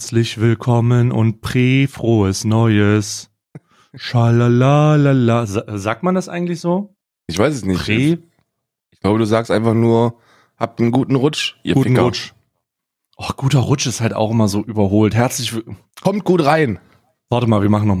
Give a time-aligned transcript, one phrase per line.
[0.00, 3.30] Herzlich willkommen und prä-frohes Neues.
[3.94, 5.44] Schalalalala.
[5.44, 6.94] Sa sagt man das eigentlich so?
[7.26, 7.82] Ich weiß es nicht.
[7.84, 8.16] Prä?
[8.92, 10.14] Ich glaube, du sagst einfach nur,
[10.56, 12.04] habt einen guten Rutsch, ihr Guten Ficker.
[12.04, 12.32] Rutsch.
[13.18, 15.14] Och, guter Rutsch ist halt auch immer so überholt.
[15.14, 16.78] Herzlich will- Kommt gut rein.
[17.28, 17.94] Warte mal, wir machen noch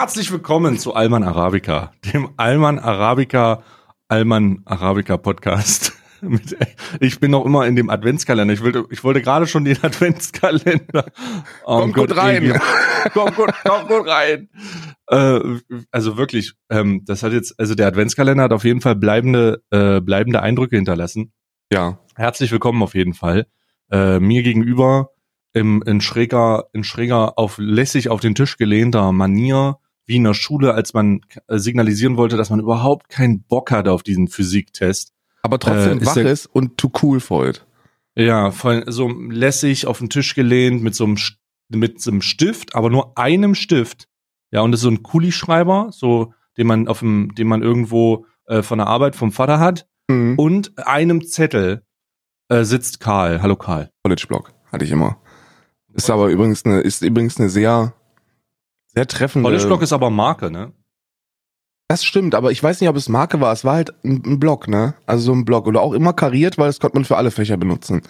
[0.00, 3.62] Herzlich willkommen zu Alman Arabica, dem Alman Arabica
[4.08, 5.92] Alman Arabica Podcast.
[7.00, 8.52] Ich bin noch immer in dem Adventskalender.
[8.54, 11.04] Ich wollte, ich wollte gerade schon den Adventskalender.
[11.64, 12.58] Oh Kommt gut rein.
[13.14, 14.48] Komm gut, komm gut rein.
[15.06, 15.40] Äh,
[15.90, 20.00] also wirklich, ähm, das hat jetzt, also der Adventskalender hat auf jeden Fall bleibende, äh,
[20.00, 21.32] bleibende Eindrücke hinterlassen.
[21.72, 21.98] Ja.
[22.16, 23.46] Herzlich willkommen auf jeden Fall.
[23.90, 25.10] Äh, mir gegenüber
[25.52, 29.78] im, in schräger, in schräger, auf lässig auf den Tisch gelehnter Manier,
[30.16, 34.02] in der Schule, als man äh, signalisieren wollte, dass man überhaupt keinen Bock hatte auf
[34.02, 35.12] diesen Physiktest.
[35.42, 37.60] Aber trotzdem Äh, ist wach ist und too cool für heute.
[38.16, 41.16] Ja, voll so lässig auf den Tisch gelehnt mit so einem
[41.72, 44.08] mit so einem Stift, aber nur einem Stift.
[44.50, 48.26] Ja, und das ist so ein Kulischreiber, so den man auf dem, den man irgendwo
[48.46, 49.86] äh, von der Arbeit vom Vater hat.
[50.08, 50.34] Mhm.
[50.36, 51.84] Und einem Zettel
[52.48, 53.42] äh, sitzt Karl.
[53.42, 53.90] Hallo Karl.
[54.02, 55.18] College Block hatte ich immer.
[55.92, 57.94] Ist aber übrigens eine, ist übrigens eine sehr,
[58.94, 59.48] sehr treffende.
[59.48, 60.72] College Block ist aber Marke, ne?
[61.88, 63.52] Das stimmt, aber ich weiß nicht, ob es Marke war.
[63.52, 64.94] Es war halt ein, ein Block, ne?
[65.06, 65.66] Also so ein Block.
[65.66, 68.02] Oder auch immer kariert, weil das konnte man für alle Fächer benutzen.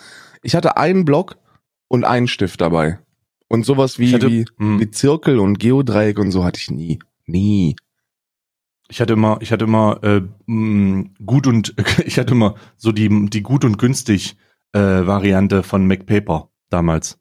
[0.43, 1.37] Ich hatte einen Block
[1.89, 2.99] und einen Stift dabei.
[3.49, 4.81] Und sowas wie, hatte- wie, hm.
[4.81, 6.99] wie Zirkel und Geodreieck und so hatte ich nie.
[7.27, 7.75] Nie.
[8.89, 13.09] Ich hatte immer, ich hatte immer äh, mh, gut und ich hatte immer so die
[13.31, 14.37] die gut und günstig
[14.73, 17.19] äh, Variante von MacPaper damals,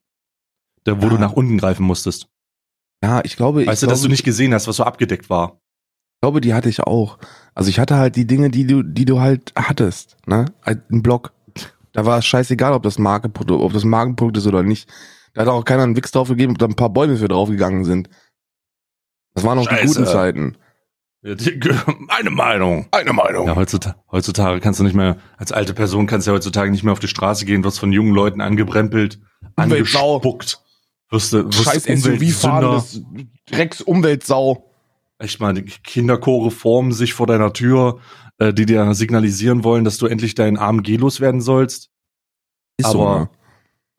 [0.84, 1.10] da wo Ah.
[1.10, 2.28] du nach unten greifen musstest.
[3.04, 5.30] Ja, ich glaube, Weißt ich du, dass glaube, du nicht gesehen hast, was so abgedeckt
[5.30, 5.60] war.
[6.16, 7.18] Ich glaube, die hatte ich auch.
[7.56, 10.46] Also ich hatte halt die Dinge, die du, die du halt hattest, ne?
[10.64, 11.32] Ein Block.
[11.94, 14.90] Da war es scheißegal, ob das Markenprodukt, ob das Markenprodukt ist oder nicht.
[15.34, 17.86] Da hat auch keiner einen Wix drauf gegeben, ob da ein paar Bäume für draufgegangen
[17.86, 18.10] sind.
[19.34, 20.58] Das waren noch die guten Zeiten.
[21.22, 22.88] Meine Meinung.
[22.92, 23.48] Eine Meinung.
[23.48, 26.84] Ja, heutzutage, heutzutage kannst du nicht mehr, als alte Person kannst du ja heutzutage nicht
[26.84, 29.20] mehr auf die Straße gehen, wirst von jungen Leuten angebrempelt,
[29.56, 30.62] angespuckt.
[31.10, 31.84] Wirst du, wirst Scheiß.
[31.86, 33.02] SUV-fahrendes
[33.50, 34.66] Drecks-Umweltsau.
[35.18, 38.00] Echt mal, die Kinderchore formen sich vor deiner Tür,
[38.38, 41.90] äh, die dir signalisieren wollen, dass du endlich deinen AMG loswerden sollst.
[42.78, 43.30] Ist Aber- so, ne?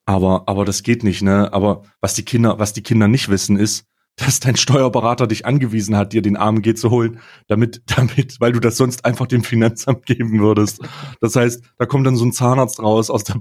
[0.06, 1.53] Aber, aber das geht nicht, ne?
[1.53, 3.84] Aber was die Kinder, was die Kinder nicht wissen, ist,
[4.16, 8.60] dass dein Steuerberater dich angewiesen hat, dir den AMG zu holen, damit, damit, weil du
[8.60, 10.81] das sonst einfach dem Finanzamt geben würdest.
[11.20, 13.37] Das heißt, da kommt dann so ein Zahnarzt raus aus der,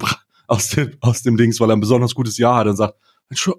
[0.48, 3.09] aus dem, aus dem Dings, weil er ein besonders gutes Jahr hat und sagt, "Entschu-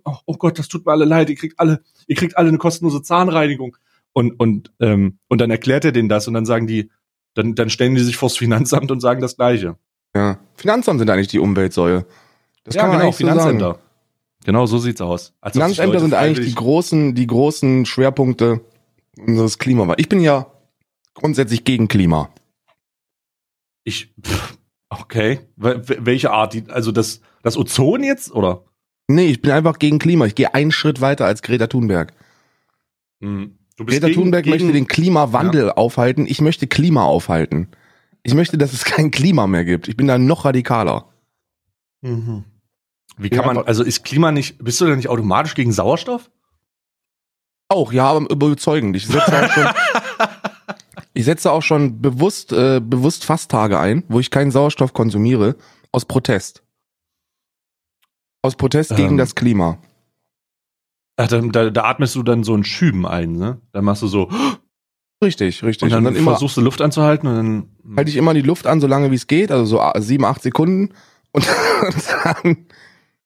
[0.04, 2.58] oh, oh Gott, das tut mir alle leid, ihr kriegt alle, ihr kriegt alle eine
[2.58, 3.76] kostenlose Zahnreinigung.
[4.12, 6.90] Und, und, ähm, und dann erklärt er denen das und dann sagen die,
[7.34, 9.76] dann, dann stellen die sich vors Finanzamt und sagen das Gleiche.
[10.16, 10.40] Ja.
[10.56, 12.04] Finanzamt sind eigentlich die Umweltsäue.
[12.64, 13.38] Das ja, kann man genau, so sagen.
[13.38, 13.78] Finanzämter.
[14.44, 15.34] Genau, so sieht's aus.
[15.40, 18.62] Als Finanzämter sind eigentlich die großen, die großen Schwerpunkte
[19.18, 20.00] unseres Klimawandels.
[20.00, 20.46] Ich bin ja
[21.14, 22.30] grundsätzlich gegen Klima.
[23.84, 24.58] Ich, pff,
[24.88, 25.40] okay.
[25.56, 26.54] Wel- wel- Welche Art?
[26.54, 28.64] Die, also das, das Ozon jetzt, oder?
[29.14, 30.26] Nee, ich bin einfach gegen Klima.
[30.26, 32.12] Ich gehe einen Schritt weiter als Greta Thunberg.
[33.20, 33.56] Hm.
[33.76, 36.26] Du bist Greta gegen- Thunberg gegen- möchte den Klimawandel aufhalten.
[36.26, 37.68] Ich möchte Klima aufhalten.
[38.22, 39.88] Ich möchte, dass es kein Klima mehr gibt.
[39.88, 41.06] Ich bin da noch radikaler.
[42.02, 42.44] Mhm.
[43.16, 45.72] Wie Ja, kann man, aber- also ist Klima nicht, bist du denn nicht automatisch gegen
[45.72, 46.30] Sauerstoff?
[47.68, 48.96] Auch, ja, aber überzeugend.
[48.96, 49.66] Ich setze auch schon,
[51.14, 55.56] ich setze auch schon bewusst, äh, bewusst Fasttage ein, wo ich keinen Sauerstoff konsumiere,
[55.92, 56.62] aus Protest.
[58.42, 59.16] Aus Protest gegen Ähm.
[59.18, 59.78] das Klima.
[61.16, 63.60] Ach, da, da, da atmest du dann so ein Schüben ein, ne?
[63.72, 64.30] Dann machst du so,
[65.22, 65.82] Richtig, richtig.
[65.82, 67.96] und dann, immer, versuchst du Luft anzuhalten und dann.
[67.96, 70.42] halte ich immer die Luft an, so lange wie es geht, also so sieben, acht
[70.42, 70.94] Sekunden
[71.32, 71.46] und,
[71.82, 72.66] und dann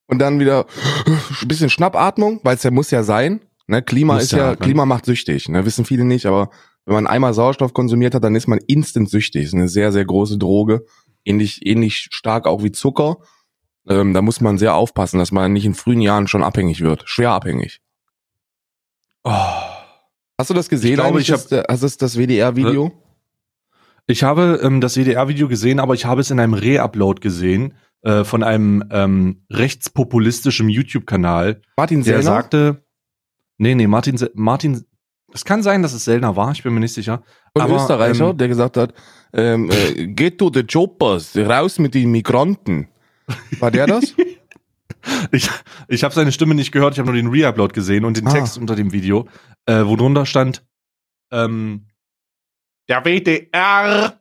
[0.07, 0.67] und dann wieder
[1.43, 3.41] ein bisschen Schnappatmung, weil es ja muss ja sein.
[3.67, 4.57] Ne, Klima Muss ist ja, ja, ne?
[4.57, 5.49] Klima macht süchtig.
[5.49, 6.51] Ne, wissen viele nicht, aber
[6.85, 9.45] wenn man einmal Sauerstoff konsumiert hat, dann ist man instant süchtig.
[9.45, 10.85] Ist eine sehr, sehr große Droge,
[11.25, 13.19] ähnlich, ähnlich stark auch wie Zucker.
[13.89, 17.03] Ähm, da muss man sehr aufpassen, dass man nicht in frühen Jahren schon abhängig wird,
[17.07, 17.81] schwer abhängig.
[19.25, 19.33] Oh.
[20.39, 20.91] Hast du das gesehen?
[20.93, 22.93] Ich glaube, ich hab- das, äh, hast du das, WDR-Video?
[24.07, 28.25] Ich habe ähm, das WDR-Video gesehen, aber ich habe es in einem Re-Upload gesehen äh,
[28.25, 32.23] von einem ähm, rechtspopulistischen YouTube-Kanal, Martin der Sellner?
[32.23, 32.85] sagte,
[33.59, 34.85] nee, nee, Martin, Martin,
[35.33, 37.23] Es kann sein, dass es seltener war, ich bin mir nicht sicher.
[37.55, 38.93] Und Aber, Österreicher, ähm, der gesagt hat,
[39.33, 42.89] ähm, äh, geht to the Jobbers, raus mit den Migranten.
[43.59, 44.15] War der das?
[45.33, 45.51] Ich,
[45.89, 48.33] ich habe seine Stimme nicht gehört, ich habe nur den Reupload gesehen und den Ah.
[48.33, 49.29] Text unter dem Video,
[49.67, 50.65] äh, wo drunter stand,
[51.31, 51.89] ähm,
[52.89, 54.19] der WDR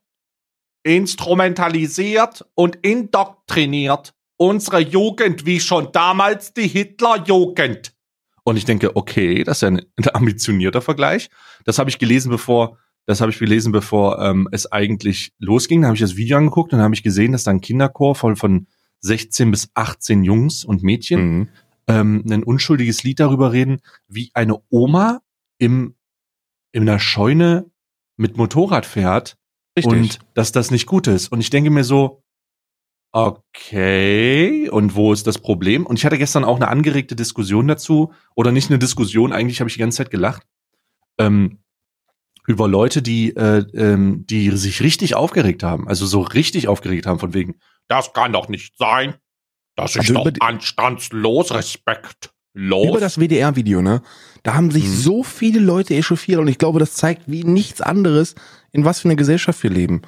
[0.83, 7.93] instrumentalisiert und indoktriniert unsere Jugend wie schon damals die Hitlerjugend.
[8.43, 11.29] Und ich denke, okay, das ist ja ein, ambitionierter Vergleich.
[11.63, 15.81] Das habe ich gelesen, bevor das habe ich gelesen, bevor ähm, es eigentlich losging.
[15.81, 18.37] Da habe ich das Video angeguckt und habe ich gesehen, dass da ein Kinderchor voll
[18.37, 18.67] von
[19.03, 21.49] 16 bis 18 Jungs und Mädchen mhm.
[21.87, 25.21] ähm, ein unschuldiges Lied darüber reden, wie eine Oma
[25.59, 25.95] im
[26.71, 27.69] in einer Scheune
[28.17, 29.37] mit Motorrad fährt
[29.77, 29.93] Richtig.
[29.93, 31.31] und dass das nicht gut ist.
[31.31, 32.23] Und ich denke mir so,
[33.11, 35.85] okay, und wo ist das Problem?
[35.85, 39.69] Und ich hatte gestern auch eine angeregte Diskussion dazu, oder nicht eine Diskussion, eigentlich habe
[39.69, 40.47] ich die ganze Zeit gelacht,
[41.19, 41.59] ähm,
[42.47, 47.19] über Leute, die, äh, ähm, die sich richtig aufgeregt haben, also so richtig aufgeregt haben,
[47.19, 47.55] von wegen,
[47.87, 49.15] das kann doch nicht sein.
[49.75, 52.29] Das ist Also doch anstandslos, respektlos.
[52.89, 54.01] Über das WDR-Video, ne?
[54.43, 54.93] Da haben sich Mhm.
[54.93, 58.35] so viele Leute echauffiert und ich glaube, das zeigt wie nichts anderes,
[58.71, 60.01] in was für eine Gesellschaft wir leben.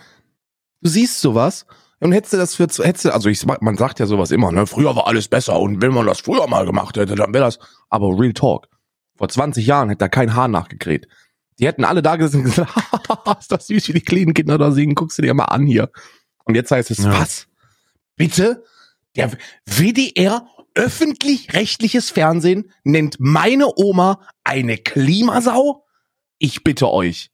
[0.81, 1.65] Du siehst sowas
[1.99, 4.67] und hättest du das für, hättest du, also ich, man sagt ja sowas immer, ne?
[4.67, 7.57] Früher war alles besser und wenn man das früher mal gemacht hätte, dann wäre das,
[7.89, 8.67] aber Real Talk.
[9.17, 11.07] Vor 20 Jahren hätte da kein Haar nachgekräht.
[11.57, 12.73] Die hätten alle da gesessen und gesagt,
[13.39, 15.89] ist das süß, wie die kleinen Kinder da singen, guckst du dir mal an hier.
[16.43, 17.19] Und jetzt heißt es, Ja.
[17.19, 17.47] was?
[18.15, 18.63] Bitte?
[19.15, 19.31] Der
[19.65, 25.85] WDR öffentlich-rechtliches Fernsehen nennt meine Oma eine Klimasau?
[26.37, 27.31] Ich bitte euch.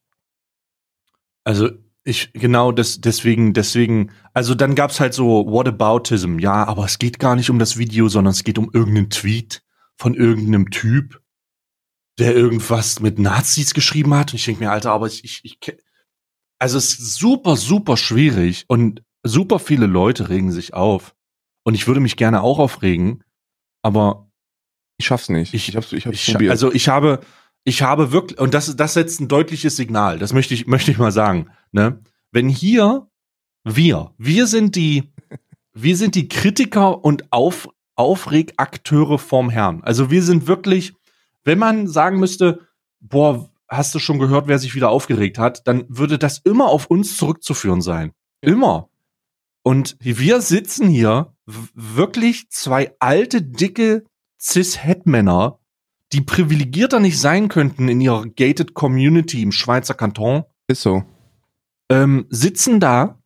[1.44, 1.70] Also
[2.04, 7.20] ich genau das deswegen deswegen also dann gab's halt so Whataboutism ja aber es geht
[7.20, 9.62] gar nicht um das Video sondern es geht um irgendeinen Tweet
[9.98, 11.22] von irgendeinem Typ
[12.18, 15.60] der irgendwas mit Nazis geschrieben hat und ich denke mir Alter aber ich ich, ich
[16.58, 21.16] also es ist super super schwierig und super viele Leute regen sich auf
[21.64, 23.24] und ich würde mich gerne auch aufregen
[23.84, 24.30] aber
[25.00, 25.54] Ich schaff's nicht.
[25.54, 26.52] Ich- hab's, ich hab's ich, probiert.
[26.52, 27.20] also ich habe,
[27.64, 30.98] ich habe wirklich, und das, das setzt ein deutliches Signal, das möchte ich, möchte ich
[31.00, 32.00] mal sagen, ne?
[32.32, 33.08] Wenn hier
[33.64, 35.12] wir, wir sind die,
[35.74, 39.84] wir sind die Kritiker und Auf, Aufregakteure vorm Herrn.
[39.84, 40.94] Also wir sind wirklich,
[41.44, 42.68] wenn man sagen müsste,
[43.00, 46.88] boah, hast du schon gehört, wer sich wieder aufgeregt hat, dann würde das immer auf
[46.88, 48.12] uns zurückzuführen sein.
[48.42, 48.90] Immer.
[49.64, 54.04] Und wir sitzen hier wirklich zwei alte, dicke
[54.40, 55.60] Cis-Het-Männer,
[56.14, 61.04] die privilegierter nicht sein könnten in ihrer gated Community im Schweizer Kanton, ist so.
[61.90, 63.22] ähm, sitzen da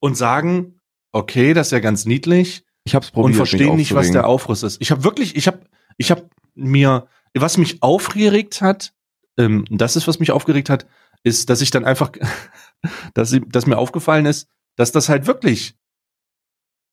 [0.00, 0.80] und sagen,
[1.12, 3.26] okay, das ist ja ganz niedlich Ich hab's probiert.
[3.26, 4.26] und verstehen nicht, was der.
[4.26, 4.80] Aufriss ist.
[4.80, 5.60] Ich habe wirklich, ich habe,
[5.96, 8.94] ich habe mir, was mich aufgeregt hat,
[9.36, 10.86] ähm, das ist, was mich aufgeregt hat,
[11.22, 12.12] ist, dass ich dann einfach,
[13.14, 15.74] dass, dass mir aufgefallen ist, dass das halt wirklich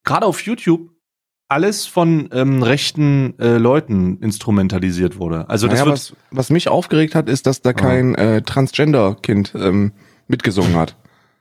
[0.04, 0.90] gerade auf YouTube
[1.50, 5.50] alles von ähm, rechten äh, Leuten instrumentalisiert wurde.
[5.50, 7.74] Also das naja, wird, was, was mich aufgeregt hat, ist, dass da Ah.
[7.74, 9.92] kein äh, Transgender-Kind ähm,
[10.28, 10.96] mitgesungen hat.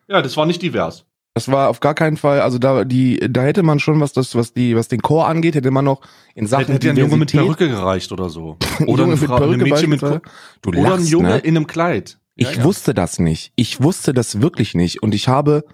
[0.09, 1.07] ja, das war nicht divers.
[1.35, 4.35] Das war auf gar keinen Fall, also da die, da hätte man schon was das,
[4.35, 6.03] was die, was den Chor angeht, hätte man noch
[6.35, 8.59] in Sachen Hätte, hätte ein Junge mit Perücke gereicht oder so.
[8.81, 10.21] Ein Oder mit Frau, Perücke Mädchen mit beispielsweise.
[10.61, 11.39] Du oder ein lachst, Junge ne?
[11.39, 12.19] in einem Kleid.
[12.35, 12.65] Ich Ja, ja.
[12.65, 13.53] wusste das nicht.
[13.57, 15.03] Ich wusste das wirklich nicht.
[15.03, 15.65] Und ich habe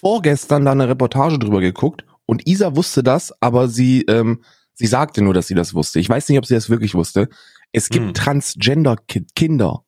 [0.00, 4.42] vorgestern da eine Reportage drüber geguckt und Isa wusste das, aber sie, ähm,
[4.74, 6.00] sie sagte nur, dass sie das wusste.
[6.00, 7.28] Ich weiß nicht, ob sie das wirklich wusste.
[7.72, 8.14] Es gibt Hm.
[8.14, 9.84] Transgender-Kinder.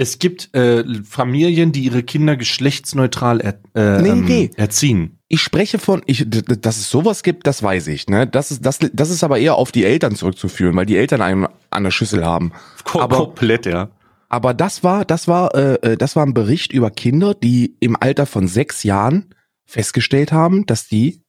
[0.00, 4.50] Es gibt äh, Familien, die ihre Kinder geschlechtsneutral er, äh, Nee, ähm, nee.
[4.56, 5.18] erziehen.
[5.26, 8.06] Ich spreche von, ich, dass es sowas gibt, das weiß ich.
[8.06, 8.26] Ne?
[8.26, 11.48] Das, ist, das, das ist aber eher auf die Eltern zurückzuführen, weil die Eltern einen
[11.70, 12.52] an der Schüssel haben.
[12.84, 13.90] Ko Aber- komplett, ja.
[14.28, 17.96] Aber das war, das war, äh, äh, das war ein Bericht über Kinder, die im
[17.98, 21.22] Alter von sechs Jahren festgestellt haben, dass die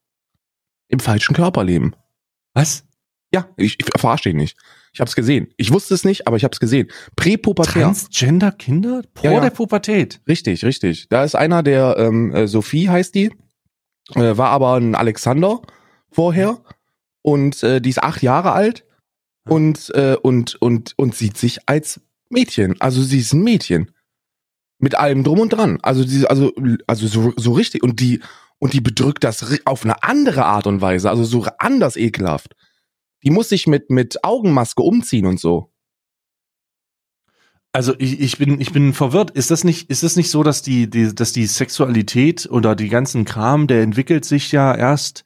[0.89, 1.93] im falschen Körper leben.
[2.53, 2.85] Was?
[3.33, 4.57] Ja, ich, ich verarsche dich nicht.
[4.91, 5.53] Ich habe es gesehen.
[5.55, 6.89] Ich wusste es nicht, aber ich habe es gesehen.
[7.15, 7.83] Präpubertär.
[7.83, 9.03] Transgender-Kinder?
[9.13, 9.39] Vor Ja, ja.
[9.39, 10.21] der Pubertät.
[10.27, 11.07] Richtig, richtig.
[11.09, 13.31] Da ist einer, der ähm, äh, Sophie heißt die,
[14.15, 15.61] äh, war aber ein Alexander
[16.11, 16.59] vorher
[17.21, 18.83] und äh, die ist acht Jahre alt
[19.47, 22.79] und äh, und und und sieht sich als Mädchen.
[22.79, 23.91] Also sie ist ein Mädchen
[24.79, 25.79] mit allem drum und dran.
[25.81, 26.51] Also die, also
[26.87, 28.21] also so, so richtig und die
[28.59, 32.55] und die bedrückt das auf eine andere Art und Weise, also so anders ekelhaft.
[33.23, 35.71] Die muss sich mit mit Augenmaske umziehen und so.
[37.71, 39.31] Also ich, ich bin ich bin verwirrt.
[39.31, 42.89] Ist das nicht ist das nicht so, dass die, die dass die Sexualität oder die
[42.89, 45.23] ganzen Kram, der entwickelt sich ja erst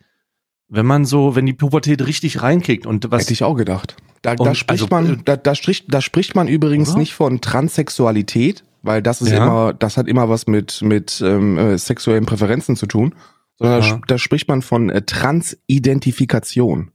[0.73, 3.21] wenn man so, wenn die Pubertät richtig reinkickt und was.
[3.23, 3.95] Hätte ich auch gedacht.
[4.23, 6.99] Da, da spricht also, man, äh, da, da, spricht, da spricht man übrigens Oder?
[6.99, 9.45] nicht von Transsexualität, weil das ist Ja.
[9.45, 13.13] immer, das hat immer was mit, mit ähm, äh, sexuellen Präferenzen zu tun,
[13.59, 14.01] sondern da, Ja.
[14.07, 16.91] da spricht man von äh, Transidentifikation.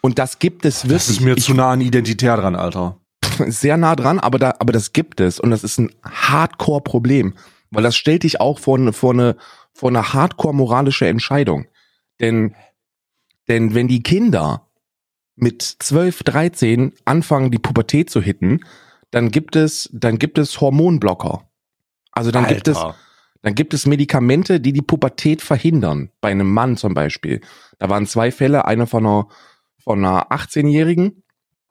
[0.00, 0.92] Und das gibt es wirklich.
[1.06, 2.96] das ist mir Ich- zu nah an identitär dran, Alter.
[3.46, 7.34] sehr nah dran, aber da, aber das gibt es und das ist ein Hardcore-Problem,
[7.70, 9.36] weil das stellt dich auch vor, eine- vor eine,
[9.74, 11.66] vor eine Hardcore-moralische Entscheidung.
[12.20, 12.54] Denn,
[13.48, 14.68] denn wenn die Kinder
[15.36, 18.60] mit 12, 13 anfangen, die Pubertät zu hitten,
[19.10, 21.48] dann gibt es, dann gibt es Hormonblocker.
[22.12, 22.78] Also dann gibt es,
[23.42, 26.10] dann gibt es Medikamente, die die Pubertät verhindern.
[26.20, 27.40] Bei einem Mann zum Beispiel.
[27.78, 29.28] Da waren zwei Fälle, einer von einer,
[29.78, 31.22] von einer 18-Jährigen,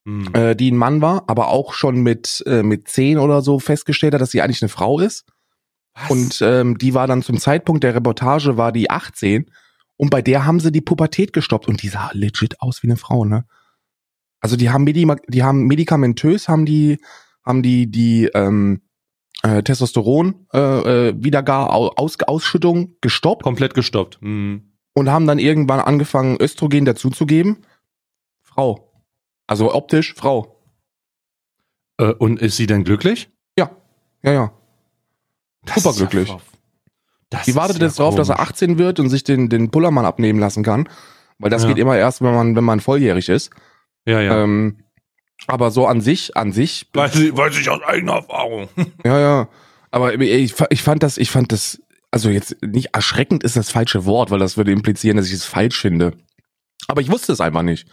[0.07, 0.29] Hm.
[0.33, 4.13] äh, die ein Mann war, aber auch schon mit, äh, mit 10 oder so festgestellt
[4.13, 5.25] hat, dass sie eigentlich eine Frau ist.
[5.93, 6.09] Was?
[6.09, 9.51] Und ähm, die war dann zum Zeitpunkt der Reportage, war die 18
[9.97, 12.97] und bei der haben sie die Pubertät gestoppt und die sah legit aus wie eine
[12.97, 13.45] Frau, ne?
[14.39, 16.99] Also die haben, Medi die haben medikamentös, haben die,
[17.43, 18.81] haben die, die ähm,
[19.41, 20.59] äh, Testosteron äh,
[21.09, 24.21] äh, Wiedergar Aus Ausschüttung gestoppt komplett gestoppt.
[24.21, 24.73] Hm.
[24.93, 27.65] und haben dann irgendwann angefangen, Östrogen dazuzugeben.
[28.43, 29.03] Frau.
[29.47, 30.61] Also optisch Frau.
[31.97, 33.29] Äh, und ist sie denn glücklich?
[33.57, 33.71] Ja,
[34.21, 34.53] ja, ja.
[35.75, 36.29] Superglücklich.
[36.29, 36.39] ja
[37.29, 38.49] das Die wartet ist ja jetzt drauf, dass er komisch.
[38.51, 40.87] 18 wird und sich den, den Pullermann abnehmen lassen kann.
[41.39, 41.69] Weil das Ja.
[41.69, 43.51] geht immer erst, wenn man, wenn man volljährig ist.
[44.05, 44.43] Ja, ja.
[44.43, 44.83] Ähm,
[45.45, 48.69] aber so an sich, an sich, weiß, ich, weiß ich aus eigener Erfahrung.
[49.05, 49.49] ja, ja.
[49.91, 51.81] Aber ich, ich fand das, ich fand das,
[52.11, 55.45] also jetzt nicht erschreckend ist das falsche Wort, weil das würde implizieren, dass ich es
[55.45, 56.13] falsch finde.
[56.87, 57.87] Aber ich wusste es einfach nicht.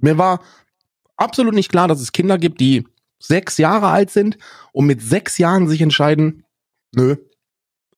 [0.00, 0.40] Mir war
[1.16, 2.86] absolut nicht klar, dass es Kinder gibt, die
[3.18, 4.36] sechs Jahre alt sind
[4.72, 6.44] und mit sechs Jahren sich entscheiden,
[6.94, 7.16] nö,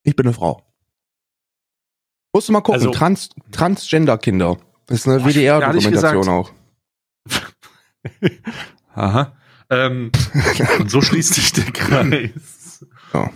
[0.03, 0.63] ich bin eine Frau.
[2.35, 4.59] Musst du mal gucken, Also- Trans Transgender-Kinder.
[4.87, 6.53] Das ist eine WDR-Dokumentation auch.
[8.95, 9.37] Aha.
[9.71, 10.11] Ähm,
[10.81, 12.85] und so schließt sich der Kreis.
[13.15, 13.31] Ja.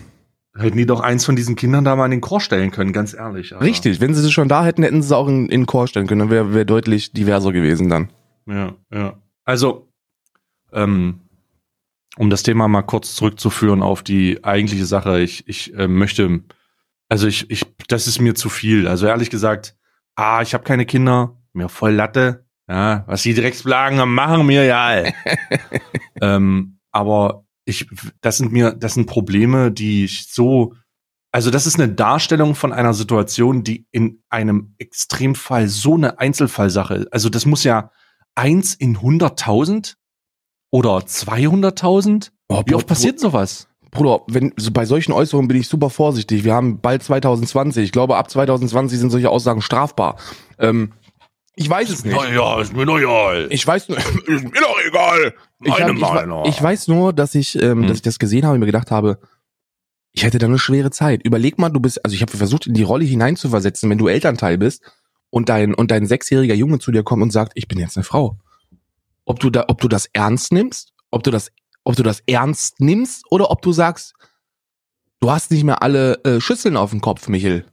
[0.56, 3.14] Hätten die doch eins von diesen Kindern da mal in den Chor stellen können, ganz
[3.14, 3.52] ehrlich.
[3.52, 3.64] Alter.
[3.64, 5.86] Richtig, wenn sie es schon da hätten, hätten sie es auch in, in den Chor
[5.86, 8.10] stellen können, dann wäre wär deutlich diverser gewesen dann.
[8.46, 9.18] Ja, ja.
[9.44, 9.88] Also,
[10.72, 11.20] ähm,
[12.16, 16.40] um das Thema mal kurz zurückzuführen auf die eigentliche Sache, ich, ich äh, möchte,
[17.08, 18.88] also ich, ich, das ist mir zu viel.
[18.88, 19.76] Also ehrlich gesagt,
[20.16, 24.64] ah, ich habe keine Kinder, mir voll Latte, ja, was die Drecksplagen haben, machen mir
[24.64, 25.04] ja.
[26.20, 27.88] ähm, aber ich,
[28.20, 30.74] das sind mir, das sind Probleme, die ich so,
[31.32, 36.94] also das ist eine Darstellung von einer Situation, die in einem Extremfall so eine Einzelfallsache
[36.94, 37.12] ist.
[37.12, 37.90] Also das muss ja
[38.34, 39.94] eins in 100.000
[40.70, 42.30] oder 200.000?
[42.48, 43.68] Oh, Wie oft passiert sowas?
[43.90, 46.44] Bruder, wenn, so bei solchen Äußerungen bin ich super vorsichtig.
[46.44, 47.84] Wir haben bald 2020.
[47.84, 50.16] Ich glaube, ab 2020 sind solche Aussagen strafbar.
[50.58, 50.92] Ähm,
[51.54, 52.14] ich weiß es nicht.
[52.14, 53.46] ja, ist mir doch egal.
[53.50, 55.34] Ich weiß nur, ist mir doch egal.
[55.62, 57.86] Ich, Meine hab, ich, ich weiß nur, dass ich, ähm, Hm.
[57.86, 59.18] dass ich das gesehen habe und mir gedacht habe,
[60.12, 61.22] ich hätte da eine schwere Zeit.
[61.24, 64.58] Überleg mal, du bist, also ich habe versucht, in die Rolle hineinzuversetzen, wenn du Elternteil
[64.58, 64.82] bist
[65.30, 68.04] und dein und dein sechsjähriger Junge zu dir kommt und sagt, ich bin jetzt eine
[68.04, 68.38] Frau.
[69.24, 71.50] Ob du da, ob du das ernst nimmst, ob du das,
[71.86, 74.14] ob du das ernst nimmst oder ob du sagst,
[75.20, 77.64] du hast nicht mehr alle äh, Schüsseln auf dem Kopf, Michel.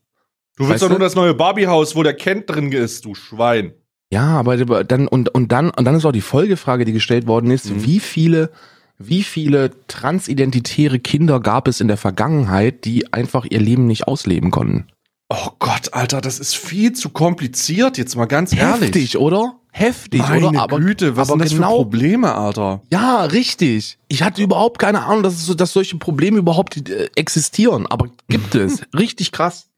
[0.55, 3.73] Du Weißt willst doch nur das neue Barbie-Haus, wo der Kent drin ist, du Schwein.
[4.11, 7.49] Ja, aber dann und und dann und dann ist auch die Folgefrage, die gestellt worden
[7.49, 7.83] ist, Mhm.
[7.83, 8.51] wie viele
[8.99, 14.51] wie viele transidentitäre Kinder gab es in der Vergangenheit, die einfach ihr Leben nicht ausleben
[14.51, 14.85] konnten?
[15.29, 18.81] Oh Gott, Alter, das ist viel zu kompliziert, jetzt mal ganz ehrlich.
[18.89, 19.55] Heftig, oder?
[19.75, 20.61] Heftig, Meine oder?
[20.61, 22.81] Aber Güte, was aber sind das genau- für Probleme, Alter?
[22.91, 23.97] ja, richtig.
[24.07, 28.53] Ich hatte überhaupt keine Ahnung, dass, so, dass solche Probleme überhaupt äh, existieren, aber gibt
[28.53, 28.83] es.
[28.95, 29.69] Richtig krass.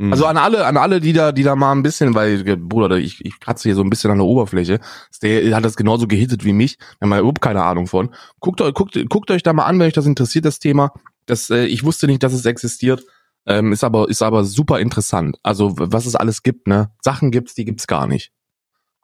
[0.00, 0.10] Hm.
[0.10, 2.96] Also an alle, an alle, die da, die da mal ein bisschen, weil, äh, Bruder,
[2.96, 4.80] ich, ich kratze hier so ein bisschen an der Oberfläche.
[5.22, 6.78] Der hat das genauso gehittet wie mich.
[6.98, 8.14] Wir haben ja überhaupt keine Ahnung von.
[8.40, 10.92] Guckt euch, guckt, guckt euch da mal an, wenn euch das interessiert, das Thema.
[11.26, 13.04] Das, äh, ich wusste nicht, dass es existiert.
[13.46, 15.36] Ähm, ist aber, ist aber super interessant.
[15.42, 16.90] Also, was es alles gibt, ne?
[17.02, 18.32] Sachen gibt's, die gibt's gar nicht.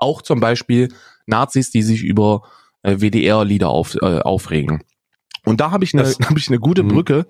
[0.03, 0.89] Auch zum Beispiel
[1.27, 2.43] Nazis, die sich über
[2.83, 4.83] äh, WDR-Lieder auf, äh, aufregen.
[5.45, 6.89] Und da habe ich eine, habe ich eine gute Mhm.
[6.89, 7.27] Brücke,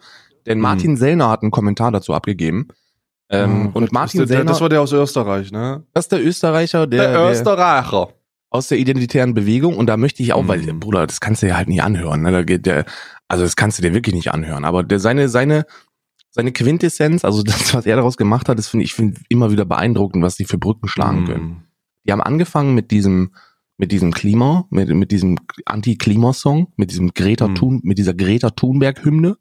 [0.47, 2.69] denn Martin Sellner hat einen Kommentar dazu abgegeben.
[3.31, 5.85] Ähm, Oh, und Martin der, Sellner, das war der aus Österreich, ne?
[5.95, 8.09] das ist der Österreicher, der, Der, der Österreicher.
[8.51, 9.77] aus der identitären Bewegung.
[9.77, 10.81] Und da möchte ich auch, weil, Mhm.
[10.81, 12.23] Bruder, das kannst du ja halt nicht anhören.
[12.23, 12.33] Ne?
[12.33, 12.85] Da geht der,
[13.29, 14.65] also das kannst du dir wirklich nicht anhören.
[14.67, 15.65] Aber der, seine, seine,
[16.31, 19.65] seine Quintessenz, also das, was er daraus gemacht hat, das finde ich finde immer wieder
[19.65, 21.27] beeindruckend, was die für Brücken schlagen Mhm.
[21.27, 21.65] können.
[22.07, 23.33] Die haben angefangen mit diesem,
[23.77, 27.55] mit diesem Klima, mit, mit diesem Anti-Klima-Song, mit diesem Greta Mhm.
[27.55, 29.37] Thun, mit dieser Greta Thunberg-Hymne.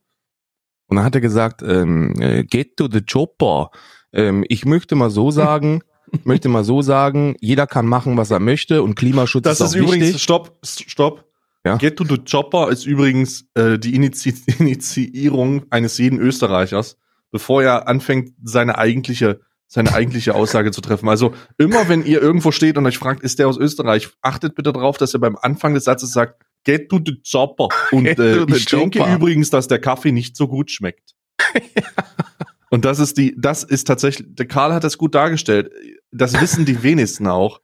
[0.88, 3.72] Und dann hat er gesagt, ähm, äh, get to the chopper.
[4.13, 5.82] Ähm, ich möchte mal so sagen,
[6.25, 9.74] möchte mal so sagen, jeder kann machen, was er möchte und Klimaschutz Das ist ist
[9.74, 10.22] auch übrigens, wichtig.
[10.24, 11.25] stopp, stopp.
[11.63, 11.77] Ja?
[11.77, 16.98] Get to the Chopper ist übrigens äh, die Initi Initiierung eines jeden Österreichers,
[17.32, 19.41] bevor er anfängt, seine eigentliche,
[19.74, 21.08] seine eigentliche Aussage zu treffen.
[21.08, 24.74] Also immer, wenn ihr irgendwo steht und euch fragt, ist der aus Österreich, achtet bitte
[24.74, 27.70] darauf, dass ihr beim Anfang des Satzes sagt, Get to the Chopper.
[27.92, 29.16] Und äh, ich denke Chopper.
[29.16, 31.16] übrigens, dass der Kaffee nicht so gut schmeckt.
[32.70, 35.72] Und das ist die, das ist tatsächlich, der Karl hat das gut dargestellt.
[36.12, 37.62] Das wissen die wenigsten auch,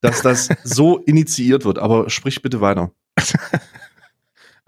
[0.00, 1.80] dass das so initiiert wird.
[1.80, 2.92] Aber sprich bitte weiter.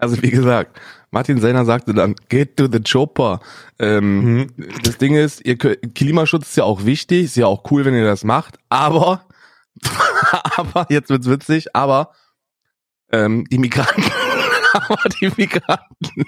[0.01, 0.79] Also wie gesagt,
[1.11, 3.39] Martin Seiner sagte dann, get to the chopper.
[3.79, 4.47] Ähm, Mhm.
[4.83, 7.93] Das Ding ist, ihr könnt, Klimaschutz ist ja auch wichtig, ist ja auch cool, wenn
[7.93, 9.25] ihr das macht, aber,
[10.57, 12.11] aber, jetzt wird's witzig, aber
[13.11, 14.03] ähm, die Migranten,
[14.73, 16.25] aber die Migranten,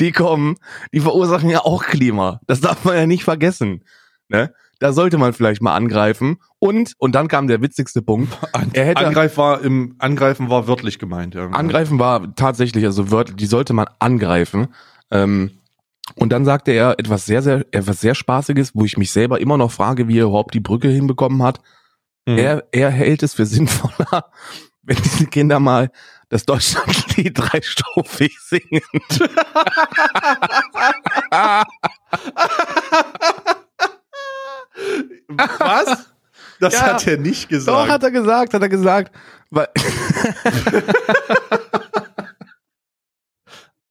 [0.00, 0.56] die kommen,
[0.92, 2.40] die verursachen ja auch Klima.
[2.46, 3.84] Das darf man ja nicht vergessen.
[4.28, 4.52] Ne?
[4.80, 6.38] Da sollte man vielleicht mal angreifen.
[6.58, 8.36] Und, und dann kam der witzigste Punkt.
[8.72, 11.34] Er hätte- Angreif war im Angreifen war wörtlich gemeint.
[11.34, 11.48] Ja.
[11.50, 14.68] Angreifen war tatsächlich, also wörtlich, die sollte man angreifen.
[15.10, 15.58] Ähm,
[16.16, 19.56] und dann sagte er etwas sehr, sehr, etwas sehr Spaßiges, wo ich mich selber immer
[19.56, 21.60] noch frage, wie er überhaupt die Brücke hinbekommen hat.
[22.26, 22.38] Mhm.
[22.38, 24.30] Er, er hält es für sinnvoller,
[24.82, 25.90] wenn diese Kinder mal
[26.30, 28.82] das Deutschlandlied dreistropig singen.
[35.28, 36.10] Was?
[36.60, 36.80] Das Ja.
[36.82, 37.76] hat er nicht gesagt.
[37.76, 39.14] Doch, hat er gesagt, hat er gesagt.
[39.50, 39.68] Weil,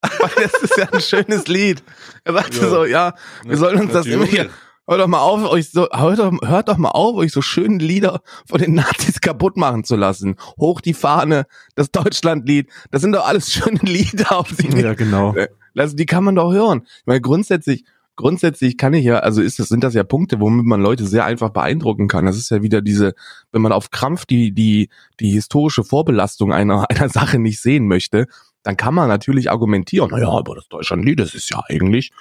[0.02, 1.84] weil das ist ja ein schönes Lied.
[2.24, 2.70] Er sagte Ja.
[2.70, 3.14] so, ja,
[3.46, 4.50] wir sollen uns das immer hier,
[4.88, 7.78] hört doch mal auf, euch so, hört doch, hört doch mal auf, euch so schöne
[7.78, 10.36] Lieder von den Nazis kaputt machen zu lassen.
[10.60, 15.36] Hoch die Fahne, das Deutschlandlied, das sind doch alles schöne Lieder, auf die Ja, genau.
[15.78, 16.86] also die kann man doch hören.
[17.06, 20.82] Weil grundsätzlich, grundsätzlich kann ich ja, also ist das, sind das ja Punkte, womit man
[20.82, 22.26] Leute sehr einfach beeindrucken kann.
[22.26, 23.14] Das ist ja wieder diese,
[23.52, 24.90] wenn man auf Krampf die, die,
[25.20, 28.28] die historische Vorbelastung einer, einer Sache nicht sehen möchte,
[28.64, 32.12] dann kann man natürlich argumentieren, naja, aber das Deutschlandlied, das ist ja eigentlich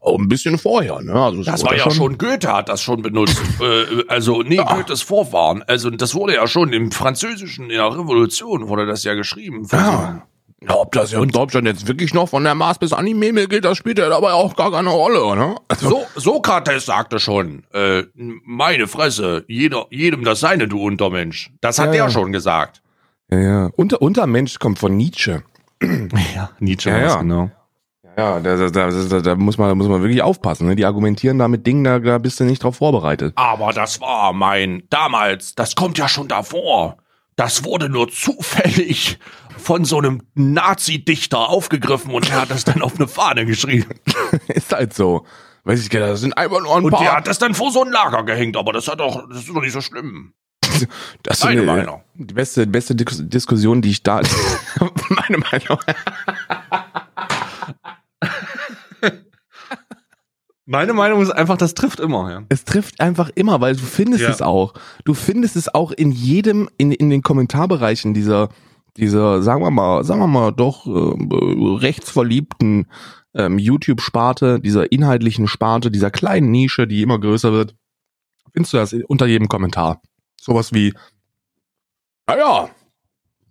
[0.00, 1.12] auch ein bisschen vorher, ne?
[1.12, 3.38] Also Das war ja schon, Goethe hat das schon benutzt.
[3.60, 5.62] äh, also, nee, Goethes Vorfahren.
[5.66, 9.66] Also, das wurde ja schon im Französischen, in der Revolution wurde das ja geschrieben.
[9.70, 10.26] Ja.
[10.62, 13.48] Ja, ob das in Deutschland jetzt wirklich noch von der Mars bis an die Memel
[13.48, 15.56] geht, das spielt ja dabei auch gar keine Rolle, ne?
[15.68, 18.02] Also, So, Sokrates sagte schon, äh,
[18.44, 21.50] meine Fresse, jeder, jedem das seine, du Untermensch.
[21.62, 22.10] Das hat Ja, der ja.
[22.10, 22.82] schon gesagt.
[23.30, 23.70] ja, ja.
[23.76, 25.42] Unter, Untermensch kommt von Nietzsche.
[26.34, 27.16] Ja, Nietzsche Ja, ja.
[27.16, 27.50] genau.
[28.18, 30.66] Ja, da, da, da, da, da muss man, da muss man wirklich aufpassen.
[30.66, 30.76] Ne?
[30.76, 33.32] Die argumentieren da mit Dingen, da, da bist du nicht drauf vorbereitet.
[33.36, 36.98] Aber das war mein, damals, das kommt ja schon davor.
[37.36, 39.18] Das wurde nur zufällig
[39.60, 43.94] von so einem Nazi-Dichter aufgegriffen und er hat das dann auf eine Fahne geschrieben.
[44.48, 45.24] Ist halt so.
[45.64, 47.16] Weiß ich gar nicht, das sind einfach nur ein Und der paar.
[47.18, 49.60] hat das dann vor so ein Lager gehängt, aber das hat doch, das ist doch
[49.60, 50.32] nicht so schlimm.
[51.22, 52.02] Das ist Meine eine- Meinung.
[52.14, 54.22] Die beste, beste Dis Diskussion, die ich da.
[55.10, 55.78] meine Meinung.
[60.66, 62.42] Meine Meinung ist einfach, das trifft immer, ja.
[62.48, 64.30] Es trifft einfach immer, weil du findest Ja.
[64.30, 64.74] es auch.
[65.04, 68.50] Du findest es auch in jedem, in, in den Kommentarbereichen dieser,
[68.96, 72.90] dieser, sagen wir mal, sagen wir mal, doch äh, rechtsverliebten
[73.34, 77.74] ähm, YouTube-Sparte, dieser inhaltlichen Sparte, dieser kleinen Nische, die immer größer wird,
[78.52, 80.00] findest du das unter jedem Kommentar.
[80.40, 80.92] Sowas wie,
[82.26, 82.70] naja,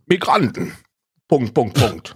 [0.08, 0.74] Migranten.
[1.28, 2.16] Punkt, Punkt, Punkt.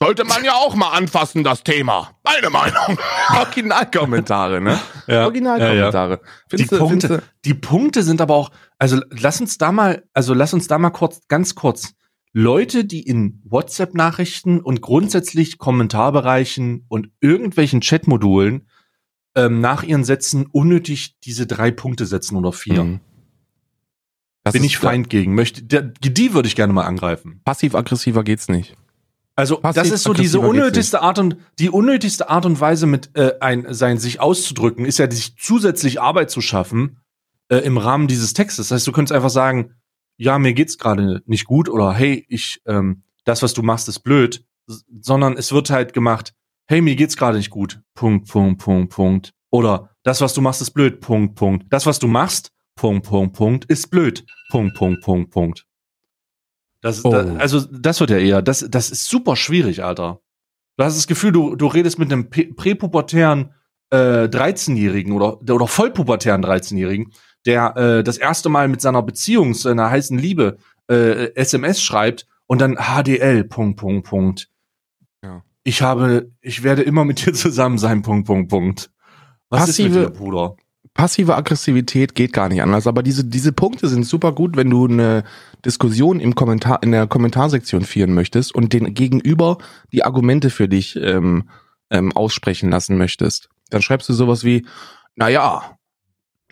[0.00, 2.10] Sollte man ja auch mal anfassen, das Thema.
[2.24, 2.98] Meine Meinung.
[3.38, 4.80] Originalkommentare, ne?
[5.06, 6.20] Ja, Originalkommentare.
[6.50, 10.34] Die Findest du- Punkte, die Punkte sind aber auch, also lass uns da mal, also
[10.34, 11.94] lass uns da mal kurz, ganz kurz,
[12.32, 18.68] Leute, die in WhatsApp-Nachrichten und grundsätzlich Kommentarbereichen und irgendwelchen Chatmodulen
[19.34, 22.84] ähm, nach ihren Sätzen unnötig diese drei Punkte setzen oder vier.
[22.84, 23.00] Mhm.
[24.44, 25.34] Das Bin ich feind gegen.
[25.34, 27.40] Möchte, der, die würde ich gerne mal angreifen.
[27.44, 28.76] Passiv-aggressiver geht's nicht.
[29.36, 33.16] Also das Passiv- ist so diese unnötigste Art und die unnötigste Art und Weise mit
[33.16, 36.98] äh, ein sein sich auszudrücken ist ja sich zusätzlich Arbeit zu schaffen
[37.48, 38.68] äh, im Rahmen dieses Textes.
[38.68, 39.74] Das heißt, du könntest einfach sagen,
[40.16, 44.00] ja mir geht's gerade nicht gut oder hey ich ähm, das was du machst ist
[44.00, 44.44] blöd,
[45.00, 46.34] sondern es wird halt gemacht,
[46.66, 47.80] hey mir geht's gerade nicht gut.
[47.94, 51.00] Punkt Punkt Punkt Punkt oder das was du machst ist blöd.
[51.00, 51.66] Punkt Punkt.
[51.70, 54.24] Das was du machst Punkt Punkt Punkt ist blöd.
[54.50, 55.66] Punkt Punkt Punkt Punkt.
[56.80, 57.10] Das, Oh.
[57.12, 60.20] da, also das wird ja eher, das, das ist super schwierig, Alter.
[60.76, 63.54] Du hast das Gefühl, du, du redest mit einem prä- präpubertären
[63.90, 67.12] äh, 13-Jährigen oder, oder vollpubertären 13-Jährigen,
[67.46, 72.60] der äh, das erste Mal mit seiner Beziehung, seiner heißen Liebe äh, SMS schreibt und
[72.60, 74.48] dann HDL, Punkt, Punkt, Punkt.
[75.22, 75.42] Ja.
[75.64, 78.90] Ich habe, ich werde immer mit dir zusammen sein, Punkt, Punkt, Punkt.
[79.48, 80.56] Was ist Passive- mit dir, Bruder?
[80.94, 84.86] passive Aggressivität geht gar nicht anders, aber diese, diese Punkte sind super gut, wenn du
[84.86, 85.24] eine
[85.64, 89.58] Diskussion im Kommentar, in der Kommentarsektion führen möchtest und den Gegenüber
[89.92, 91.48] die Argumente für dich ähm,
[91.90, 93.48] ähm, aussprechen lassen möchtest.
[93.70, 94.66] Dann schreibst du sowas wie,
[95.16, 95.78] na ja,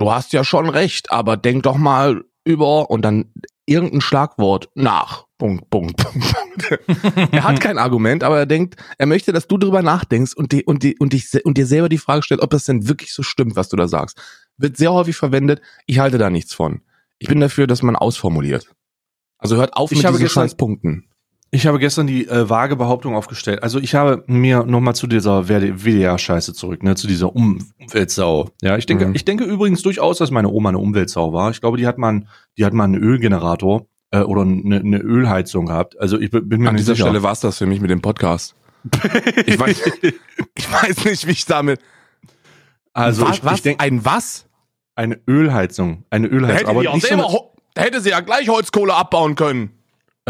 [0.01, 3.33] du hast ja schon recht, aber denk doch mal über und dann
[3.67, 5.27] irgendein Schlagwort nach.
[5.39, 6.81] Punkt, Punkt, Punkt.
[7.33, 10.65] er hat kein Argument, aber er denkt, er möchte, dass du drüber nachdenkst und, die,
[10.65, 13.23] und, die, und, dich, und dir selber die Frage stellt, ob das denn wirklich so
[13.23, 14.21] stimmt, was du da sagst.
[14.59, 15.63] Wird sehr häufig verwendet.
[15.87, 16.83] Ich halte da nichts von.
[17.19, 18.71] Ich bin dafür, dass man ausformuliert.
[19.39, 21.10] Also hört auf Ich mit diesen gestern- scheiß Punkten.
[21.53, 23.63] Ich habe gestern die äh, vage Behauptung aufgestellt.
[23.65, 28.51] Also ich habe mir nochmal zu dieser WDR-Scheiße zurück, ne, zu dieser um Umweltsau.
[28.63, 29.15] Ja, ich denke, Mhm.
[29.17, 31.51] ich denke übrigens durchaus, dass meine Oma eine Umweltsau war.
[31.51, 34.99] Ich glaube, die hat mal, einen- die hat mal einen Ölgenerator äh, oder eine, eine
[34.99, 35.99] Ölheizung gehabt.
[35.99, 37.07] Also ich bin mir An nicht dieser sicher.
[37.09, 38.55] Stelle war's das für mich mit dem Podcast.
[39.47, 39.83] Ich weiß,
[40.55, 41.81] ich weiß nicht, wie ich damit.
[42.93, 43.55] also was, ich, was?
[43.57, 44.47] ich denke, ein was?
[44.95, 46.69] eine Ölheizung, eine Ölheizung.
[46.69, 49.71] aber nicht so eine, Ho- da hätte sie ja gleich Holzkohle abbauen können.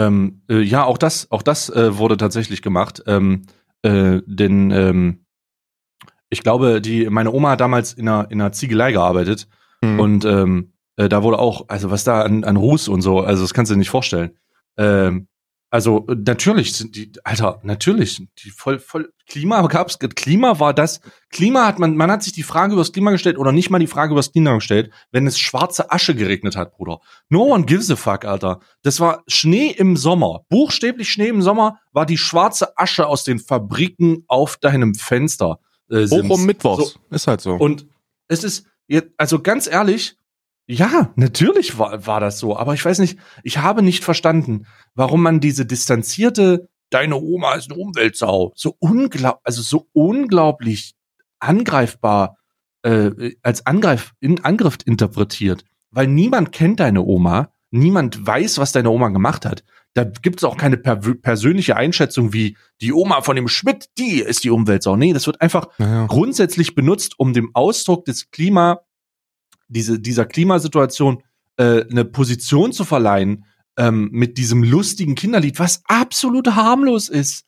[0.06, 3.02] Ähm, äh, ja, auch das, auch das äh, wurde tatsächlich gemacht.
[3.06, 3.42] Ähm,
[3.82, 5.24] äh, denn ähm,
[6.28, 9.48] ich glaube, die, meine Oma hat damals in einer, in einer Ziegelei gearbeitet
[9.82, 9.98] Hm.
[9.98, 13.42] und ähm, äh, da wurde auch, also was da an, an Ruß und so, also
[13.42, 14.36] das kannst du dir nicht vorstellen.
[14.76, 15.28] Ähm,
[15.70, 21.00] also äh, natürlich sind die, Alter, natürlich, die voll, voll Klima gab's, Klima war das,
[21.30, 23.78] Klima hat man, man hat sich die Frage über das Klima gestellt oder nicht mal
[23.78, 26.98] die Frage über das Klima gestellt, wenn es schwarze Asche geregnet hat, Bruder.
[27.28, 28.58] No one gives a fuck, Alter.
[28.82, 30.40] Das war Schnee im Sommer.
[30.48, 35.60] Buchstäblich Schnee im Sommer war die schwarze Asche aus den Fabriken auf deinem Fenster.
[35.88, 36.30] Äh, Hoch Sims.
[36.30, 36.92] um Mittwochs.
[36.94, 37.54] So, Ist halt so.
[37.54, 37.86] und
[38.28, 40.16] es ist, jetzt- also ganz ehrlich,
[40.70, 45.22] ja, natürlich war, war das so, aber ich weiß nicht, ich habe nicht verstanden, warum
[45.22, 50.94] man diese distanzierte, deine Oma ist eine Umweltsau, so unglaublich, also so unglaublich
[51.40, 52.36] angreifbar,
[52.82, 55.64] äh, als Angreif, in Angriff interpretiert.
[55.90, 59.64] Weil niemand kennt deine Oma, niemand weiß, was deine Oma gemacht hat.
[59.94, 64.20] Da gibt es auch keine per persönliche Einschätzung wie die Oma von dem Schmidt, die
[64.20, 64.94] ist die Umweltsau.
[64.94, 66.06] Nee, das wird einfach naja.
[66.06, 68.82] grundsätzlich benutzt, um dem Ausdruck des Klima,
[69.70, 71.22] diese, dieser Klimasituation
[71.56, 73.44] äh, eine Position zu verleihen
[73.78, 77.46] ähm, mit diesem lustigen Kinderlied, was absolut harmlos ist.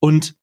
[0.00, 0.36] Und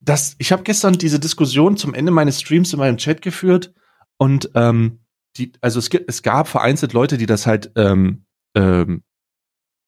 [0.00, 3.72] das, ich habe gestern diese Diskussion zum Ende meines Streams in meinem Chat geführt
[4.18, 5.00] und ähm,
[5.36, 8.24] die, also es es gab vereinzelt Leute, die das halt, ähm,
[8.54, 9.02] ähm,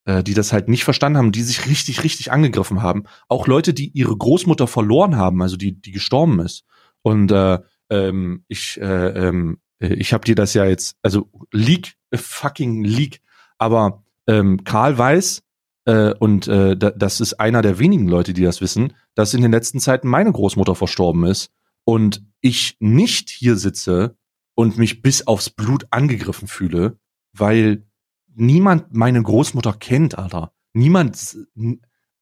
[0.05, 3.05] äh, die das halt nicht verstanden haben, die sich richtig, richtig angegriffen haben.
[3.29, 6.65] Auch Leute, die ihre Großmutter verloren haben, also die, die gestorben ist.
[7.03, 7.61] Und äh,
[7.91, 12.85] ähm, ich, äh, ähm, äh, ich habe dir das ja jetzt, also Leak, äh, fucking
[12.85, 13.21] Leak,
[13.59, 15.43] aber ähm, Karl weiß,
[15.87, 19.43] äh, und äh, da, das ist einer der wenigen Leute, die das wissen, dass in
[19.43, 21.51] den letzten Zeiten meine Großmutter verstorben ist
[21.85, 24.17] und ich nicht hier sitze
[24.55, 26.99] und mich bis aufs Blut angegriffen fühle,
[27.33, 27.87] weil
[28.35, 30.53] niemand meine Großmutter kennt, Alter.
[30.73, 31.37] Niemand,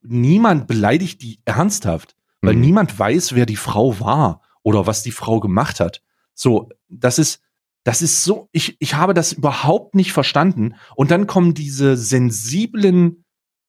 [0.02, 2.60] niemand beleidigt die ernsthaft, weil Mhm.
[2.60, 6.02] niemand weiß, wer die Frau war oder was die Frau gemacht hat.
[6.34, 7.40] So, das ist,
[7.84, 10.74] das ist so, ich, ich habe das überhaupt nicht verstanden.
[10.96, 13.24] Und dann kommen diese sensiblen,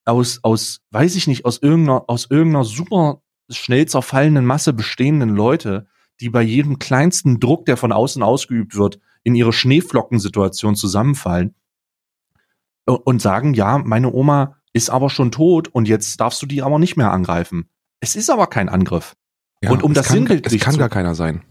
[0.05, 5.87] aus, aus, weiß ich nicht, aus irgendeiner, aus irgendeiner super schnell zerfallenden Masse bestehenden Leute,
[6.21, 11.55] die bei jedem kleinsten Druck, der von außen ausgeübt wird, in ihre Schneeflockensituation zusammenfallen
[12.85, 16.79] und sagen, ja, meine Oma ist aber schon tot und jetzt darfst du die aber
[16.79, 17.69] nicht mehr angreifen.
[17.99, 19.15] Es ist aber kein Angriff.
[19.61, 21.43] Ja, und um das kann, sinnbildlich Es kann gar keiner sein.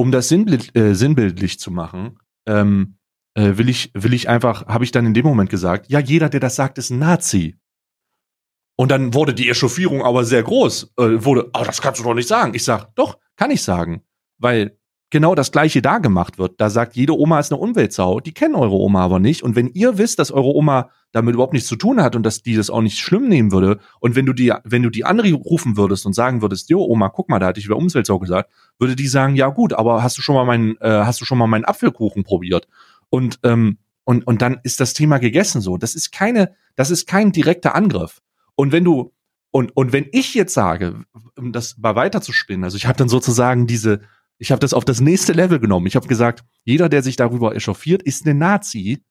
[0.00, 2.96] Um das sinnbild, äh, sinnbildlich zu machen, ähm,
[3.34, 6.30] äh, will ich, will ich einfach, habe ich dann in dem Moment gesagt, ja, jeder,
[6.30, 7.58] der das sagt, ist ein Nazi.
[8.76, 10.94] Und dann wurde die Echauffierung aber sehr groß.
[10.96, 12.54] Äh, wurde, oh, das kannst du doch nicht sagen.
[12.54, 14.02] Ich sag, doch, kann ich sagen.
[14.38, 14.78] Weil
[15.10, 16.60] genau das Gleiche da gemacht wird.
[16.60, 18.20] Da sagt jede Oma ist eine Umweltsau.
[18.20, 19.42] Die kennen eure Oma aber nicht.
[19.42, 22.42] Und wenn ihr wisst, dass eure Oma damit überhaupt nichts zu tun hat und dass
[22.42, 25.32] die das auch nicht schlimm nehmen würde, und wenn du die, wenn du die andere
[25.32, 28.50] rufen würdest und sagen würdest, jo, Oma, guck mal, da hatte ich über Umweltsau gesagt,
[28.78, 31.38] würde die sagen, ja gut, aber hast du schon mal meinen, äh, hast du schon
[31.38, 32.68] mal meinen Apfelkuchen probiert?
[33.10, 35.76] Und ähm, und und dann ist das Thema gegessen so.
[35.76, 38.22] Das ist keine, das ist kein direkter Angriff.
[38.54, 39.12] Und wenn du
[39.50, 41.04] und und wenn ich jetzt sage,
[41.36, 44.00] um das mal weiterzuspinnen, also ich habe dann sozusagen diese,
[44.40, 45.86] ich habe das auf das nächste Level genommen.
[45.86, 49.04] Ich habe gesagt, jeder, der sich darüber echauffiert, ist ein Nazi.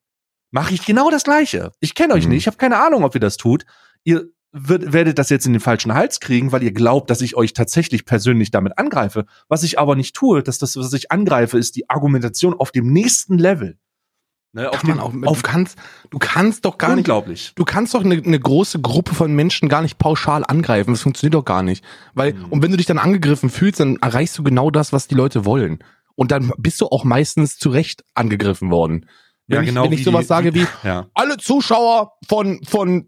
[0.52, 1.72] Mache ich genau das Gleiche.
[1.80, 2.32] Ich kenne euch Mhm.
[2.32, 3.66] nicht, ich habe keine Ahnung, ob ihr das tut.
[4.04, 7.36] Ihr wird, werdet das jetzt in den falschen Hals kriegen, weil ihr glaubt, dass ich
[7.38, 9.26] euch tatsächlich persönlich damit angreife.
[9.48, 12.92] Was ich aber nicht tue, dass das, was ich angreife, ist die Argumentation auf dem
[12.92, 13.78] nächsten Level.
[14.52, 15.78] Ne, auf dem, auch, auf du kannst,
[16.10, 17.52] du kannst doch gar nicht, unglaublich.
[17.56, 20.92] du kannst doch eine, eine große Gruppe von Menschen gar nicht pauschal angreifen.
[20.92, 21.84] Das funktioniert doch gar nicht.
[22.16, 22.46] Weil, Mhm.
[22.46, 25.46] und wenn du dich dann angegriffen fühlst, dann erreichst du genau das, was die Leute
[25.46, 25.84] wollen.
[26.16, 29.06] Und dann bist du auch meistens zu Recht angegriffen worden.
[29.46, 31.06] Wenn Ja, ich, genau wenn ich sowas die- sage wie, Ja.
[31.14, 33.08] alle Zuschauer von, von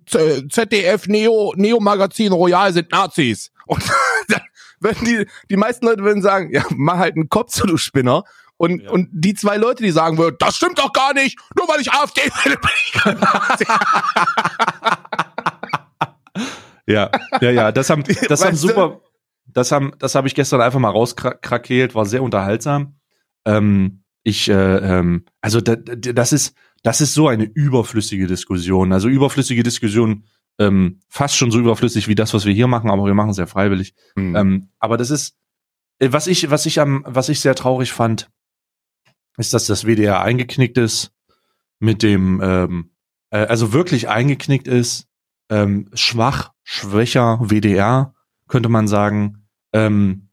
[0.49, 3.51] ZDF Neo, Neo Magazin Royal sind Nazis.
[3.65, 3.83] Und
[4.27, 4.41] dann
[4.79, 8.23] würden die, die meisten Leute würden sagen, ja, mach halt einen Kopf zu, du Spinner.
[8.61, 11.81] Und, und die zwei Leute, die sagen würden, das stimmt doch gar nicht, nur weil
[11.81, 13.65] ich AfD wähle, bin ich kein Nazi.
[16.85, 17.09] Ja,
[17.41, 18.67] ja, ja, das haben, das haben Weißt du?
[18.67, 19.01] super,
[19.47, 22.97] das haben, das habe ich gestern einfach mal rauskrakeelt, war sehr unterhaltsam.
[23.45, 24.53] Ähm, ich, äh,
[24.99, 28.93] ähm, also da, da- das ist, das ist so eine überflüssige Diskussion.
[28.93, 30.25] Also überflüssige Diskussion,
[30.59, 33.37] ähm, fast schon so überflüssig wie das, was wir hier machen, aber wir machen es
[33.37, 33.95] ja freiwillig.
[34.15, 34.35] Hm.
[34.35, 35.35] Ähm, aber das ist,
[35.99, 38.29] äh, was ich, was ich am, was ich sehr traurig fand,
[39.37, 41.11] ist, dass das WDR eingeknickt ist
[41.79, 42.91] mit dem, ähm,
[43.29, 45.07] äh, also wirklich eingeknickt ist,
[45.49, 48.13] ähm, schwach, schwächer WDR,
[48.47, 49.47] könnte man sagen.
[49.73, 50.29] Ähm,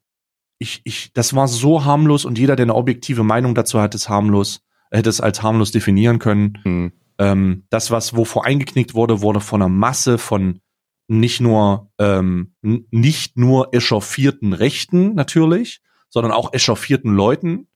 [0.58, 4.08] ich, ich, das war so harmlos und jeder, der eine objektive Meinung dazu hat, ist
[4.08, 6.58] harmlos, hätte es als harmlos definieren können.
[6.62, 6.92] Hm.
[7.18, 10.60] Ähm, das, was wovor eingeknickt wurde, wurde von einer Masse von
[11.08, 15.80] nicht nur ähm, nicht nur echauffierten Rechten natürlich,
[16.10, 17.68] sondern auch echauffierten Leuten.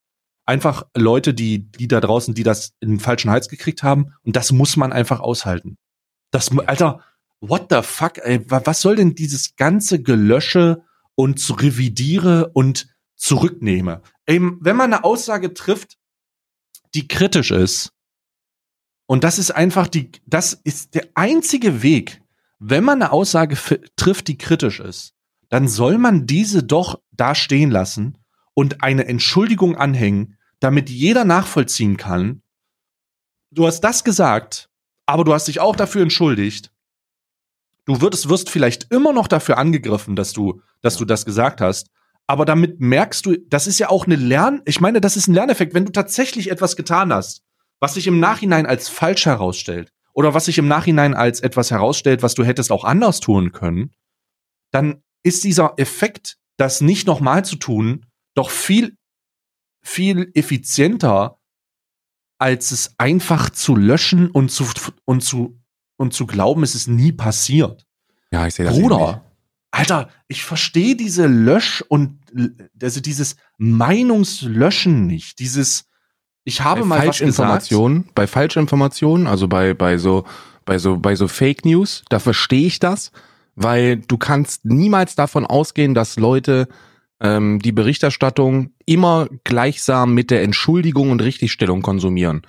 [0.52, 4.12] Einfach Leute, die die da draußen, die das in den falschen Hals gekriegt haben.
[4.22, 5.78] Und das muss man einfach aushalten.
[6.30, 7.00] Das, Alter,
[7.40, 8.18] what the fuck?
[8.18, 10.82] Ey, wa- was soll denn dieses ganze Gelösche
[11.14, 12.86] und zu revidiere und
[13.16, 14.02] zurücknehme?
[14.26, 15.96] Ey, wenn man eine Aussage trifft,
[16.94, 17.92] die kritisch ist,
[19.06, 22.20] und das ist einfach die, das ist der einzige Weg,
[22.58, 23.56] wenn man eine Aussage
[23.96, 25.14] trifft, die kritisch ist,
[25.48, 28.18] dann soll man diese doch da stehen lassen
[28.52, 32.42] und eine Entschuldigung anhängen, damit jeder nachvollziehen kann.
[33.50, 34.70] Du hast das gesagt,
[35.06, 36.72] aber du hast dich auch dafür entschuldigt.
[37.84, 41.88] Du würdest, wirst vielleicht immer noch dafür angegriffen, dass du, dass du das gesagt hast.
[42.28, 45.34] Aber damit merkst du, das ist ja auch eine Lern, ich meine, das ist ein
[45.34, 47.42] Lerneffekt, wenn du tatsächlich etwas getan hast,
[47.80, 52.22] was sich im Nachhinein als falsch herausstellt oder was sich im Nachhinein als etwas herausstellt,
[52.22, 53.90] was du hättest auch anders tun können,
[54.70, 58.96] dann ist dieser Effekt, das nicht nochmal zu tun, doch viel,
[59.82, 61.38] viel effizienter,
[62.38, 64.66] als es einfach zu löschen und zu,
[65.04, 65.60] und zu,
[65.96, 67.86] und zu glauben, es ist nie passiert.
[68.32, 68.78] Ja, ich sehe das.
[68.78, 69.22] Bruder,
[69.72, 72.18] Alter, ich verstehe diese Lösch- und
[72.80, 75.38] also dieses Meinungslöschen nicht.
[75.38, 75.86] Dieses,
[76.44, 76.98] ich habe bei mal.
[76.98, 80.24] Falschinformationen, bei Falschinformationen, also bei, bei so,
[80.66, 83.12] bei so, bei so Fake News, da verstehe ich das,
[83.54, 86.68] weil du kannst niemals davon ausgehen, dass Leute
[87.22, 92.42] ähm, die Berichterstattung immer gleichsam mit der Entschuldigung und Richtigstellung konsumieren.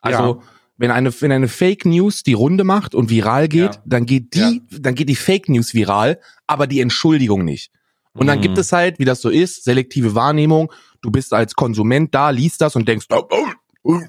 [0.00, 0.46] Also Ja.
[0.76, 3.82] wenn eine wenn eine Fake News die Runde macht und viral geht, Ja.
[3.84, 7.70] dann geht die dann geht die Fake News viral, aber die Entschuldigung nicht.
[8.14, 8.42] Und dann Mhm.
[8.42, 10.72] gibt es halt, wie das so ist, selektive Wahrnehmung.
[11.00, 13.46] Du bist als Konsument da, liest das und denkst, oh, oh,
[13.84, 14.00] oh,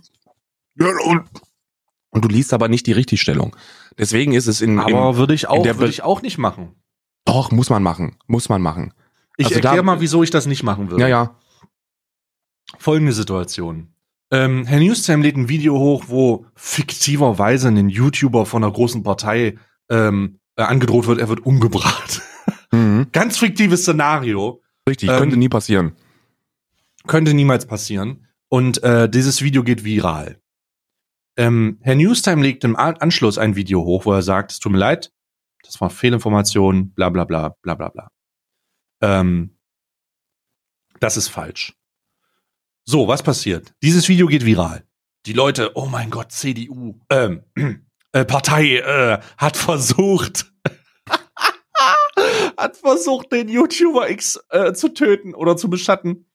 [0.80, 0.88] ja,
[2.12, 3.56] und du liest aber nicht die Richtigstellung.
[3.98, 6.76] Deswegen ist es in, Aber in würde ich auch, der würde ich auch nicht machen.
[7.26, 8.94] doch muss man machen, muss man machen.
[9.38, 11.02] Ich Also erkläre mal, wieso ich das nicht machen würde.
[11.02, 11.36] Ja, ja.
[12.78, 13.94] Folgende Situation.
[14.32, 19.58] Ähm, Herr Newstime lädt ein Video hoch, wo fiktiverweise ein YouTuber von einer großen Partei
[19.90, 22.22] ähm, äh, angedroht wird, er wird umgebracht.
[22.72, 23.10] Mhm.
[23.12, 24.60] Ganz fiktives Szenario.
[24.90, 25.96] Richtig, Ähm, könnte nie passieren.
[27.06, 28.26] Könnte niemals passieren.
[28.50, 30.40] Und äh, dieses Video geht viral.
[31.38, 34.72] Ähm, Herr Newstime legt im An Anschluss ein Video hoch, wo er sagt, es tut
[34.72, 35.12] mir leid,
[35.64, 38.10] das war Fehlinformation, bla bla bla bla bla bla.
[39.04, 39.56] Ähm,
[41.00, 41.74] das ist falsch.
[42.86, 43.74] So, was passiert?
[43.84, 44.84] Dieses Video geht viral.
[45.26, 47.44] Die Leute, oh mein Gott, CDU, ähm,
[48.14, 50.52] äh, Partei äh, hat versucht,
[52.58, 56.26] hat versucht, den YouTuber X äh, zu töten oder zu beschatten.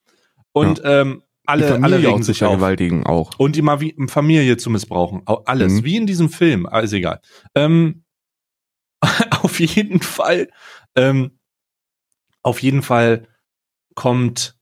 [0.52, 2.50] Und ähm, alle, Die alle regen auch sich auf.
[2.50, 3.38] vergewaltigen auch.
[3.38, 5.22] Und die mal wie Familie zu missbrauchen.
[5.26, 5.72] Au- Alles.
[5.74, 5.85] Mhm.
[5.85, 6.66] Wie in diesem Film.
[6.66, 7.20] Alles egal.
[7.54, 8.04] Ähm,
[9.42, 10.50] auf jeden Fall,
[10.96, 11.38] ähm,
[12.42, 13.27] auf jeden Fall
[13.94, 14.59] kommt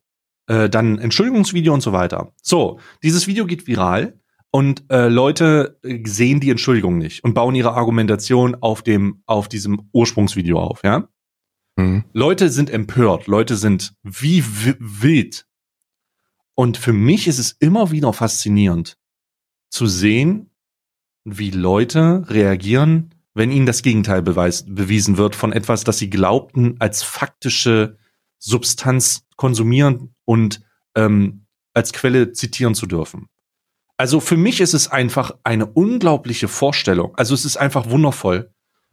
[0.46, 2.32] äh, dann ein Entschuldigungsvideo und so weiter.
[2.42, 7.54] So, dieses Video geht viral und äh, Leute äh, sehen die Entschuldigung nicht und bauen
[7.54, 11.08] ihre Argumentation auf dem, auf diesem Ursprungsvideo auf, ja?
[11.76, 12.04] Mhm.
[12.12, 15.46] Leute sind empört, Leute sind wie wi- wild.
[16.54, 18.96] Und für mich ist es immer wieder faszinierend
[19.68, 20.50] zu sehen,
[21.24, 26.76] wie Leute reagieren, wenn ihnen das Gegenteil beweis, bewiesen wird von etwas, das sie glaubten,
[26.78, 27.98] als faktische
[28.38, 30.62] Substanz konsumieren und
[30.94, 31.44] ähm,
[31.74, 33.28] als Quelle zitieren zu dürfen.
[33.98, 37.14] Also für mich ist es einfach eine unglaubliche Vorstellung.
[37.16, 38.52] Also es ist einfach wundervoll,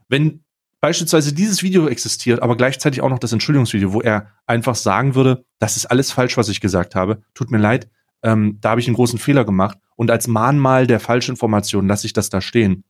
[0.10, 0.44] wenn
[0.82, 5.46] beispielsweise dieses Video existiert, aber gleichzeitig auch noch das Entschuldigungsvideo, wo er einfach sagen würde,
[5.60, 7.24] das ist alles falsch, was ich gesagt habe.
[7.34, 7.90] Tut mir leid,
[8.24, 9.78] ähm, da habe ich einen großen Fehler gemacht.
[9.96, 12.84] Und als Mahnmal der Falschinformation lasse ich das da stehen.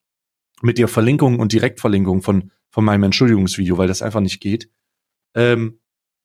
[0.63, 4.69] Mit der Verlinkung und Direktverlinkung von, von meinem Entschuldigungsvideo, weil das einfach nicht geht.
[5.35, 5.79] Ähm,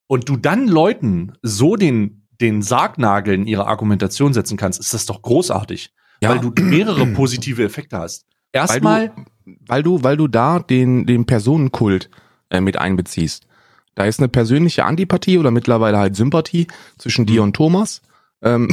[0.07, 5.07] und du dann Leuten so den, den Sargnagel in ihre Argumentation setzen kannst, ist das
[5.07, 5.93] doch großartig.
[6.23, 6.31] Ja.
[6.31, 8.27] Weil du mehrere positive Effekte hast.
[8.53, 9.13] Erstmal,
[9.45, 12.09] weil du, weil du da den, den Personenkult
[12.51, 13.47] äh, mit einbeziehst.
[13.95, 18.01] Da ist eine persönliche Antipathie oder mittlerweile halt Sympathie zwischen dir und Thomas.
[18.43, 18.69] Ähm,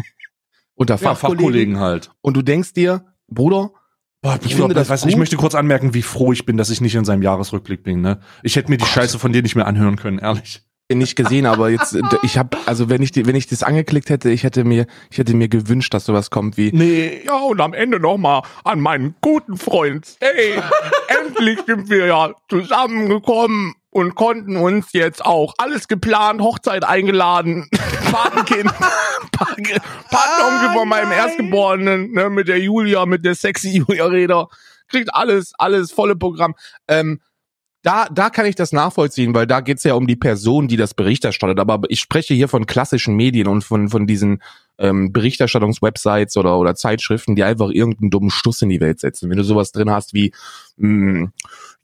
[0.74, 1.38] unter ja, Fachkollegen.
[1.38, 2.10] Fachkollegen halt.
[2.20, 3.72] Und du denkst dir, Bruder,
[4.24, 6.70] Boah, Ich finde das weißt, du, ich möchte kurz anmerken, wie froh ich bin, dass
[6.70, 8.00] ich nicht in seinem Jahresrückblick bin.
[8.00, 8.20] Ne?
[8.42, 10.62] Ich hätte mir die Scheiße von dir nicht mehr anhören können, ehrlich.
[10.90, 14.30] nicht gesehen, aber jetzt, ich habe, also wenn ich, die, wenn ich das angeklickt hätte,
[14.30, 17.20] ich hätte mir, ich hätte mir gewünscht, dass sowas kommt wie, Nee.
[17.26, 20.16] Ja, und am Ende nochmal an meinen guten Freund.
[20.20, 20.54] Hey,
[21.22, 27.70] endlich sind wir ja zusammengekommen und konnten uns jetzt auch alles geplant, Hochzeit eingeladen,
[28.10, 28.72] Patenkind,
[29.32, 29.80] Paten-
[30.10, 34.48] Patenonkel von meinem Erstgeborenen, ne, mit der Julia, mit der sexy Julia Reder.
[34.88, 36.54] Kriegt alles, alles volle Programm.
[36.88, 37.20] Ähm,
[37.84, 40.94] da, da kann ich das nachvollziehen, weil da geht's ja um die Person, die das
[40.94, 41.60] Bericht erstattet.
[41.60, 44.42] Aber ich spreche hier von klassischen Medien und von, von diesen
[44.78, 49.28] ähm, Berichterstattungswebsites oder, oder Zeitschriften, die einfach irgendeinen dummen Stuss in die Welt setzen.
[49.28, 50.32] Wenn du sowas drin hast wie,
[50.78, 51.30] mh,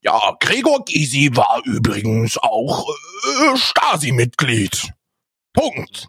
[0.01, 4.95] ja, Gregor Gysi war übrigens auch äh, Stasi-Mitglied.
[5.53, 6.09] Punkt.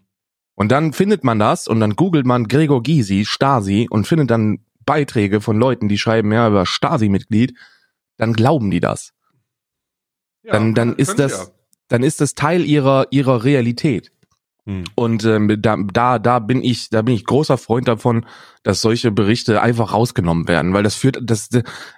[0.56, 4.64] Und dann findet man das und dann googelt man Gregor Gysi, Stasi und findet dann
[4.86, 7.56] Beiträge von Leuten, die schreiben, ja, über Stasi-Mitglied,
[8.16, 9.12] dann glauben die das.
[10.44, 11.52] Dann- dann ist das-
[11.88, 14.12] Dann ist das Teil ihrer, ihrer Realität.
[14.66, 14.86] Hm.
[14.96, 18.26] Und ähm, da, da, da bin ich, da bin ich großer Freund davon,
[18.64, 21.50] dass solche Berichte einfach rausgenommen werden, weil das führt, das,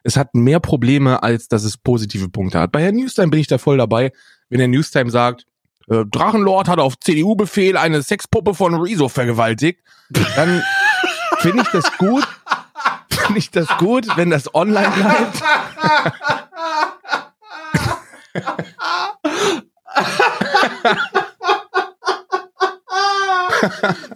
[0.03, 2.71] es hat mehr Probleme, als dass es positive Punkte hat.
[2.71, 4.11] Bei Herrn Newstime bin ich da voll dabei,
[4.49, 5.45] wenn der Newstime sagt,
[5.89, 9.81] äh, Drachenlord hat auf CDU-Befehl eine Sexpuppe von Rezo vergewaltigt,
[10.35, 10.63] dann
[11.39, 12.25] finde ich das gut,
[13.09, 15.43] finde ich das gut, wenn das online bleibt.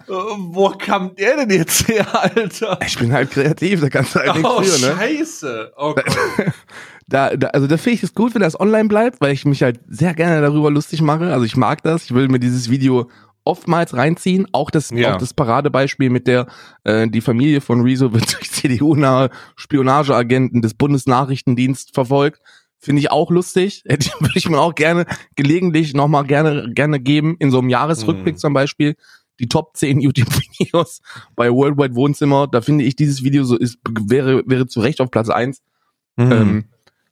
[0.08, 2.78] Äh, wo kam der denn jetzt her, Alter?
[2.86, 4.96] Ich bin halt kreativ, da kannst du halt nichts Oh, für, ne?
[4.96, 5.72] scheiße.
[5.76, 5.94] Oh
[7.08, 9.62] da, da, also da finde ich es gut, wenn das online bleibt, weil ich mich
[9.62, 11.32] halt sehr gerne darüber lustig mache.
[11.32, 12.04] Also ich mag das.
[12.04, 13.10] Ich will mir dieses Video
[13.44, 14.46] oftmals reinziehen.
[14.52, 15.14] Auch das, Ja.
[15.14, 16.46] auch das Paradebeispiel mit der,
[16.84, 22.40] äh, die Familie von Rezo wird durch CDU-nahe Spionageagenten des Bundesnachrichtendienst verfolgt.
[22.78, 23.82] Finde ich auch lustig.
[23.88, 27.36] Hätte ich, würde ich mir auch gerne gelegentlich nochmal gerne, gerne geben.
[27.38, 28.38] In so einem Jahresrückblick Mhm.
[28.38, 28.94] zum Beispiel.
[29.40, 31.00] Die Top 10 YouTube-Videos
[31.36, 32.48] bei Worldwide Wohnzimmer.
[32.48, 35.62] Da finde ich dieses Video so ist, wäre, wäre zu Recht auf Platz eins
[36.18, 36.32] Hm.
[36.32, 36.64] ähm,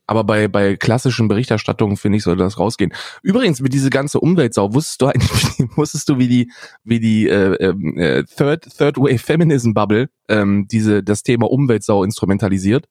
[0.08, 2.92] aber bei, bei klassischen Berichterstattungen, finde ich, sollte das rausgehen.
[3.22, 6.52] Übrigens, mit diese ganze Umweltsau, wusstest du eigentlich, wusstest du, wie die,
[6.84, 12.04] wie die äh, ähm, äh, Third, Third Wave Feminism Bubble ähm, diese, das Thema Umweltsau
[12.04, 12.86] instrumentalisiert?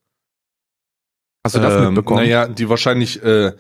[1.46, 2.22] Hast du das Ähm, mitbekommen?
[2.24, 3.54] Naja, die wahrscheinlich, äh, äh,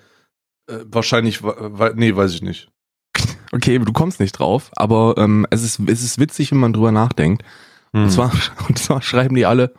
[0.85, 2.69] wahrscheinlich, wa- wa- nee, weiß ich nicht.
[3.51, 6.91] Okay, du kommst nicht drauf, aber ähm, es, ist, es ist witzig, wenn man drüber
[6.91, 7.43] nachdenkt.
[7.93, 8.03] Hm.
[8.03, 8.31] Und, zwar,
[8.67, 9.73] und zwar schreiben die alle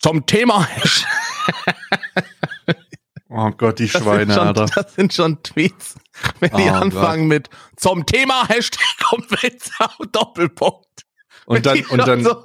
[0.00, 0.66] zum Thema
[3.28, 4.66] oh Gott, die Das Schweine, schon, Alter.
[4.74, 5.96] das sind schon Tweets,
[6.40, 10.86] wenn die Oh anfangen mit zum Thema Hashtag Umweltsau Doppelpunkt.
[11.46, 12.42] Und dann, Die und dann, so,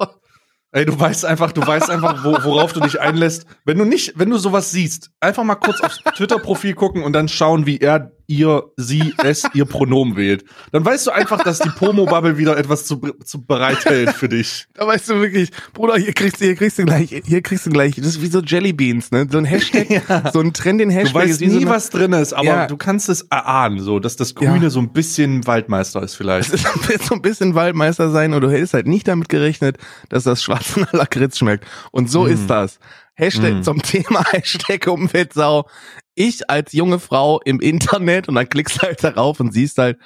[0.74, 3.46] ey, du weißt einfach, du weißt einfach, wo, worauf du dich einlässt.
[3.64, 7.30] Wenn du nicht, wenn du sowas siehst, einfach mal kurz aufs Twitter-Profil gucken und dann
[7.30, 10.46] schauen, wie er, ihr, sie, es, ihr Pronomen wählt.
[10.72, 14.66] Dann weißt du einfach, dass die Pomo-Bubble wieder etwas zu, zu bereithält für dich.
[14.74, 17.70] da weißt du wirklich, Bruder, hier kriegst du, hier kriegst du gleich, hier kriegst du
[17.70, 19.28] gleich, das ist wie so Jellybeans, ne?
[19.30, 20.02] So ein Hashtag,
[20.34, 22.34] so ein Trend in Du Hashtag weißt ist wie nie, so eine, was drin ist,
[22.34, 22.68] aber Ja.
[22.68, 24.70] du kannst es erahnen, so, dass das Grüne Ja.
[24.70, 26.54] so ein bisschen Waldmeister ist vielleicht.
[26.54, 29.78] Es wird so ein bisschen Waldmeister sein und du hättest halt nicht damit gerechnet,
[30.10, 31.66] dass das schwarze nach Lakritz schmeckt.
[31.92, 32.28] Und so Mm.
[32.32, 32.80] ist das.
[33.16, 33.62] Hashtag Mm.
[33.64, 35.68] zum Thema Hashtag Umweltsau.
[36.16, 39.98] Ich als junge Frau im Internet und dann klickst du halt darauf und siehst halt,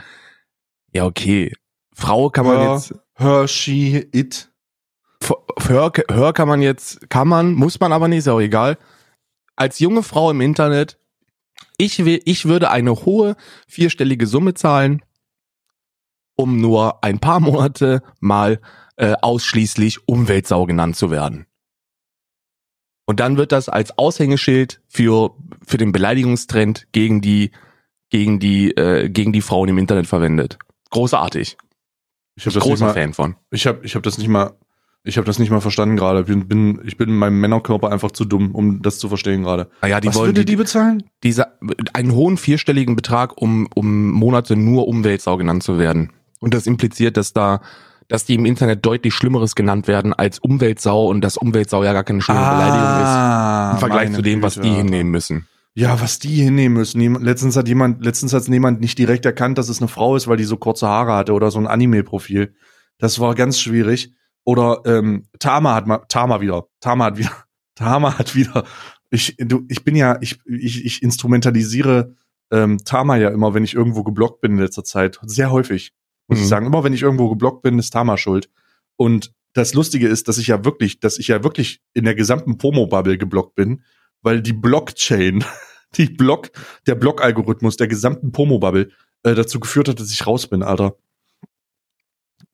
[0.93, 1.53] ja okay,
[1.93, 2.73] Frau kann man Ja.
[2.75, 4.49] jetzt, Hershey, it.
[5.67, 8.77] hör, hör kann man jetzt, kann man, muss man aber nicht, ist auch egal.
[9.55, 10.99] Als junge Frau im Internet,
[11.77, 13.35] ich will, ich würde eine hohe
[13.67, 15.01] vierstellige Summe zahlen,
[16.35, 18.59] um nur ein paar Monate mal
[18.97, 21.45] äh, ausschließlich Umweltsau genannt zu werden.
[23.07, 25.31] Und dann wird das als Aushängeschild für
[25.65, 27.49] für den Beleidigungstrend gegen die
[28.11, 30.59] gegen die äh, gegen die Frauen im Internet verwendet.
[30.91, 31.57] Großartig.
[32.35, 33.35] Ich habe das nicht Großer mal, Fan von.
[33.49, 34.53] ich habe, ich habe das nicht mal,
[35.03, 36.23] Ich habe das nicht mal verstanden gerade.
[36.25, 39.69] Bin, bin, ich bin in meinem Männerkörper einfach zu dumm, um das zu verstehen gerade.
[39.81, 41.03] Ah ja, die Was wollen würde die, die bezahlen?
[41.23, 41.53] dieser,
[41.93, 46.11] einen hohen vierstelligen Betrag, um, um Monate nur Umweltsau genannt zu werden.
[46.39, 47.61] Und das impliziert, dass da,
[48.07, 52.03] dass die im Internet deutlich Schlimmeres genannt werden als Umweltsau und dass Umweltsau ja gar
[52.03, 53.73] keine schlimme Beleidigung ist.
[53.73, 54.67] Im Vergleich zu dem, was Güte.
[54.67, 55.47] die hinnehmen müssen.
[55.73, 57.21] Ja, was die hinnehmen müssen.
[57.21, 60.37] Letztens hat jemand, letztens hat jemand nicht direkt erkannt, dass es eine Frau ist, weil
[60.37, 62.55] die so kurze Haare hatte oder so ein Anime-Profil.
[62.97, 64.15] Das war ganz schwierig.
[64.43, 67.31] Oder ähm, Tama hat mal, Tama wieder, Tama hat wieder,
[67.75, 68.63] Tama hat wieder.
[69.09, 72.15] Ich, du, ich bin ja, ich, ich, ich instrumentalisiere
[72.49, 75.19] ähm, Tama ja immer, wenn ich irgendwo geblockt bin in letzter Zeit.
[75.23, 75.93] Sehr häufig,
[76.27, 76.43] muss Mhm.
[76.43, 76.65] ich sagen.
[76.65, 78.49] Immer wenn ich irgendwo geblockt bin, ist Tama schuld.
[78.95, 82.57] Und das Lustige ist, dass ich ja wirklich, dass ich ja wirklich in der gesamten
[82.57, 83.83] Pomo-Bubble geblockt bin,
[84.21, 85.43] weil die Blockchain,
[85.95, 86.49] die Block,
[86.85, 88.89] der Blockalgorithmus der gesamten Pomo-Bubble
[89.23, 90.95] äh, dazu geführt hat, dass ich raus bin, Alter.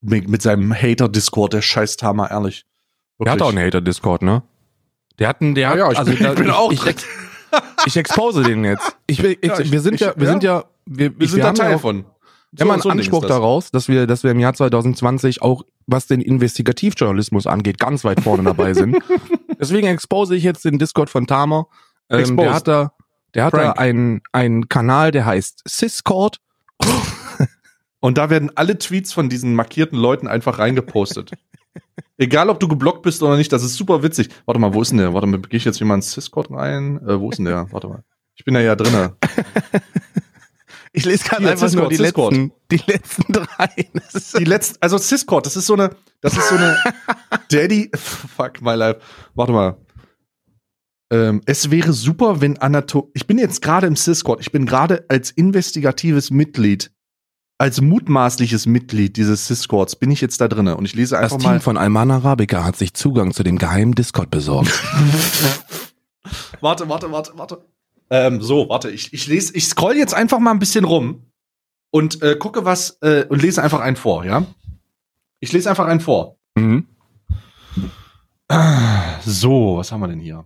[0.01, 2.65] Mit, mit seinem Hater-Discord, der scheiß Tama, ehrlich.
[3.19, 4.43] Der hat auch einen Hater-Discord, ne?
[5.19, 6.85] Der hat einen, der hat, Ja, ja, ich also bin- da, ich bin auch ich,
[6.85, 7.05] ex,
[7.85, 8.97] ich expose den jetzt.
[9.07, 10.31] Ich, ich, Ja, ich- wir sind ich- ja, wir ja.
[10.31, 12.05] sind ja, wir, Wir ich, sind wir da haben ja Teil auch, von.
[12.57, 13.29] So ein Ding Anspruch das.
[13.29, 18.21] daraus, dass wir, dass wir im Jahr 2020 auch, was den Investigativjournalismus angeht, ganz weit
[18.21, 18.97] vorne dabei sind.
[19.59, 21.67] Deswegen expose ich jetzt den Discord von Tama.
[22.09, 22.93] Ähm, der hat da,
[23.33, 26.37] der hat da einen, einen Kanal, der heißt Syscord.
[27.99, 31.31] Und da werden alle Tweets von diesen markierten Leuten einfach reingepostet.
[32.17, 34.29] Egal, ob du geblockt bist oder nicht, das ist super witzig.
[34.45, 35.13] Warte mal, wo ist denn der?
[35.13, 36.99] Warte mal, gehe ich jetzt hier mal ins Discord rein?
[37.07, 37.71] Äh, wo ist denn der?
[37.71, 38.03] Warte mal.
[38.35, 39.15] Ich bin da ja drinne.
[40.95, 42.33] Ich lese gerade einfach nur Syscord, die Syscord.
[42.33, 43.89] letzten, die letzten drei.
[44.13, 46.77] Das Die letzten, also Discord, das ist so eine, das ist so eine
[47.51, 48.99] Daddy, fuck my life.
[49.33, 49.77] Warte mal.
[51.11, 55.05] Ähm, es wäre super, wenn Anato, ich bin jetzt gerade im Discord, ich bin gerade
[55.09, 56.91] als investigatives Mitglied,
[57.57, 61.37] als mutmaßliches Mitglied dieses Discords, bin ich jetzt da drinne und ich lese Das einfach
[61.37, 61.59] Team mal.
[61.59, 64.71] von Alman Arabica hat sich Zugang zu dem geheimen Discord besorgt.
[66.61, 67.65] Warte, warte, warte, warte.
[68.13, 71.31] Ähm, so, warte, ich, ich lese, ich scroll jetzt einfach mal ein bisschen rum
[71.89, 74.45] und äh, gucke was äh, und lese einfach einen vor, ja?
[75.39, 76.37] Ich lese einfach einen vor.
[76.55, 76.87] mhm.
[79.25, 80.45] So, was haben wir denn hier?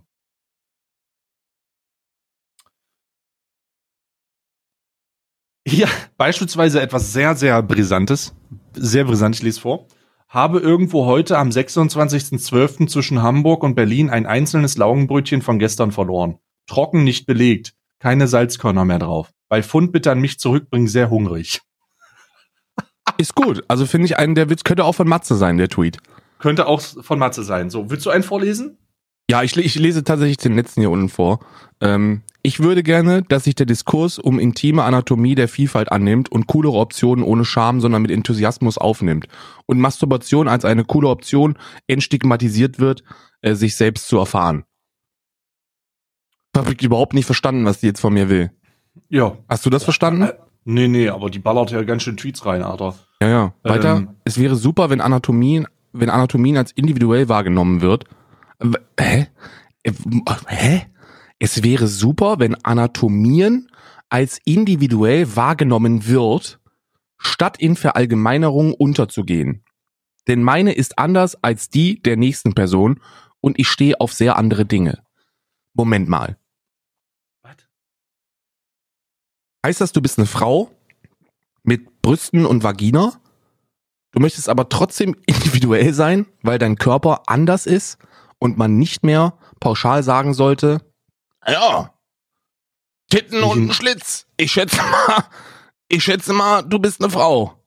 [5.66, 8.34] Hier beispielsweise etwas sehr, sehr Brisantes.
[8.72, 9.86] Sehr brisant, ich lese vor.
[10.26, 12.88] Habe irgendwo heute am 26.12.
[12.88, 16.38] zwischen Hamburg und Berlin ein einzelnes Laugenbrötchen von gestern verloren.
[16.68, 17.74] Trocken, nicht belegt.
[17.98, 19.32] Keine Salzkörner mehr drauf.
[19.48, 21.60] Bei Fund bitte an mich zurückbringen, sehr hungrig.
[23.16, 23.64] Ist gut.
[23.66, 25.98] Also finde ich einen, der Witz könnte auch von Matze sein, der Tweet.
[26.38, 27.70] Könnte auch von Matze sein.
[27.70, 28.78] So, willst du einen vorlesen?
[29.30, 31.40] Ja, ich, ich lese tatsächlich den letzten hier unten vor.
[31.80, 36.46] Ähm, ich würde gerne, dass sich der Diskurs um intime Anatomie der Vielfalt annimmt und
[36.46, 39.26] coolere Optionen ohne Scham, sondern mit Enthusiasmus aufnimmt.
[39.66, 41.58] Und Masturbation als eine coole Option
[41.88, 43.02] entstigmatisiert wird,
[43.42, 44.64] äh, sich selbst zu erfahren.
[46.56, 48.50] Hab ich überhaupt nicht verstanden, was die jetzt von mir will.
[49.08, 49.36] Ja.
[49.48, 50.22] Hast du das verstanden?
[50.22, 50.34] Äh,
[50.64, 52.94] nee, nee, aber die ballert ja ganz schön Tweets rein, Alter.
[53.22, 53.54] Ja, ja.
[53.62, 53.96] Weiter.
[53.96, 54.08] Ähm.
[54.24, 58.04] es wäre super, wenn Anatomien, wenn Anatomien als individuell wahrgenommen wird.
[58.98, 59.28] Hä?
[59.82, 59.92] Äh,
[60.48, 60.86] Hä?
[61.38, 63.68] Es wäre super, wenn Anatomien
[64.08, 66.58] als individuell wahrgenommen wird,
[67.18, 69.64] statt in Verallgemeinerung unterzugehen.
[70.26, 73.00] Denn meine ist anders als die der nächsten Person
[73.40, 75.02] und ich stehe auf sehr andere Dinge.
[75.78, 76.36] Moment mal.
[77.42, 77.56] Was?
[79.64, 80.70] Heißt das, du bist eine Frau
[81.62, 83.20] mit Brüsten und Vagina?
[84.10, 87.98] Du möchtest aber trotzdem individuell sein, weil dein Körper anders ist
[88.38, 90.84] und man nicht mehr pauschal sagen sollte,
[91.46, 91.94] ja,
[93.10, 94.26] Titten und ein Schlitz.
[94.36, 95.24] Ich schätze mal,
[95.88, 97.57] ich schätze mal, du bist eine Frau.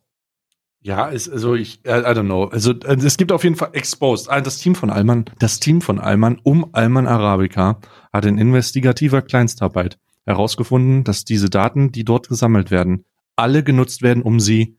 [0.84, 2.46] Ja, ist, also ich, I, I don't know.
[2.46, 4.30] Also äh, es gibt auf jeden Fall Exposed.
[4.30, 7.80] Ah, Das Team von Alman, das Team von Alman um Alman Arabica
[8.12, 13.06] hat in investigativer Kleinstarbeit herausgefunden, dass diese Daten, die dort gesammelt werden,
[13.36, 14.78] alle genutzt werden, um sie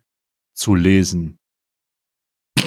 [0.54, 1.38] zu lesen.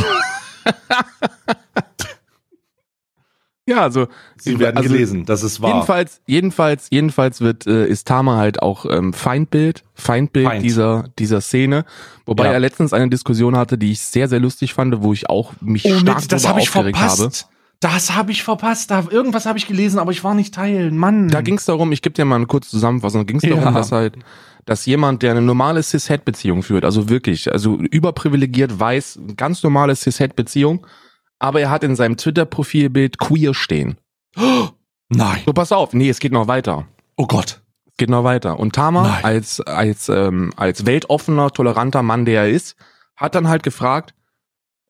[3.67, 4.07] Ja, also
[4.37, 5.71] Sie werden also gelesen, das ist wahr.
[5.73, 10.63] Jedenfalls, jedenfalls, jedenfalls wird äh, ist Tama halt auch ähm, Feindbild, Feindbild Feind.
[10.63, 11.83] dieser dieser Szene.
[12.27, 12.51] Wobei Ja.
[12.53, 15.83] er letztens eine Diskussion hatte, die ich sehr sehr lustig fand, wo ich auch mich
[15.85, 17.21] oh, stark mit, das habe ich verpasst.
[17.21, 17.31] habe.
[17.79, 18.91] Das habe ich verpasst.
[18.91, 20.91] Da, irgendwas habe ich gelesen, aber ich war nicht Teil.
[20.91, 21.27] Mann.
[21.29, 23.55] Da ging es darum, ich gebe dir mal eine kurze Zusammenfassung, da ging es Ja.
[23.55, 24.15] darum, dass halt,
[24.65, 30.85] dass jemand, der eine normale Cis-Het-Beziehung führt, also wirklich, also überprivilegiert weiß, ganz normale Cis-Het-Beziehung,
[31.39, 33.97] aber er hat in seinem Twitter-Profilbild queer stehen.
[35.09, 35.41] Nein.
[35.45, 36.87] So, pass auf, nee, es geht noch weiter.
[37.15, 37.61] Oh Gott.
[37.85, 38.59] Es geht noch weiter.
[38.59, 39.23] Und Tama, Nein.
[39.23, 42.75] als, als, ähm, als weltoffener, toleranter Mann, der er ist,
[43.15, 44.13] hat dann halt gefragt,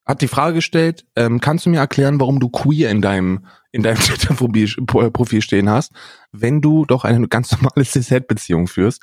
[0.06, 3.82] hat die Frage gestellt, ähm, kannst du mir erklären, warum du queer in deinem, in
[3.82, 5.92] deinem Twitter-Profil stehen hast,
[6.32, 9.02] wenn du doch eine ganz normale Cis-Het-Beziehung führst?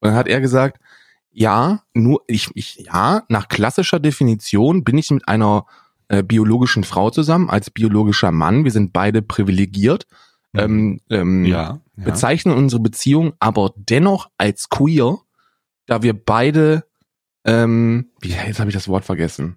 [0.00, 0.78] Und dann hat er gesagt,
[1.30, 5.64] ja, nur ich, ich, ja, nach klassischer Definition bin ich mit einer
[6.12, 8.64] äh, biologischen Frau zusammen, als biologischer Mann.
[8.64, 10.06] Wir sind beide privilegiert.
[10.54, 11.80] Ähm, ähm, Ja.
[11.96, 12.04] ja.
[12.04, 15.18] bezeichnen unsere Beziehung aber dennoch als queer,
[15.86, 16.84] da wir beide,
[17.46, 19.56] ähm, wie, jetzt habe ich das Wort vergessen.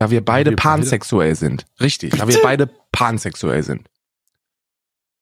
[0.00, 1.66] Da wir beide wir beide- pansexuell sind.
[1.80, 2.40] Richtig, da wir Bitte?
[2.42, 3.88] beide pansexuell sind.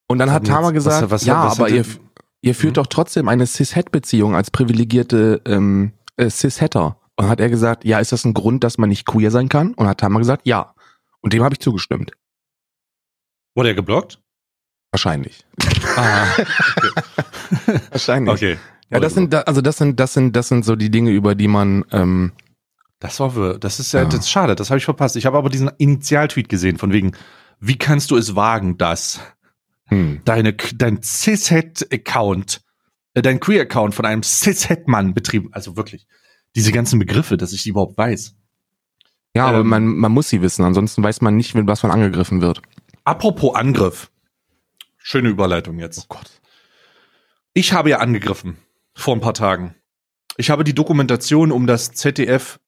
[0.08, 1.84] Und dann hat Tama gesagt, was- was- ja, was aber ihr,
[2.40, 2.80] ihr führt Mhm.
[2.80, 6.98] doch trotzdem eine Cis-Het-Beziehung als privilegierte ähm, äh, Cis-Hetter.
[7.16, 9.72] Und hat er gesagt, ja, ist das ein Grund, dass man nicht queer sein kann?
[9.74, 10.74] Und hat Tama gesagt, ja.
[11.20, 12.12] Und dem habe ich zugestimmt.
[13.54, 14.20] Wurde er geblockt?
[14.92, 15.44] Wahrscheinlich.
[15.96, 16.26] Ah,
[17.90, 18.32] Wahrscheinlich.
[18.34, 18.58] okay.
[18.90, 21.48] Ja, das sind, also das sind, das sind, das sind so die Dinge, über die
[21.48, 22.32] man, ähm,
[23.00, 23.58] Das war wir.
[23.58, 24.06] Das ist ja, Ja.
[24.06, 24.54] das ist schade.
[24.54, 25.16] Das habe ich verpasst.
[25.16, 27.12] Ich habe aber diesen Initialtweet gesehen von wegen,
[27.58, 29.20] wie kannst du es wagen, dass
[29.86, 30.20] hm.
[30.24, 32.60] deine, dein Cis-Het-Account,
[33.14, 36.06] äh, dein Queer-Account von einem Cis-Het-Mann betrieben, also wirklich,
[36.56, 38.34] diese ganzen Begriffe, dass ich die überhaupt weiß.
[39.36, 39.68] ja, aber Ähm.
[39.68, 42.62] man, man muss sie wissen, ansonsten weiß man nicht, mit was man angegriffen wird.
[43.04, 44.10] Apropos Angriff.
[44.96, 46.08] Schöne Überleitung jetzt.
[46.08, 46.40] Gott.
[47.52, 48.56] Ich habe ja angegriffen
[48.94, 49.74] vor ein paar Tagen.
[50.38, 52.58] Ich habe die Dokumentation um das ZDF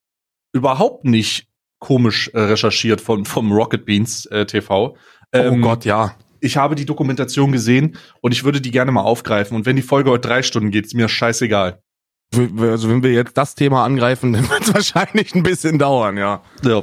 [0.52, 4.96] überhaupt nicht komisch äh, recherchiert von, vom Rocket Beans äh, TV.
[5.32, 6.14] Ähm, oh Gott, ja.
[6.40, 9.56] Ich habe die Dokumentation gesehen und ich würde die gerne mal aufgreifen.
[9.56, 11.82] Und wenn die Folge heute drei Stunden geht, ist mir scheißegal.
[12.34, 16.42] Also wenn wir jetzt das Thema angreifen, dann wird es wahrscheinlich ein bisschen dauern, ja.
[16.62, 16.82] Ja.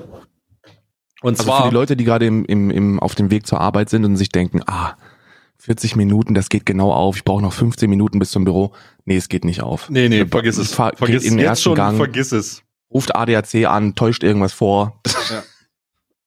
[1.22, 3.62] Und Also zwar, für die Leute, die gerade im, im, im, auf dem Weg zur
[3.62, 4.96] Arbeit sind und sich denken, ah,
[5.60, 8.74] 40 Minuten, das geht genau auf, ich brauche noch 15 Minuten bis zum Büro.
[9.06, 9.90] Nee, es geht nicht auf.
[9.90, 10.74] nee, nee, vergiss es.
[10.74, 11.98] Fahr- Vergiss den jetzt schon, Gang.
[11.98, 12.62] vergiss es.
[12.94, 15.02] Ruft ADAC an, täuscht irgendwas vor.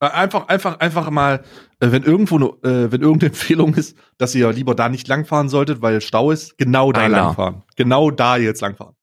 [0.01, 1.43] Äh, Einfach, einfach, einfach mal,
[1.81, 5.49] äh, wenn irgendwo, ne- äh, wenn irgendeine Empfehlung ist, dass ihr lieber da nicht langfahren
[5.49, 7.25] solltet, weil Stau ist, genau da Nein, da.
[7.25, 7.63] langfahren.
[7.75, 8.95] Genau da jetzt langfahren.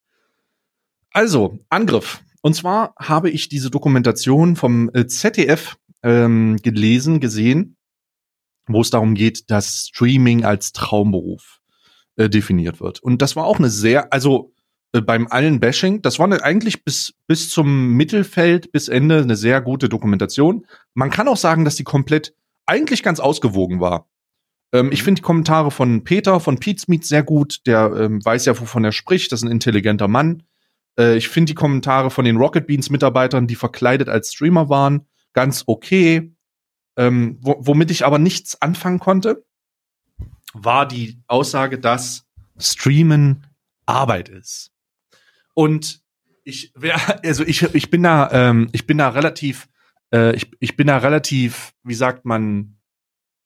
[1.16, 2.22] Also, Angriff.
[2.42, 7.78] Und zwar habe ich diese Dokumentation vom äh, ZDF ähm, gelesen, gesehen,
[8.68, 11.62] wo es darum geht, dass Streaming als Traumberuf
[12.18, 13.02] äh, definiert wird.
[13.02, 14.54] Und das war auch eine sehr, also
[14.92, 19.38] äh, beim allen Bashing, das war eine, eigentlich bis, bis zum Mittelfeld, bis Ende eine
[19.38, 20.66] sehr gute Dokumentation.
[20.96, 22.36] Man kann auch sagen, dass die komplett
[22.66, 24.10] eigentlich ganz ausgewogen war.
[24.74, 27.66] Ähm, ich finde die Kommentare von Peter, von Pete's Meet sehr gut.
[27.68, 29.32] Der ähm, weiß ja, wovon er spricht.
[29.32, 30.44] Das ist ein intelligenter Mann.
[31.00, 35.08] Äh, ich finde die Kommentare von den Rocket Beans Mitarbeitern, die verkleidet als Streamer waren,
[35.34, 36.34] ganz okay.
[36.98, 39.46] Ähm, wo, womit ich aber nichts anfangen konnte,
[40.54, 42.26] war die Aussage, dass
[42.58, 43.46] Streamen
[43.86, 44.72] Arbeit ist.
[45.54, 46.02] Und
[46.44, 49.68] ich wär, also ich, ich bin da, ähm, ich bin da relativ,
[50.14, 52.78] äh, ich, ich bin da relativ, wie sagt man,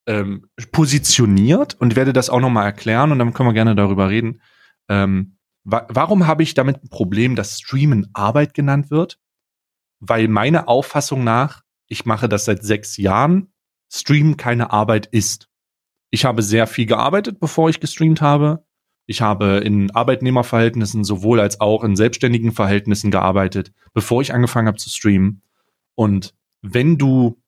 [0.08, 4.42] ähm, positioniert und werde das auch nochmal erklären und dann können wir gerne darüber reden.
[4.88, 9.20] Ähm, wa warum habe ich damit ein Problem, dass Streamen Arbeit genannt wird?
[10.00, 13.52] Weil meine Auffassung nach, ich mache das seit sechs Jahren,
[13.92, 15.50] Streamen keine Arbeit ist.
[16.12, 18.66] Ich habe sehr viel gearbeitet, bevor ich gestreamt habe.
[19.06, 24.78] Ich habe in Arbeitnehmerverhältnissen sowohl als auch in selbstständigen Verhältnissen gearbeitet, bevor ich angefangen habe
[24.78, 25.42] zu streamen.
[25.96, 27.42] Und wenn du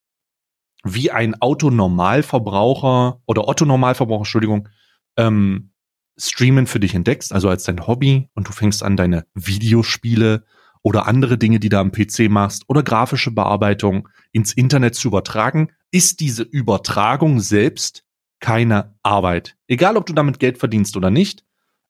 [0.84, 4.70] wie ein Autonormalverbraucher oder Otto-Normalverbraucher, Entschuldigung,
[5.18, 5.71] ähm,
[6.18, 10.43] Streamen für dich entdeckst, also als dein Hobby und du fängst an, deine Videospiele
[10.84, 15.72] oder andere Dinge, die du am PC machst oder grafische Bearbeitung ins Internet zu übertragen,
[15.91, 18.03] ist diese Übertragung selbst
[18.39, 19.55] keine Arbeit.
[19.68, 21.43] Egal, ob du damit Geld verdienst oder nicht.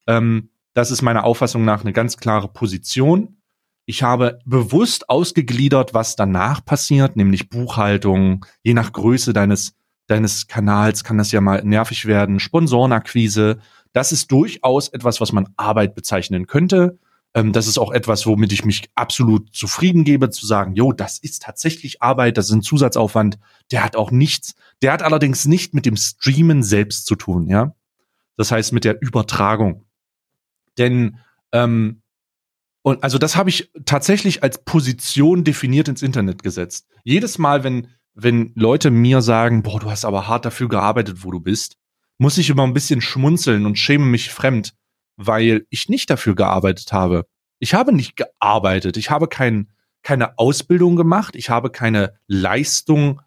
[0.08, 3.38] Ähm, das ist meiner Auffassung nach eine ganz klare Position.
[3.86, 9.76] Ich habe bewusst ausgegliedert, was danach passiert, nämlich Buchhaltung, je nach Größe deines,
[10.08, 13.60] deines Kanals kann das ja mal nervig werden, Sponsorenakquise.
[13.94, 17.00] Das ist durchaus etwas, was man Arbeit bezeichnen könnte.
[17.34, 21.18] Ähm, das ist auch etwas, womit ich mich absolut zufrieden gebe, zu sagen, jo, das
[21.18, 23.40] ist tatsächlich Arbeit, das ist ein Zusatzaufwand,
[23.72, 27.74] der hat auch nichts, der hat allerdings nicht mit dem Streamen selbst zu tun, ja.
[28.38, 29.86] Das heißt mit der Übertragung.
[30.78, 31.20] Denn
[31.52, 32.02] ähm,
[32.84, 36.88] und also das habe ich tatsächlich als Position definiert ins Internet gesetzt.
[37.04, 41.32] Jedes Mal, wenn wenn Leute mir sagen, boah, du hast aber hart dafür gearbeitet, wo
[41.32, 41.78] du bist,
[42.22, 44.76] muss ich immer ein bisschen schmunzeln und schäme mich fremd,
[45.18, 47.26] weil ich nicht dafür gearbeitet habe.
[47.58, 48.96] Ich habe nicht gearbeitet.
[48.96, 49.72] Ich habe kein,
[50.04, 51.36] keine Ausbildung gemacht.
[51.36, 53.22] Ich habe keine Leistung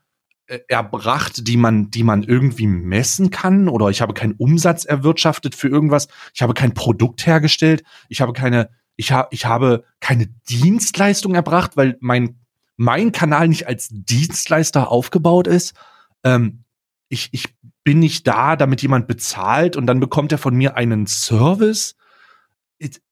[0.47, 5.57] äh, erbracht, die man, die man irgendwie messen kann oder ich habe keinen Umsatz erwirtschaftet
[5.57, 6.07] für irgendwas.
[6.32, 7.82] Ich habe kein Produkt hergestellt.
[8.09, 12.38] Ich habe keine, ich habe, ich habe keine Dienstleistung erbracht, weil mein,
[12.76, 15.74] mein Kanal nicht als Dienstleister aufgebaut ist.
[16.22, 16.62] Ähm,
[17.09, 21.07] ich, ich bin nicht da, damit jemand bezahlt und dann bekommt er von mir einen
[21.07, 21.97] Service.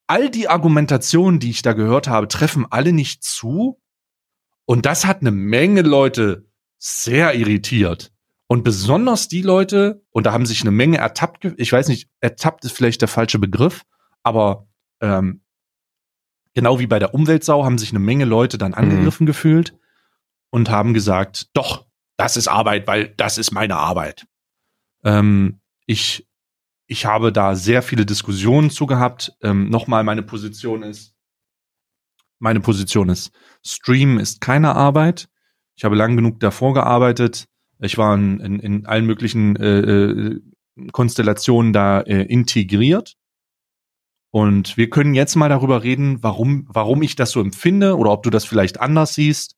[0.07, 3.81] All die Argumentationen, die ich da gehört habe, treffen alle nicht zu.
[4.65, 6.47] Und das hat eine Menge Leute
[6.79, 8.13] sehr irritiert.
[8.47, 12.65] Und besonders die Leute, und da haben sich eine Menge ertappt, ich weiß nicht, ertappt
[12.65, 13.85] ist vielleicht der falsche Begriff,
[14.23, 14.67] aber
[15.01, 15.43] ähm,
[16.53, 18.79] genau wie bei der Umweltsau haben sich eine Menge Leute dann mhm.
[18.79, 19.29] angegriffen mhm.
[19.29, 19.79] gefühlt
[20.51, 24.27] und haben gesagt, doch, das ist Arbeit, weil das ist meine Arbeit.
[25.05, 26.29] Ähm, ich,
[26.87, 29.33] ich habe da sehr viele Diskussionen zu gehabt.
[29.43, 31.15] Ähm, Nochmal, meine Position ist,
[32.39, 33.33] meine Position ist,
[33.65, 35.29] Stream ist keine Arbeit.
[35.77, 37.47] Ich habe lang genug davor gearbeitet.
[37.81, 40.41] Ich war in, in, in allen möglichen äh, äh,
[40.93, 43.17] Konstellationen da äh, integriert.
[44.31, 48.23] Und wir können jetzt mal darüber reden, warum, warum ich das so empfinde oder ob
[48.23, 49.57] du das vielleicht anders siehst,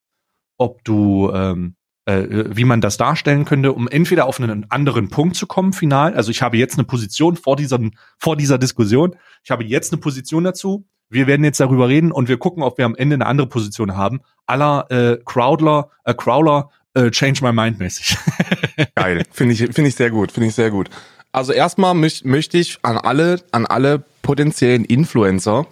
[0.58, 1.76] ob du, ähm,
[2.06, 6.14] äh, wie man das darstellen könnte, um entweder auf einen anderen Punkt zu kommen, final.
[6.14, 7.78] Also ich habe jetzt eine Position vor dieser,
[8.18, 9.16] vor dieser Diskussion.
[9.42, 10.86] Ich habe jetzt eine Position dazu.
[11.08, 13.96] Wir werden jetzt darüber reden und wir gucken, ob wir am Ende eine andere Position
[13.96, 14.20] haben.
[14.46, 18.16] Aller äh, Crowdler, äh, Crowler, äh, Change My Mind mäßig.
[18.94, 20.90] Geil, finde ich, finde ich sehr gut, finde ich sehr gut.
[21.32, 25.66] Also erstmal möcht, möchte ich an alle, an alle potenziellen Influencer,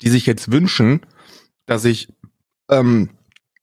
[0.00, 1.00] die sich jetzt wünschen,
[1.66, 2.08] dass ich
[2.70, 3.10] ähm,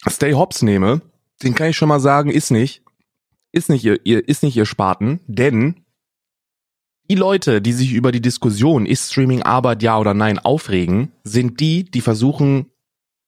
[0.08, 1.02] Stay Hops nehme,
[1.44, 2.84] den kann ich schon mal sagen, ist nicht,
[3.52, 5.86] ist nicht ihr, ihr ist nicht ihr Spaten, denn
[7.10, 11.60] die Leute, die sich über die Diskussion, ist Streaming Arbeit ja oder nein, aufregen, sind
[11.60, 12.68] die, die versuchen,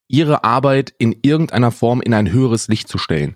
[0.06, 3.34] ihre Arbeit in irgendeiner Form in ein höheres Licht zu stellen.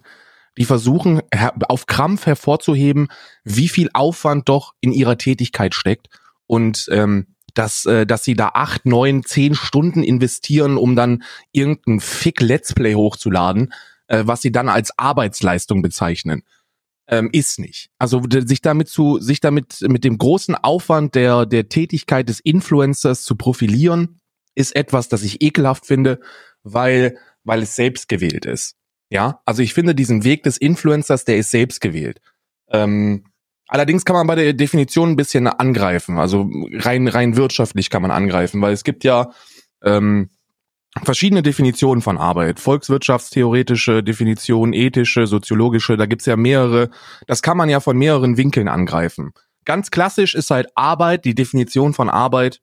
[0.57, 1.21] Die versuchen
[1.69, 3.09] auf Krampf hervorzuheben,
[3.45, 6.09] wie viel Aufwand doch in ihrer Tätigkeit steckt
[6.47, 12.01] und ähm, dass, äh, dass sie da acht, neun, zehn Stunden investieren, um dann irgendein
[12.01, 13.73] Fick Let's Play hochzuladen,
[14.09, 16.43] äh, was sie dann als Arbeitsleistung bezeichnen.
[17.09, 17.91] Ähm, ist nicht.
[17.99, 23.23] Also sich damit zu, sich damit mit dem großen Aufwand der, der Tätigkeit des Influencers
[23.23, 24.19] zu profilieren,
[24.57, 26.19] ist etwas, das ich ekelhaft finde,
[26.65, 28.75] weil, weil es selbst gewählt ist.
[29.09, 32.21] Ja, also ich finde diesen Weg des Influencers, der ist selbst gewählt.
[32.69, 33.25] Ähm,
[33.69, 38.11] allerdings kann man bei der Definition ein bisschen angreifen, also rein rein wirtschaftlich kann man
[38.11, 39.31] angreifen, weil es gibt ja
[39.85, 40.31] ähm,
[41.05, 46.91] verschiedene Definitionen von Arbeit, volkswirtschaftstheoretische Definitionen, ethische, soziologische, da gibt's ja mehrere.
[47.27, 49.33] Das kann man ja von mehreren Winkeln angreifen.
[49.65, 52.61] Ganz klassisch ist halt Arbeit, die Definition von Arbeit,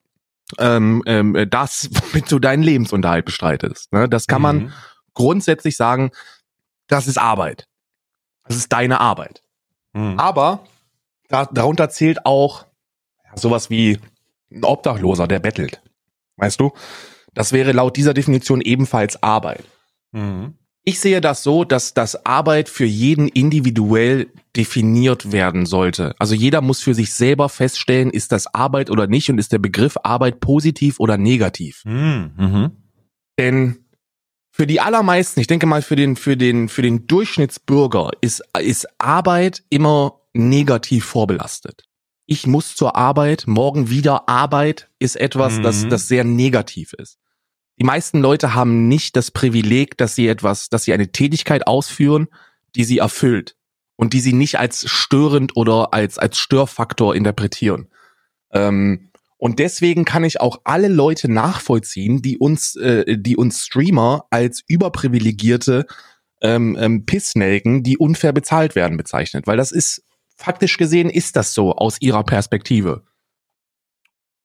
[0.57, 3.91] ähm, ähm, das, womit du deinen Lebensunterhalt bestreitest.
[3.91, 4.09] Ne?
[4.09, 4.43] Das kann mhm.
[4.43, 4.73] man
[5.13, 6.11] grundsätzlich sagen,
[6.87, 7.67] das ist Arbeit.
[8.45, 9.41] Das ist deine Arbeit.
[9.93, 10.19] Mhm.
[10.19, 10.65] Aber
[11.29, 12.65] da, darunter zählt auch
[13.35, 13.99] sowas wie
[14.51, 15.81] ein Obdachloser, der bettelt.
[16.37, 16.71] Weißt du?
[17.33, 19.63] Das wäre laut dieser Definition ebenfalls Arbeit.
[20.11, 20.53] Mhm.
[20.85, 26.13] Ich sehe das so, dass das Arbeit für jeden individuell definiert werden sollte.
[26.19, 29.59] Also jeder muss für sich selber feststellen, ist das Arbeit oder nicht und ist der
[29.59, 31.83] Begriff Arbeit positiv oder negativ.
[31.85, 32.31] Mhm.
[32.37, 32.71] mhm.
[33.39, 33.77] Denn
[34.51, 38.87] für die allermeisten, ich denke mal für den, für den, für den Durchschnittsbürger ist, ist
[38.99, 41.85] Arbeit immer negativ vorbelastet.
[42.27, 45.63] Ich muss zur Arbeit, morgen wieder Arbeit ist etwas, mhm.
[45.63, 47.17] das, das sehr negativ ist.
[47.79, 52.27] Die meisten Leute haben nicht das Privileg, dass sie etwas, dass sie eine Tätigkeit ausführen,
[52.75, 53.55] die sie erfüllt
[53.95, 57.87] und die sie nicht als störend oder als, als Störfaktor interpretieren.
[58.51, 64.25] Ähm, und deswegen kann ich auch alle Leute nachvollziehen, die uns, äh, die uns Streamer
[64.29, 65.85] als überprivilegierte
[66.41, 69.47] ähm, ähm, Pissnelken, die unfair bezahlt werden, bezeichnet.
[69.47, 70.03] Weil das ist,
[70.35, 73.03] faktisch gesehen, ist das so aus ihrer Perspektive.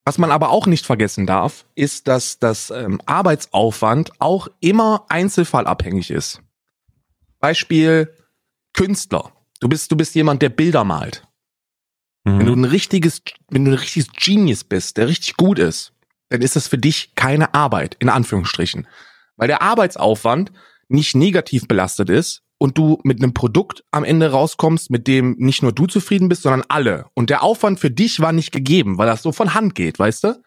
[0.09, 6.11] Was man aber auch nicht vergessen darf, ist, dass das ähm, Arbeitsaufwand auch immer einzelfallabhängig
[6.11, 6.41] ist.
[7.41, 8.15] Beispiel
[8.73, 9.33] Künstler.
[9.61, 11.27] Du bist, du bist jemand, der Bilder malt.
[12.25, 12.39] Mhm.
[12.39, 15.93] Wenn du ein richtiges, wenn du ein richtiges Genius bist, der richtig gut ist,
[16.31, 18.87] dann ist das für dich keine Arbeit, in Anführungsstrichen.
[19.37, 20.53] Weil der Arbeitsaufwand
[20.89, 25.63] nicht negativ belastet ist und du mit einem Produkt am Ende rauskommst, mit dem nicht
[25.63, 27.07] nur du zufrieden bist, sondern alle.
[27.15, 30.25] Und der Aufwand für dich war nicht gegeben, weil das so von Hand geht, weißt
[30.25, 30.43] du?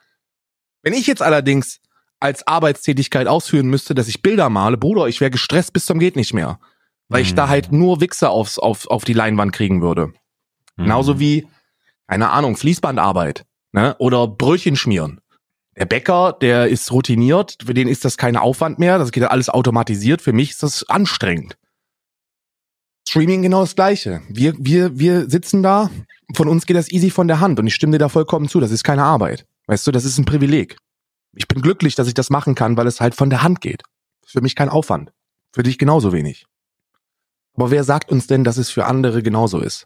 [0.84, 1.80] Wenn ich jetzt allerdings
[2.20, 6.16] als Arbeitstätigkeit ausführen müsste, dass ich Bilder male, Bruder, ich wäre gestresst bis zum geht
[6.16, 6.60] nicht mehr.
[7.08, 7.50] Weil ich da mhm.
[7.50, 10.08] halt nur Wichser aufs, auf, auf die Leinwand kriegen würde.
[10.78, 10.84] Mhm.
[10.84, 11.48] Genauso wie
[12.12, 13.96] keine Ahnung, Fließbandarbeit ne?
[13.98, 15.22] oder Brötchen schmieren.
[15.78, 19.48] Der Bäcker, der ist routiniert, für den ist das kein Aufwand mehr, das geht alles
[19.48, 20.22] automatisiert.
[20.22, 21.58] Für mich ist das anstrengend.
[23.08, 24.22] Streaming genau das Gleiche.
[24.30, 25.90] Wir, wir, wir sitzen da,
[26.36, 28.60] von uns geht das easy von der Hand und ich stimme dir da vollkommen zu,
[28.60, 29.46] das ist keine Arbeit.
[29.68, 30.78] Weißt du, das ist ein Privileg.
[31.34, 33.84] Ich bin glücklich, dass ich das machen kann, weil es halt von der Hand geht.
[34.26, 35.12] Für mich kein Aufwand.
[35.54, 36.46] Für dich genauso wenig.
[37.56, 39.86] Aber wer sagt uns denn, dass es für andere genauso ist?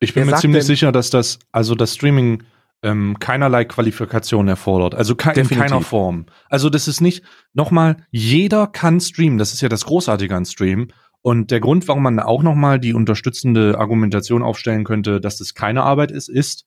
[0.00, 2.44] Ich bin Wer mir ziemlich denn- sicher, dass das, also das Streaming
[2.82, 4.94] ähm, keinerlei Qualifikation erfordert.
[4.94, 5.58] Also ke in Definitiv.
[5.58, 6.26] keiner Form.
[6.48, 7.22] Also das ist nicht,
[7.52, 9.36] nochmal, jeder kann streamen.
[9.38, 10.88] Das ist ja das Großartige an Stream.
[11.28, 15.82] Und der Grund, warum man auch nochmal die unterstützende Argumentation aufstellen könnte, dass das keine
[15.82, 16.64] Arbeit ist, ist,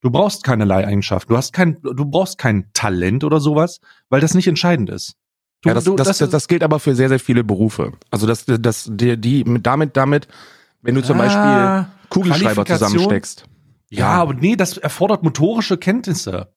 [0.00, 1.30] du brauchst keinerlei Eigenschaften.
[1.30, 5.16] Du hast kein, du brauchst kein Talent oder sowas, weil das nicht entscheidend ist.
[5.60, 7.92] Du, ja, das, du, das, das, das, gilt aber für sehr, sehr viele Berufe.
[8.10, 10.28] Also das, das, die, die mit, damit, damit,
[10.80, 12.88] wenn du zum Beispiel Ah, Kugelschreiber Qualifikation?
[12.88, 13.44] zusammensteckst.
[13.90, 16.48] Ja, aber nee, das erfordert motorische Kenntnisse.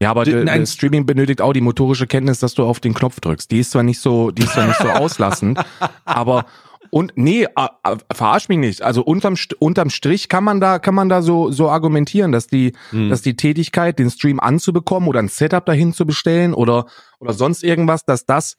[0.00, 3.50] Ja, aber das Streaming benötigt auch die motorische Kenntnis, dass du auf den Knopf drückst.
[3.50, 5.58] Die ist zwar nicht so, die ist zwar nicht so auslassend,
[6.06, 6.46] aber
[6.90, 7.46] und nee,
[8.12, 8.82] verarsch mich nicht.
[8.82, 12.72] Also unterm unterm Strich kann man da kann man da so so argumentieren, dass die
[12.90, 13.10] Hm.
[13.10, 16.86] dass die Tätigkeit, den Stream anzubekommen oder ein Setup dahin zu bestellen oder
[17.20, 18.56] oder sonst irgendwas, dass das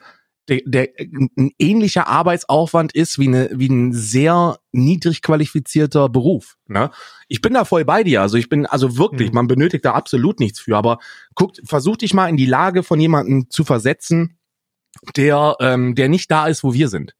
[0.49, 6.55] der, der ein ähnlicher Arbeitsaufwand ist wie eine wie ein sehr niedrig qualifizierter Beruf.
[6.67, 6.89] Ne?
[7.27, 8.21] Ich bin da voll bei dir.
[8.21, 9.35] Also ich bin also wirklich, Mhm.
[9.35, 10.77] man benötigt da absolut nichts für.
[10.77, 10.99] Aber
[11.35, 14.37] guckt, versuch dich mal in die Lage von jemandem zu versetzen,
[15.17, 17.13] der ähm, der nicht da ist, wo wir sind.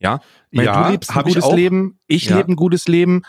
[0.00, 0.20] Ja,
[0.50, 1.54] Ich meine, du lebst ein hab ich gutes auch.
[1.56, 2.36] Leben, ich Ja.
[2.36, 3.22] lebe ein gutes Leben.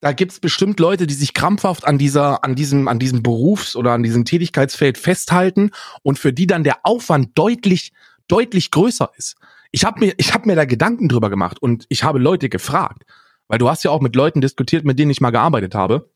[0.00, 3.92] Da gibt's bestimmt Leute, die sich krampfhaft an dieser, an diesem, an diesem Berufs- oder
[3.92, 5.70] an diesem Tätigkeitsfeld festhalten
[6.02, 7.92] und für die dann der Aufwand deutlich,
[8.28, 9.36] deutlich größer ist.
[9.72, 13.02] Ich habe mir, ich habe mir da Gedanken drüber gemacht und ich habe Leute gefragt,
[13.48, 16.10] weil du hast ja auch mit Leuten diskutiert, mit denen ich mal gearbeitet habe,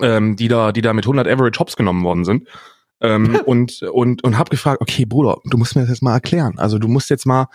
[0.00, 2.46] ähm, die da, die da mit 100 Average Hops genommen worden sind.
[3.00, 6.58] ähm, und und und habe gefragt, okay, Bruder, du musst mir das jetzt mal erklären.
[6.58, 7.48] Also du musst jetzt mal,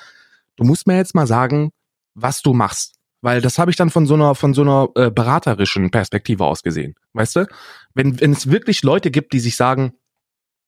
[0.58, 1.72] du musst mir jetzt mal sagen,
[2.14, 5.12] was du machst, weil das habe ich dann von so einer von so einer äh,
[5.12, 7.48] beraterischen Perspektive aus gesehen, weißt du?
[7.94, 9.94] Wenn wenn es wirklich Leute gibt, die sich sagen,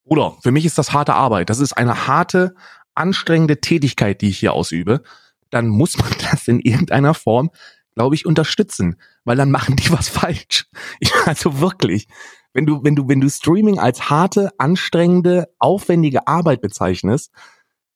[0.05, 2.55] Bruder, für mich ist das harte Arbeit, das ist eine harte,
[2.95, 5.01] anstrengende Tätigkeit, die ich hier ausübe,
[5.49, 7.49] dann muss man das in irgendeiner Form,
[7.95, 10.67] glaube ich, unterstützen, weil dann machen die was falsch.
[10.99, 12.07] Ich, also wirklich,
[12.53, 17.31] wenn du wenn du wenn du Streaming als harte, anstrengende, aufwendige Arbeit bezeichnest,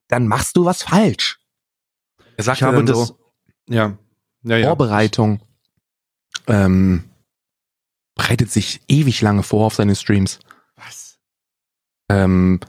[0.07, 1.39] dann machst du was falsch.
[2.37, 3.19] Er Ich sagte habe das, so,
[3.69, 3.97] ja,
[4.43, 4.67] ja.
[4.67, 5.39] Vorbereitung
[6.47, 7.03] ähm,
[8.15, 10.39] bereitet sich ewig lange vor auf seine Streams.
[10.75, 11.19] Was?
[12.09, 12.59] Ähm,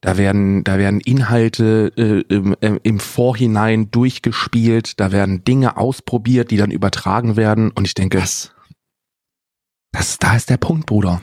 [0.00, 6.50] da werden, da werden Inhalte äh, im, äh, im Vorhinein durchgespielt, da werden Dinge ausprobiert,
[6.50, 7.70] die dann übertragen werden.
[7.70, 8.52] Und ich denke, Was?
[9.92, 11.22] das, da ist der Punkt, Bruder.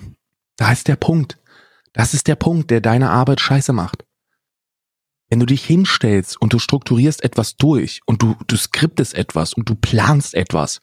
[0.57, 1.39] Da ist der Punkt.
[1.93, 4.05] Das ist der Punkt, der deine Arbeit scheiße macht.
[5.29, 9.67] Wenn du dich hinstellst und du strukturierst etwas durch und du, du skriptest etwas und
[9.69, 10.79] du planst etwas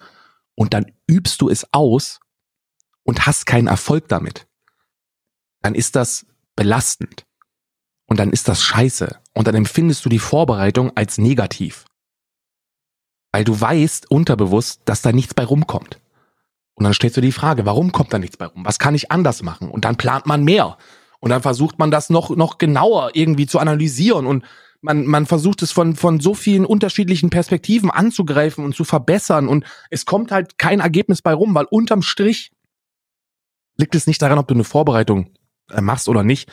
[0.54, 2.20] und dann übst du es aus
[3.04, 4.48] und hast keinen Erfolg damit,
[5.62, 6.26] dann ist das
[6.56, 7.26] belastend.
[8.06, 9.20] Und dann ist das scheiße.
[9.34, 11.84] Und dann empfindest du die Vorbereitung als negativ.
[13.30, 16.00] Weil du weißt unterbewusst, dass da nichts bei rumkommt.
[16.74, 18.64] Und dann stellst du die Frage, warum kommt da nichts bei rum?
[18.64, 19.70] Was kann ich anders machen?
[19.70, 20.76] Und dann plant man mehr.
[21.20, 24.44] Und dann versucht man das noch, noch genauer irgendwie zu analysieren und
[24.80, 29.64] man, man versucht es von, von so vielen unterschiedlichen Perspektiven anzugreifen und zu verbessern und
[29.90, 32.52] es kommt halt kein Ergebnis bei rum, weil unterm Strich
[33.76, 35.34] liegt es nicht daran, ob du eine Vorbereitung
[35.70, 36.50] äh, machst oder nicht,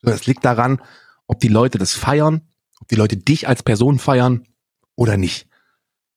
[0.00, 0.80] sondern es liegt daran,
[1.26, 2.42] ob die Leute das feiern,
[2.80, 4.46] ob die Leute dich als Person feiern
[4.94, 5.48] oder nicht.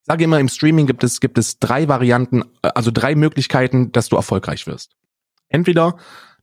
[0.01, 3.91] Ich sage immer, im Streaming gibt es, gibt es drei Varianten, äh, also drei Möglichkeiten,
[3.91, 4.95] dass du erfolgreich wirst.
[5.49, 5.97] Entweder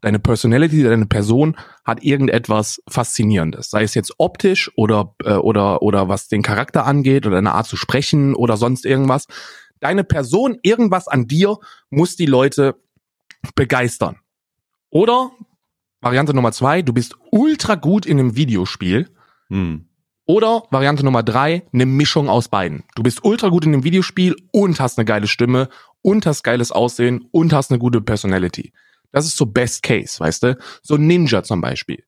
[0.05, 6.09] deine Personality, deine Person hat irgendetwas Faszinierendes, sei es jetzt optisch oder, äh, oder, oder
[6.09, 9.27] was den Charakter angeht oder eine Art zu sprechen oder sonst irgendwas.
[9.81, 11.57] Deine Person, irgendwas an dir
[11.89, 12.77] muss die Leute
[13.55, 14.19] begeistern.
[14.91, 15.31] Oder
[16.03, 19.09] Variante Nummer zwei, du bist ultra gut in einem Videospiel.
[19.49, 19.87] Hm.
[20.27, 22.85] Oder Variante Nummer drei, eine Mischung aus beiden.
[22.95, 25.71] Du bist ultra gut in einem Videospiel und hast eine geile Stimme
[26.03, 28.73] und hast geiles Aussehen und hast eine gute Personality.
[29.15, 30.59] Das ist so Best Case, weißt du?
[30.83, 32.03] So Ninja zum Beispiel.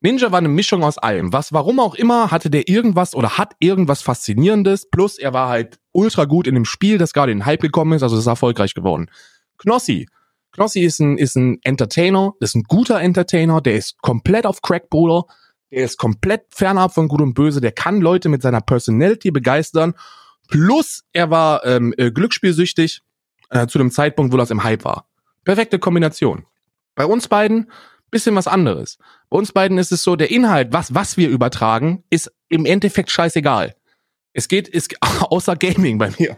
[0.00, 1.30] Ninja war eine Mischung aus allem.
[1.34, 4.88] Was, warum auch immer, hatte der irgendwas oder hat irgendwas Faszinierendes.
[4.88, 7.92] Plus er war halt ultra gut in dem Spiel, das gerade in den Hype gekommen
[7.92, 9.10] ist, also ist erfolgreich geworden.
[9.58, 10.08] Knossi.
[10.52, 14.88] Knossi ist ein, ist ein Entertainer, ist ein guter Entertainer, der ist komplett auf Crack,
[14.88, 15.26] Bruder.
[15.70, 17.60] Der ist komplett fernab von Gut und Böse.
[17.60, 19.92] Der kann Leute mit seiner Personality begeistern.
[20.48, 23.02] Plus er war ähm, äh, glücksspielsüchtig
[23.50, 25.06] äh, zu dem Zeitpunkt, wo das im Hype war.
[25.46, 26.44] Perfekte Kombination.
[26.94, 27.70] Bei uns beiden
[28.10, 28.98] bisschen was anderes.
[29.30, 33.10] Bei uns beiden ist es so, der Inhalt, was, was wir übertragen, ist im Endeffekt
[33.10, 33.74] scheißegal.
[34.32, 36.36] Es geht, ist außer Gaming bei mir.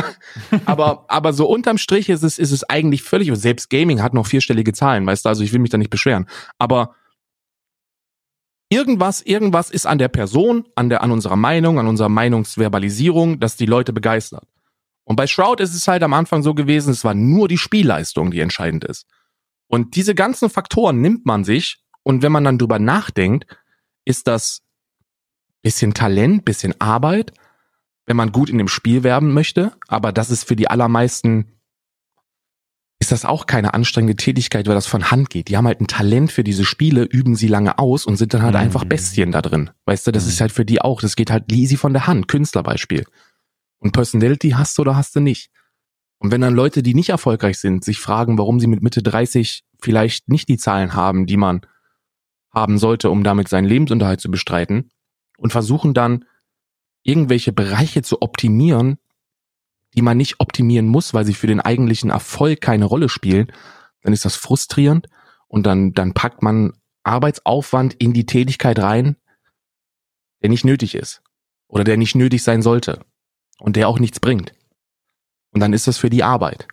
[0.66, 4.14] aber, aber so unterm Strich ist es, ist es eigentlich völlig, und selbst Gaming hat
[4.14, 6.26] noch vierstellige Zahlen, weißt du, also ich will mich da nicht beschweren.
[6.58, 6.94] Aber
[8.70, 13.56] Irgendwas, irgendwas ist an der Person, an der, an unserer Meinung, an unserer Meinungsverbalisierung, dass
[13.56, 14.48] die Leute begeistert.
[15.12, 18.30] Und bei Shroud ist es halt am Anfang so gewesen, es war nur die Spielleistung,
[18.30, 19.04] die entscheidend ist.
[19.66, 23.44] Und diese ganzen Faktoren nimmt man sich und wenn man dann drüber nachdenkt,
[24.06, 24.62] ist das
[25.60, 27.34] bisschen Talent, bisschen Arbeit,
[28.06, 31.58] wenn man gut in dem Spiel werben möchte, aber das ist für die allermeisten
[32.98, 35.48] ist das auch keine anstrengende Tätigkeit, weil das von Hand geht.
[35.48, 38.40] Die haben halt ein Talent für diese Spiele, üben sie lange aus und sind dann
[38.40, 38.60] halt mhm.
[38.60, 39.68] einfach Bestien da drin.
[39.84, 40.30] Weißt du, das mhm.
[40.30, 43.04] ist halt für die auch, das geht halt easy von der Hand, Künstlerbeispiel.
[43.82, 45.50] Und Personality hast du oder hast du nicht.
[46.18, 49.64] Und wenn dann Leute, die nicht erfolgreich sind, sich fragen, warum sie mit Mitte 30
[49.80, 51.62] vielleicht nicht die Zahlen haben, die man
[52.54, 54.90] haben sollte, um damit seinen Lebensunterhalt zu bestreiten,
[55.36, 56.24] und versuchen dann
[57.02, 58.98] irgendwelche Bereiche zu optimieren,
[59.96, 63.50] die man nicht optimieren muss, weil sie für den eigentlichen Erfolg keine Rolle spielen,
[64.02, 65.08] dann ist das frustrierend
[65.48, 69.16] und dann, dann packt man Arbeitsaufwand in die Tätigkeit rein,
[70.40, 71.20] der nicht nötig ist
[71.66, 73.04] oder der nicht nötig sein sollte
[73.58, 74.52] und der auch nichts bringt.
[75.52, 76.66] Und dann ist das für die Arbeit.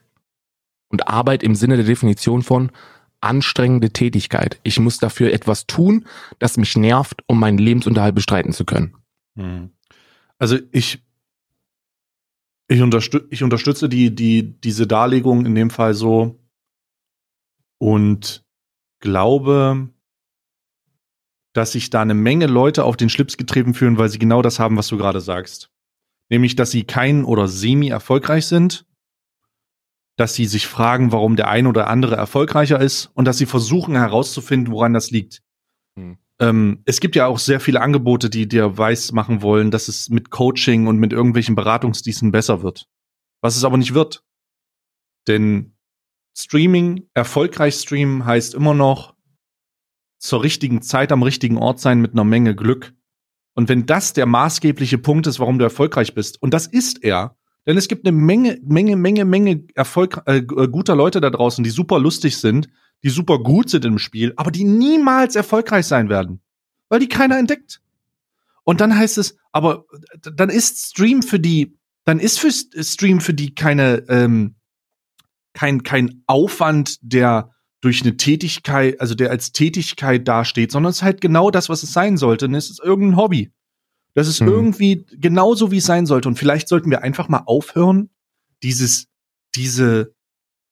[0.89, 2.71] Und Arbeit im Sinne der Definition von
[3.21, 4.59] anstrengende Tätigkeit.
[4.63, 6.05] Ich muss dafür etwas tun,
[6.39, 8.95] das mich nervt, um meinen Lebensunterhalt bestreiten zu können.
[9.35, 9.71] Hm.
[10.37, 11.03] Also ich
[12.69, 16.39] ich, unterstütze, ich unterstütze die, die, diese Darlegung in dem Fall so
[17.79, 18.45] und
[18.99, 19.89] glaube,
[21.53, 24.59] dass sich da eine Menge Leute auf den Schlips getreten fühlen, weil sie genau das
[24.59, 25.68] haben, was du gerade sagst.
[26.29, 28.85] Nämlich, dass sie kein oder semi erfolgreich sind,
[30.15, 33.95] dass sie sich fragen, warum der eine oder andere erfolgreicher ist und dass sie versuchen
[33.95, 35.41] herauszufinden, woran das liegt.
[35.95, 36.17] Hm.
[36.39, 40.09] Ähm, es gibt ja auch sehr viele Angebote, die dir weiß machen wollen, dass es
[40.09, 42.87] mit Coaching und mit irgendwelchen Beratungsdiensten besser wird.
[43.41, 44.23] Was es aber nicht wird.
[45.27, 45.75] Denn
[46.37, 49.15] Streaming, erfolgreich streamen heißt immer noch
[50.19, 52.93] zur richtigen Zeit am richtigen Ort sein mit einer Menge Glück.
[53.59, 57.35] Und wenn das der maßgebliche Punkt ist, warum du erfolgreich bist, und das ist er,
[57.65, 61.69] denn es gibt eine Menge, Menge, Menge, Menge Erfolg, äh, guter Leute da draußen, die
[61.69, 62.69] super lustig sind,
[63.03, 66.39] die super gut sind im Spiel, aber die niemals erfolgreich sein werden,
[66.87, 67.81] weil die keiner entdeckt.
[68.63, 69.83] Und dann heißt es, aber
[70.21, 74.55] dann ist Stream für die, dann ist für Stream für die keine, ähm,
[75.51, 81.03] kein, kein Aufwand, der durch eine Tätigkeit, also der als Tätigkeit dasteht, sondern es ist
[81.03, 82.45] halt genau das, was es sein sollte.
[82.45, 83.51] Und es ist irgendein Hobby.
[84.13, 84.47] Das ist hm.
[84.47, 86.27] irgendwie genauso, wie es sein sollte.
[86.27, 88.09] Und vielleicht sollten wir einfach mal aufhören,
[88.61, 89.07] dieses,
[89.55, 90.13] diese,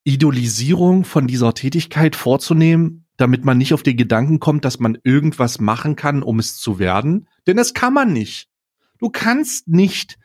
[0.08, 5.60] Idolisierung von dieser Tätigkeit vorzunehmen, damit man nicht auf den Gedanken kommt, dass man irgendwas
[5.60, 7.28] machen kann, um es zu werden.
[7.46, 8.48] Denn das kann man nicht.
[9.00, 10.18] Du kannst nicht,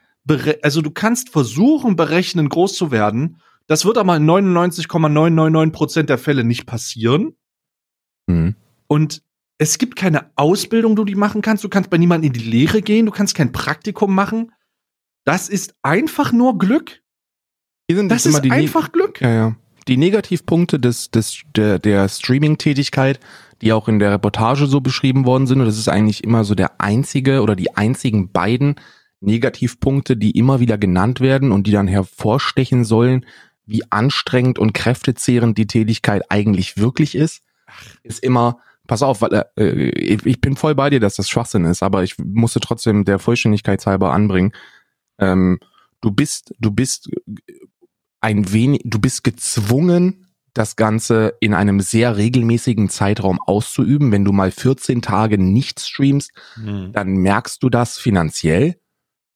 [0.62, 3.38] also du kannst versuchen, berechnen, groß zu werden.
[3.72, 7.38] Das wird aber in 99,999 Prozent der Fälle nicht passieren.
[8.26, 8.54] Mhm.
[8.86, 9.22] Und
[9.56, 11.64] es gibt keine Ausbildung, die du machen kannst.
[11.64, 13.06] Du kannst bei niemandem in die Lehre gehen.
[13.06, 14.52] Du kannst kein Praktikum machen.
[15.24, 17.00] Das ist einfach nur Glück.
[17.88, 19.22] Das ist einfach Glück.
[19.22, 19.56] Ja, ja
[19.88, 23.20] die Negativpunkte des, des, der, der Streaming-Tätigkeit,
[23.62, 26.54] die auch in der Reportage so beschrieben worden sind, und das ist eigentlich immer so
[26.54, 28.76] der einzige oder die einzigen beiden
[29.20, 33.24] Negativpunkte, die immer wieder genannt werden und die dann hervorstechen sollen,
[33.66, 37.42] wie anstrengend und kräftezehrend die Tätigkeit eigentlich wirklich ist,
[38.02, 41.82] ist immer, pass auf, weil, äh, ich bin voll bei dir, dass das Schwachsinn ist,
[41.82, 44.52] aber ich musste trotzdem der Vollständigkeit halber anbringen.
[45.18, 45.58] Ähm,
[46.00, 47.10] du bist, du bist
[48.20, 54.12] ein wenig, du bist gezwungen, das Ganze in einem sehr regelmäßigen Zeitraum auszuüben.
[54.12, 56.92] Wenn du mal 14 Tage nicht streamst, mhm.
[56.92, 58.76] dann merkst du das finanziell.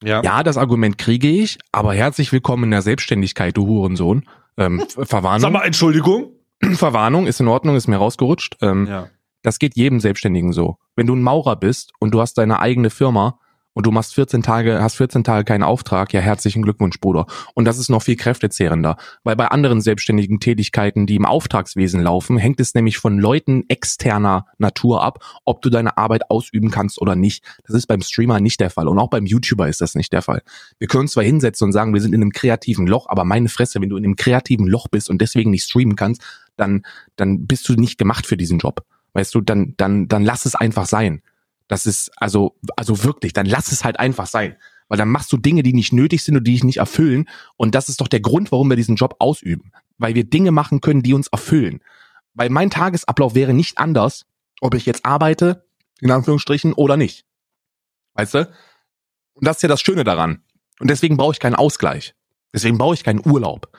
[0.02, 0.22] Ja.
[0.22, 4.24] ja, das Argument kriege ich, aber herzlich willkommen in der Selbstständigkeit, du Hurensohn.
[4.58, 5.40] Ähm, Verwarnung.
[5.40, 6.32] Sag mal, Entschuldigung.
[6.74, 8.56] Verwarnung ist in Ordnung, ist mir rausgerutscht.
[8.60, 9.08] Ähm, ja.
[9.42, 10.76] Das geht jedem Selbstständigen so.
[10.96, 13.38] Wenn du ein Maurer bist und du hast deine eigene Firma,
[13.76, 17.26] und du machst 14 Tage, hast 14 Tage keinen Auftrag, ja herzlichen Glückwunsch, Bruder.
[17.52, 22.38] Und das ist noch viel kräftezehrender, weil bei anderen selbstständigen Tätigkeiten, die im Auftragswesen laufen,
[22.38, 27.16] hängt es nämlich von Leuten externer Natur ab, ob du deine Arbeit ausüben kannst oder
[27.16, 27.44] nicht.
[27.66, 30.22] Das ist beim Streamer nicht der Fall und auch beim YouTuber ist das nicht der
[30.22, 30.40] Fall.
[30.78, 33.82] Wir können zwar hinsetzen und sagen, wir sind in einem kreativen Loch, aber meine Fresse,
[33.82, 36.22] wenn du in einem kreativen Loch bist und deswegen nicht streamen kannst,
[36.56, 38.86] dann, dann bist du nicht gemacht für diesen Job.
[39.12, 41.20] Weißt du, dann, dann, dann lass es einfach sein.
[41.68, 44.56] Das ist also, also wirklich, dann lass es halt einfach sein.
[44.88, 47.28] Weil dann machst du Dinge, die nicht nötig sind und die dich nicht erfüllen.
[47.56, 49.72] Und das ist doch der Grund, warum wir diesen Job ausüben.
[49.98, 51.80] Weil wir Dinge machen können, die uns erfüllen.
[52.34, 54.26] Weil mein Tagesablauf wäre nicht anders,
[54.60, 55.66] ob ich jetzt arbeite,
[56.00, 57.24] in Anführungsstrichen, oder nicht.
[58.14, 58.48] Weißt du?
[59.34, 60.42] Und das ist ja das Schöne daran.
[60.78, 62.14] Und deswegen brauche ich keinen Ausgleich.
[62.52, 63.76] Deswegen brauche ich keinen Urlaub.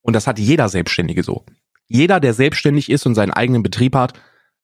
[0.00, 1.44] Und das hat jeder Selbstständige so.
[1.88, 4.14] Jeder, der selbstständig ist und seinen eigenen Betrieb hat,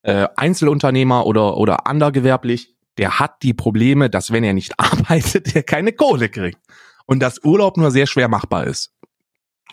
[0.03, 5.63] äh, Einzelunternehmer oder, oder andergewerblich, der hat die Probleme, dass wenn er nicht arbeitet, er
[5.63, 6.59] keine Kohle kriegt.
[7.07, 8.93] Und dass Urlaub nur sehr schwer machbar ist.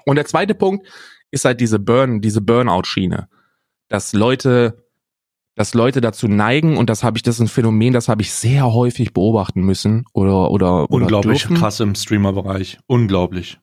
[0.06, 0.88] Und der zweite Punkt
[1.32, 3.30] ist halt diese Burn, diese Burnout-Schiene.
[3.88, 4.86] Dass Leute,
[5.56, 8.32] dass Leute dazu neigen, und das habe ich, das ist ein Phänomen, das habe ich
[8.34, 12.80] sehr häufig beobachten müssen oder, oder, Unglaublich oder krass im Streamer-Bereich.
[12.88, 13.60] Unglaublich.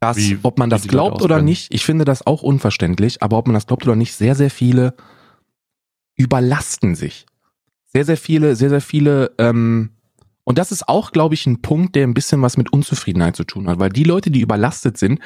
[0.00, 3.46] Dass, wie- ob man das glaubt oder nicht, ich finde das auch unverständlich, aber ob
[3.46, 4.94] man das glaubt oder nicht, sehr, sehr viele
[6.16, 7.26] überlasten sich.
[7.86, 9.90] Sehr, sehr viele, sehr, sehr viele, ähm,
[10.44, 13.44] und das ist auch, glaube ich, ein Punkt, der ein bisschen was mit Unzufriedenheit zu
[13.44, 15.20] tun hat, weil die Leute, die überlastet sind,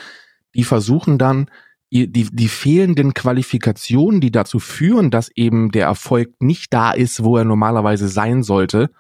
[0.54, 1.50] die versuchen dann,
[1.92, 7.22] die, die, die fehlenden Qualifikationen, die dazu führen, dass eben der Erfolg nicht da ist,
[7.22, 8.90] wo er normalerweise sein sollte,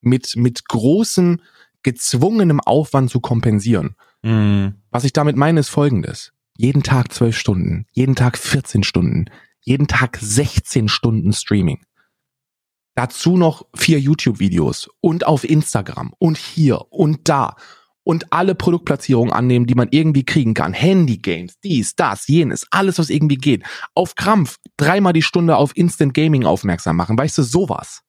[0.00, 1.40] mit, mit großem,
[1.82, 3.94] gezwungenem Aufwand zu kompensieren.
[4.24, 4.76] Mhm.
[4.90, 6.32] Was ich damit meine, ist folgendes.
[6.56, 9.26] Jeden Tag zwölf Stunden, jeden Tag 14 Stunden,
[9.60, 11.84] jeden Tag 16 Stunden Streaming.
[12.94, 17.56] Dazu noch vier YouTube-Videos und auf Instagram und hier und da
[18.04, 20.72] und alle Produktplatzierungen annehmen, die man irgendwie kriegen kann.
[20.72, 23.64] Handy-Games, dies, das, jenes, alles, was irgendwie geht.
[23.94, 27.18] Auf Krampf dreimal die Stunde auf Instant Gaming aufmerksam machen.
[27.18, 28.03] Weißt du, sowas.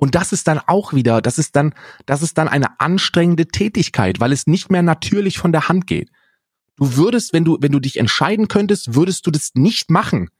[0.00, 1.74] Und das ist dann auch wieder, das ist dann,
[2.06, 6.10] das ist dann eine anstrengende Tätigkeit, weil es nicht mehr natürlich von der Hand geht.
[6.76, 10.30] Du würdest, wenn du, wenn du dich entscheiden könntest, würdest du das nicht machen,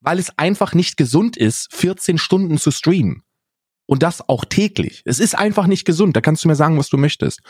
[0.00, 3.22] weil es einfach nicht gesund ist, 14 Stunden zu streamen.
[3.86, 5.02] Und das auch täglich.
[5.04, 6.16] Es ist einfach nicht gesund.
[6.16, 7.40] Da kannst du mir sagen, was du möchtest.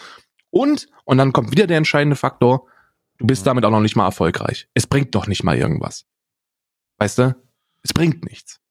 [0.51, 2.67] Und, und dann kommt wieder der entscheidende Faktor,
[3.17, 4.69] du bist damit auch noch nicht mal erfolgreich.
[4.75, 6.05] Es bringt doch nicht mal irgendwas.
[6.99, 7.35] Weißt du?
[7.83, 8.62] Es bringt nichts.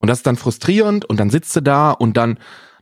[0.00, 2.38] Und das ist dann frustrierend und dann sitzt du da und dann,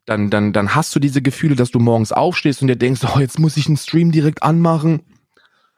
[0.07, 3.19] dann, dann, dann hast du diese Gefühle, dass du morgens aufstehst und dir denkst, oh,
[3.19, 5.03] jetzt muss ich einen Stream direkt anmachen,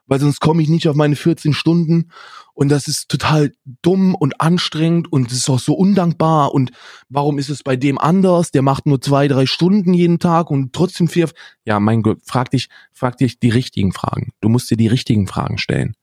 [0.07, 2.11] weil sonst komme ich nicht auf meine 14 Stunden
[2.53, 6.73] und das ist total dumm und anstrengend und es ist auch so undankbar und
[7.09, 8.51] warum ist es bei dem anders?
[8.51, 11.31] Der macht nur zwei, drei Stunden jeden Tag und trotzdem vier.
[11.65, 14.33] Ja, mein Gott, frag dich, frag dich die richtigen Fragen.
[14.43, 15.95] Du musst dir die richtigen Fragen stellen.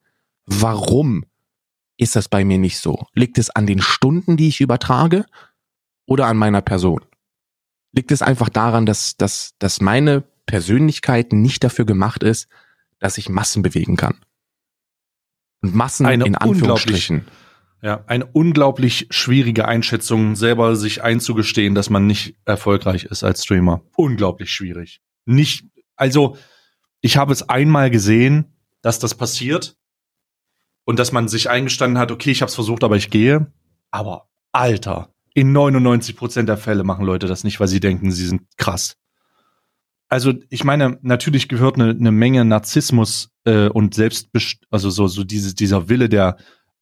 [0.47, 1.25] Warum
[1.97, 3.07] ist das bei mir nicht so?
[3.13, 5.25] Liegt es an den Stunden, die ich übertrage
[6.05, 7.01] oder an meiner Person?
[7.91, 12.47] Liegt es einfach daran, dass, dass, dass meine Persönlichkeit nicht dafür gemacht ist,
[12.99, 14.15] dass ich Massen bewegen kann?
[15.61, 17.25] Und Massen Eine in Anführungsstrichen.
[17.81, 23.83] Ja, eine unglaublich schwierige Einschätzung, selber sich einzugestehen, dass man nicht erfolgreich ist als Streamer.
[23.95, 25.01] Unglaublich schwierig.
[25.25, 26.37] Nicht, also,
[27.01, 29.77] ich habe es einmal gesehen, dass das passiert
[30.87, 33.51] und dass man sich eingestanden hat, okay, ich habe es versucht, aber ich gehe.
[33.91, 38.25] Aber, Alter, in 99 Prozent der Fälle machen Leute das nicht, weil sie denken, sie
[38.25, 38.95] sind krass.
[40.07, 45.25] Also, ich meine, natürlich gehört eine, eine Menge Narzissmus äh, und Selbstbest also so, so
[45.25, 46.37] diese, dieser Wille der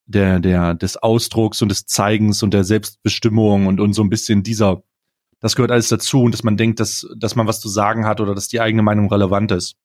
[0.06, 4.44] der, der, des Ausdrucks und des Zeigens und der Selbstbestimmung und, und so ein bisschen
[4.44, 4.84] dieser,
[5.40, 8.22] das gehört alles dazu und dass man denkt, dass, dass man was zu sagen hat
[8.22, 9.78] oder dass die eigene Meinung relevant ist.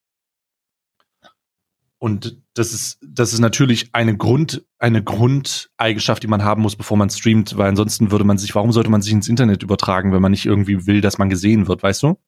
[2.02, 6.96] Und das ist, das ist natürlich eine Grund, eine Grundeigenschaft, die man haben muss, bevor
[6.96, 10.22] man streamt, weil ansonsten würde man sich, warum sollte man sich ins Internet übertragen, wenn
[10.22, 12.18] man nicht irgendwie will, dass man gesehen wird, weißt du?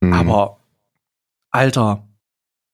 [0.00, 0.12] Mhm.
[0.12, 0.58] Aber,
[1.52, 2.08] Alter,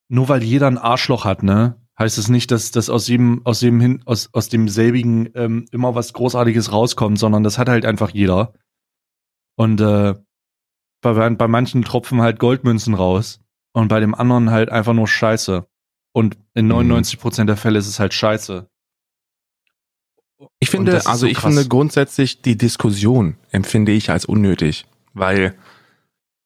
[0.09, 3.61] nur weil jeder ein Arschloch hat, ne, heißt es nicht, dass, dass aus jedem, aus
[3.61, 8.09] jedem hin, aus, aus demselbigen ähm, immer was Großartiges rauskommt, sondern das hat halt einfach
[8.11, 8.55] jeder.
[9.57, 10.15] Und äh,
[11.03, 13.44] bei, bei manchen tropfen halt Goldmünzen raus
[13.75, 15.67] und bei dem anderen halt einfach nur Scheiße.
[16.13, 16.73] Und in Mhm.
[16.73, 18.69] 99 Prozent der Fälle ist es halt Scheiße.
[20.59, 21.53] Ich finde, also so ich krass.
[21.55, 25.55] finde grundsätzlich die Diskussion empfinde ich als unnötig, weil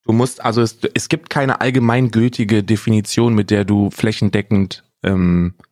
[0.05, 5.68] du musst, also es, es gibt keine allgemeingültige Definition, mit der du flächendeckend ähm, äh,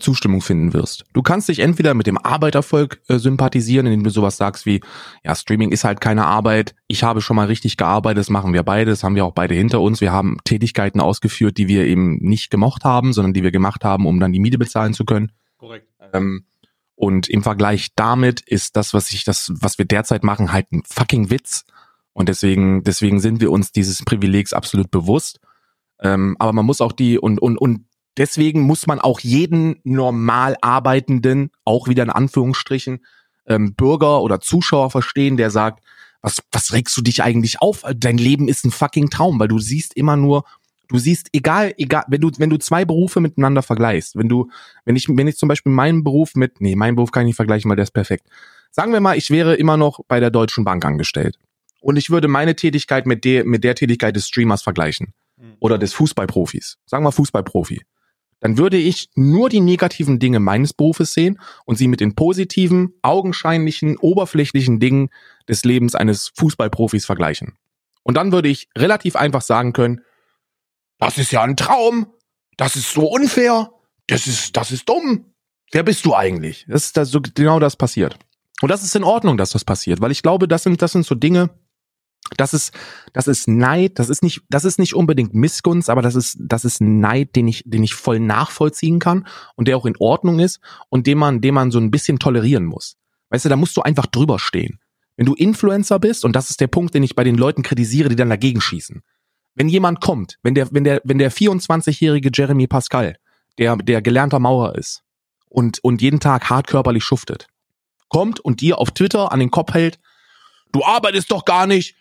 [0.00, 1.04] Zustimmung finden wirst.
[1.12, 4.80] Du kannst dich entweder mit dem Arbeitervolk äh, sympathisieren, indem du sowas sagst wie,
[5.24, 8.62] ja, Streaming ist halt keine Arbeit, ich habe schon mal richtig gearbeitet, das machen wir
[8.62, 12.16] beide, das haben wir auch beide hinter uns, wir haben Tätigkeiten ausgeführt, die wir eben
[12.18, 15.32] nicht gemocht haben, sondern die wir gemacht haben, um dann die Miete bezahlen zu können.
[15.58, 15.88] Korrekt.
[16.12, 16.44] Ähm,
[16.94, 20.82] und im Vergleich damit ist das, was ich, das, was wir derzeit machen, halt ein
[20.86, 21.64] fucking Witz.
[22.12, 25.40] Und deswegen, deswegen sind wir uns dieses Privilegs absolut bewusst.
[26.00, 27.86] Ähm, aber man muss auch die, und, und, und
[28.16, 33.04] deswegen muss man auch jeden normal arbeitenden, auch wieder in Anführungsstrichen,
[33.46, 35.82] ähm, Bürger oder Zuschauer verstehen, der sagt,
[36.20, 37.82] was, was regst du dich eigentlich auf?
[37.96, 40.44] Dein Leben ist ein fucking Traum, weil du siehst immer nur,
[40.88, 44.48] du siehst, egal, egal, wenn du, wenn du zwei Berufe miteinander vergleichst, wenn du,
[44.84, 47.36] wenn ich, wenn ich zum Beispiel meinen Beruf mit, nee, meinen Beruf kann ich nicht
[47.36, 48.28] vergleichen, weil der ist perfekt.
[48.70, 51.38] Sagen wir mal, ich wäre immer noch bei der Deutschen Bank angestellt.
[51.80, 55.12] Und ich würde meine Tätigkeit mit der, mit der Tätigkeit des Streamers vergleichen.
[55.58, 56.78] Oder des Fußballprofis.
[56.86, 57.82] Sagen wir Fußballprofi.
[58.42, 62.92] Dann würde ich nur die negativen Dinge meines Berufes sehen und sie mit den positiven,
[63.00, 65.10] augenscheinlichen, oberflächlichen Dingen
[65.48, 67.54] des Lebens eines Fußballprofis vergleichen.
[68.02, 70.00] Und dann würde ich relativ einfach sagen können,
[70.98, 72.08] das ist ja ein Traum,
[72.56, 73.70] das ist so unfair,
[74.08, 75.32] das ist, das ist dumm.
[75.70, 76.66] Wer bist du eigentlich?
[76.68, 78.18] Das ist das, so genau das passiert.
[78.60, 81.06] Und das ist in Ordnung, dass das passiert, weil ich glaube, das sind, das sind
[81.06, 81.50] so Dinge,
[82.36, 82.72] das ist,
[83.12, 86.64] das ist Neid, das ist nicht, das ist nicht unbedingt Missgunst, aber das ist, das
[86.64, 89.26] ist Neid, den ich, den ich voll nachvollziehen kann
[89.56, 92.64] und der auch in Ordnung ist und den man, den man so ein bisschen tolerieren
[92.64, 92.96] muss.
[93.30, 94.78] Weißt du, da musst du einfach drüber stehen.
[95.16, 98.08] Wenn du Influencer bist, und das ist der Punkt, den ich bei den Leuten kritisiere,
[98.08, 99.02] die dann dagegen schießen.
[99.54, 103.16] Wenn jemand kommt, wenn der, wenn der, wenn der 24-jährige Jeremy Pascal,
[103.58, 105.02] der, der gelernter Maurer ist
[105.48, 107.48] und, und jeden Tag hart körperlich schuftet,
[108.08, 109.98] kommt und dir auf Twitter an den Kopf hält,
[110.72, 111.94] du arbeitest doch gar nicht,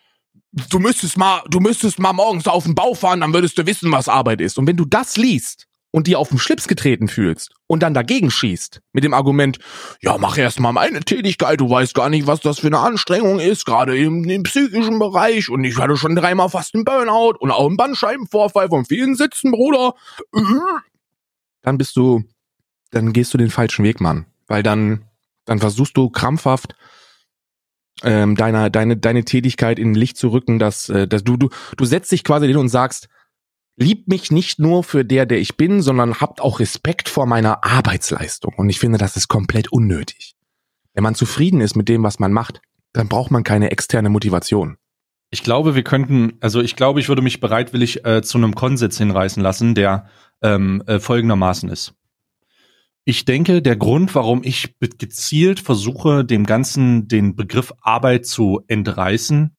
[0.52, 3.92] du müsstest mal, du müsstest mal morgens auf den Bau fahren, dann würdest du wissen,
[3.92, 4.58] was Arbeit ist.
[4.58, 8.32] Und wenn du das liest und dir auf den Schlips getreten fühlst und dann dagegen
[8.32, 9.60] schießt mit dem Argument,
[10.02, 13.40] ja, mach erst mal meine Tätigkeit, du weißt gar nicht, was das für eine Anstrengung
[13.40, 17.52] ist, gerade im, im psychischen Bereich und ich hatte schon dreimal fast einen Burnout und
[17.52, 19.94] auch einen Bandscheibenvorfall von vielen Sitzen, Bruder.
[21.62, 22.24] Dann bist du,
[22.92, 24.26] dann gehst du den falschen Weg, Mann.
[24.48, 25.06] Weil dann,
[25.46, 26.76] dann versuchst du krampfhaft
[28.04, 31.86] ähm, deiner, deine, deine Tätigkeit in Licht zu rücken, dass, äh, dass du, du, du
[31.86, 33.08] setzt dich quasi hin und sagst,
[33.78, 37.64] liebt mich nicht nur für der, der ich bin, sondern habt auch Respekt vor meiner
[37.64, 38.54] Arbeitsleistung.
[38.56, 40.36] Und ich finde, das ist komplett unnötig.
[40.94, 42.62] Wenn man zufrieden ist mit dem, was man macht,
[42.94, 44.78] dann braucht man keine externe Motivation.
[45.30, 48.98] Ich glaube, wir könnten, also ich glaube, ich würde mich bereitwillig äh, zu einem Konsens
[48.98, 50.08] hinreißen lassen, der
[50.42, 51.94] ähm, äh, folgendermaßen ist.
[53.12, 59.54] Ich denke, der Grund, warum ich gezielt versuche, dem Ganzen den Begriff Arbeit zu entreißen,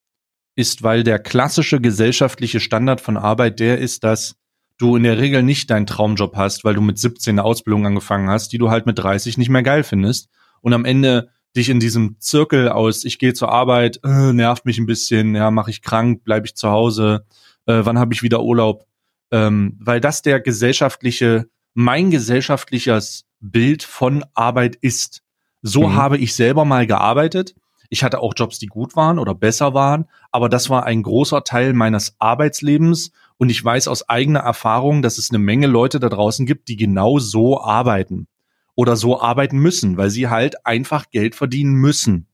[0.57, 4.37] ist, weil der klassische gesellschaftliche Standard von Arbeit der ist, dass
[4.79, 8.31] du in der Regel nicht deinen Traumjob hast, weil du mit 17 eine Ausbildung angefangen
[8.31, 10.31] hast, die du halt mit 30 nicht mehr geil findest
[10.63, 14.79] und am Ende dich in diesem Zirkel aus, ich gehe zur Arbeit, äh, nervt mich
[14.79, 17.27] ein bisschen, ja, mache ich krank, bleibe ich zu Hause,
[17.67, 18.87] äh, wann habe ich wieder Urlaub,
[19.31, 25.23] ähm, weil das der gesellschaftliche, mein gesellschaftliches Bild von Arbeit ist.
[25.63, 25.95] So mhm.
[25.97, 27.55] habe ich selber mal gearbeitet.
[27.89, 31.45] Ich hatte auch Jobs, die gut waren oder besser waren, aber das war ein großer
[31.45, 36.09] Teil meines Arbeitslebens und ich weiß aus eigener Erfahrung, dass es eine Menge Leute da
[36.09, 38.29] draußen gibt, die genau so arbeiten
[38.75, 42.29] oder so arbeiten müssen, weil sie halt einfach Geld verdienen müssen.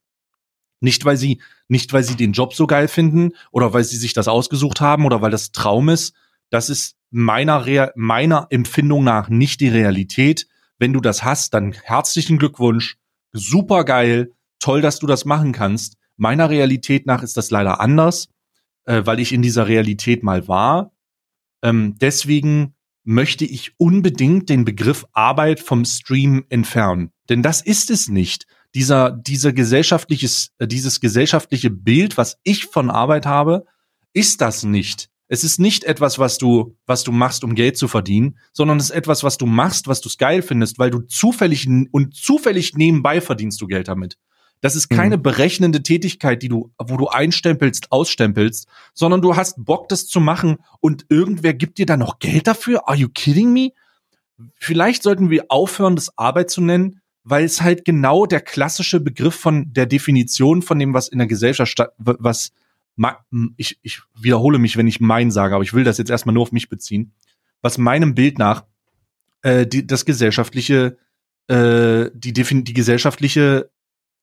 [0.80, 4.12] Nicht weil sie nicht weil sie den Job so geil finden oder weil sie sich
[4.12, 6.14] das ausgesucht haben oder weil das Traum ist.
[6.50, 10.46] Das ist meiner Rea meiner Empfindung nach nicht die Realität.
[10.78, 12.96] Wenn du das hast, dann herzlichen Glückwunsch.
[13.32, 14.32] Super geil.
[14.58, 15.96] Toll, dass du das machen kannst.
[16.16, 18.28] Meiner Realität nach ist das leider anders,
[18.84, 20.92] äh, weil ich in dieser Realität mal war.
[21.62, 27.10] Ähm, deswegen möchte ich unbedingt den Begriff Arbeit vom Stream entfernen.
[27.28, 28.46] Denn das ist es nicht.
[28.74, 33.64] Dieser, dieser gesellschaftliches, äh, dieses gesellschaftliche Bild, was ich von Arbeit habe,
[34.12, 35.08] ist das nicht.
[35.28, 38.84] Es ist nicht etwas, was du, was du machst, um Geld zu verdienen, sondern es
[38.84, 43.20] ist etwas, was du machst, was du geil findest, weil du zufällig und zufällig nebenbei
[43.20, 44.16] verdienst du Geld damit.
[44.60, 45.22] Das ist keine mhm.
[45.22, 50.58] berechnende Tätigkeit, die du, wo du einstempelst, ausstempelst, sondern du hast Bock, das zu machen
[50.80, 52.88] und irgendwer gibt dir da noch Geld dafür?
[52.88, 53.70] Are you kidding me?
[54.56, 59.34] Vielleicht sollten wir aufhören, das Arbeit zu nennen, weil es halt genau der klassische Begriff
[59.34, 62.52] von der Definition von dem, was in der Gesellschaft statt, was
[63.56, 66.42] ich, ich wiederhole mich, wenn ich mein sage, aber ich will das jetzt erstmal nur
[66.42, 67.12] auf mich beziehen,
[67.62, 68.64] was meinem Bild nach
[69.42, 70.98] äh, die, das gesellschaftliche,
[71.48, 73.70] äh, die, die gesellschaftliche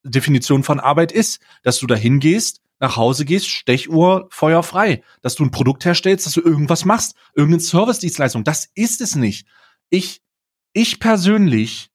[0.03, 5.35] Definition von Arbeit ist, dass du dahin gehst, nach Hause gehst, Stechuhr, Feuer frei, dass
[5.35, 8.43] du ein Produkt herstellst, dass du irgendwas machst, irgendeine Service-Dienstleistung.
[8.43, 9.47] Das ist es nicht.
[9.89, 10.21] Ich,
[10.73, 11.89] ich persönlich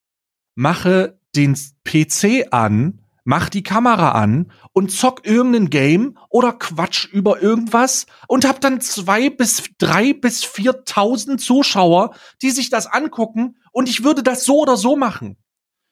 [0.55, 1.55] mache den
[1.85, 3.01] PC an
[3.31, 8.81] mach die Kamera an und zock irgendein Game oder quatsch über irgendwas und hab dann
[8.81, 12.13] zwei bis drei bis viertausend Zuschauer,
[12.43, 15.37] die sich das angucken und ich würde das so oder so machen.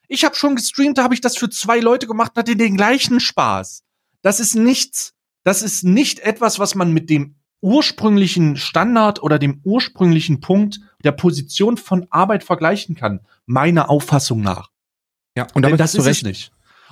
[0.08, 3.20] Ich habe schon gestreamt, da habe ich das für zwei Leute gemacht, hatte den gleichen
[3.20, 3.84] Spaß.
[4.20, 9.60] Das ist nichts, das ist nicht etwas, was man mit dem ursprünglichen Standard oder dem
[9.62, 14.70] ursprünglichen Punkt der Position von Arbeit vergleichen kann, meiner Auffassung nach.
[15.36, 16.24] Ja, und damit das du recht.
[16.24, 16.50] nicht.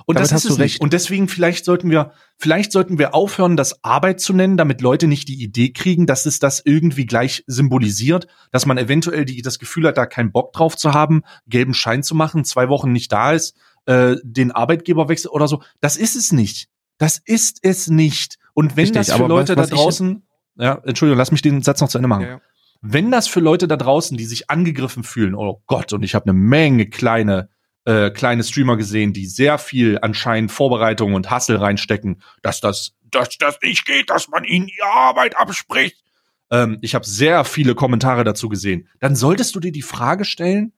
[0.09, 0.79] Und Damit das ist es nicht.
[0.79, 5.05] Und deswegen vielleicht sollten wir, vielleicht sollten wir aufhören, das Arbeit zu nennen, damit Leute
[5.05, 9.59] nicht die Idee kriegen, dass es das irgendwie gleich symbolisiert, dass man eventuell die, das
[9.59, 13.11] Gefühl hat, da keinen Bock drauf zu haben, gelben Schein zu machen, zwei Wochen nicht
[13.11, 15.61] da ist, äh, den Arbeitgeber wechselt oder so.
[15.81, 16.69] Das ist es nicht.
[16.97, 18.37] Das ist es nicht.
[18.53, 20.23] Und wenn Richtig, das für Leute was, was da draußen,
[20.55, 22.21] ja, Entschuldigung, lass mich den Satz noch zu Ende machen.
[22.21, 22.41] Ja, ja.
[22.81, 26.29] wenn das für Leute da draußen, die sich angegriffen fühlen, oh Gott, und ich habe
[26.29, 27.49] eine Menge kleine
[27.87, 33.37] äh, kleine Streamer gesehen, die sehr viel anscheinend Vorbereitung und Hassel reinstecken, dass das dass
[33.37, 36.03] das nicht geht, dass man ihnen die Arbeit abspricht.
[36.51, 38.89] Ähm, ich habe sehr viele Kommentare dazu gesehen.
[38.99, 40.73] Dann solltest du dir die Frage stellen,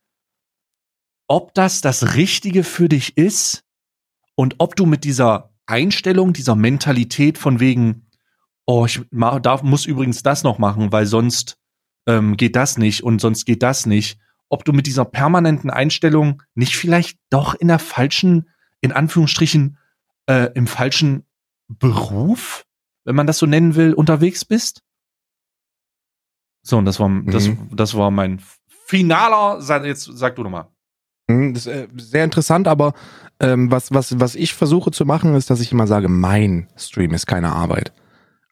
[1.28, 3.64] ob das das Richtige für dich ist
[4.36, 8.08] und ob du mit dieser Einstellung, dieser Mentalität von wegen,
[8.68, 9.02] oh, ich
[9.42, 11.58] darf, muss übrigens das noch machen, weil sonst
[12.06, 14.20] ähm, geht das nicht und sonst geht das nicht,
[14.50, 18.50] ob du mit dieser permanenten Einstellung nicht vielleicht doch in der falschen,
[18.82, 19.78] in Anführungsstrichen,
[20.28, 21.26] äh, im falschen
[21.68, 22.66] Beruf,
[23.06, 24.84] wenn man das so nennen will, unterwegs bist?
[26.62, 27.32] So, und das war, mhm.
[27.32, 28.42] das, das war mein
[28.86, 30.68] finaler, jetzt sag du nochmal.
[31.28, 32.94] Mhm, das ist äh, sehr interessant, aber
[33.40, 37.14] ähm, was, was, was ich versuche zu machen, ist, dass ich immer sage, mein Stream
[37.14, 37.94] ist keine Arbeit.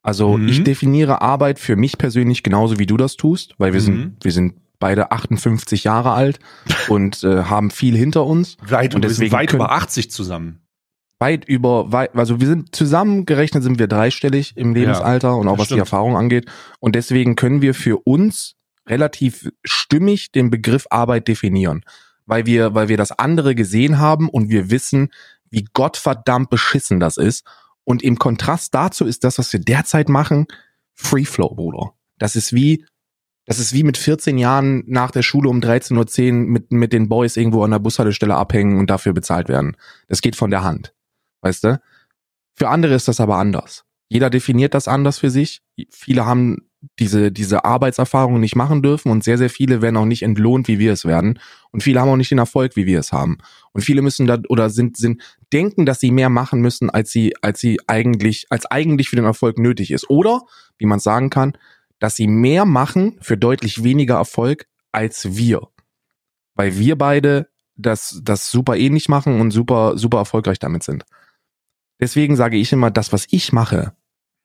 [0.03, 0.47] Also mhm.
[0.47, 3.85] ich definiere Arbeit für mich persönlich genauso wie du das tust, weil wir mhm.
[3.85, 6.39] sind, wir sind beide 58 Jahre alt
[6.87, 8.57] und äh, haben viel hinter uns.
[8.61, 10.61] Weit, und deswegen weit über 80 zusammen.
[11.19, 15.57] Weit über, weit, also wir sind zusammengerechnet sind wir dreistellig im Lebensalter ja, und auch
[15.57, 15.77] was stimmt.
[15.77, 16.45] die Erfahrung angeht.
[16.79, 18.55] Und deswegen können wir für uns
[18.87, 21.83] relativ stimmig den Begriff Arbeit definieren
[22.27, 25.09] weil wir, weil wir das andere gesehen haben und wir wissen,
[25.49, 27.43] wie gottverdammt beschissen das ist.
[27.83, 30.45] Und im Kontrast dazu ist das, was wir derzeit machen,
[30.93, 31.93] Free Flow, Bruder.
[32.19, 32.85] Das ist wie,
[33.47, 37.07] das ist wie mit 14 Jahren nach der Schule um 13.10 Uhr mit, mit den
[37.07, 39.77] Boys irgendwo an der Bushaltestelle abhängen und dafür bezahlt werden.
[40.09, 40.93] Das geht von der Hand.
[41.41, 41.81] Weißt du?
[42.55, 43.85] Für andere ist das aber anders.
[44.09, 45.61] Jeder definiert das anders für sich.
[45.89, 46.67] Viele haben
[46.99, 50.79] diese, diese Arbeitserfahrung nicht machen dürfen und sehr, sehr viele werden auch nicht entlohnt, wie
[50.79, 51.39] wir es werden.
[51.71, 53.37] Und viele haben auch nicht den Erfolg, wie wir es haben.
[53.71, 55.21] Und viele müssen da oder sind, sind,
[55.53, 59.25] denken, dass sie mehr machen müssen, als sie, als sie eigentlich, als eigentlich für den
[59.25, 60.09] Erfolg nötig ist.
[60.09, 60.41] Oder,
[60.77, 61.57] wie man sagen kann,
[61.99, 65.67] dass sie mehr machen für deutlich weniger Erfolg als wir.
[66.55, 71.05] Weil wir beide das, das super ähnlich machen und super, super erfolgreich damit sind.
[71.99, 73.95] Deswegen sage ich immer, das, was ich mache,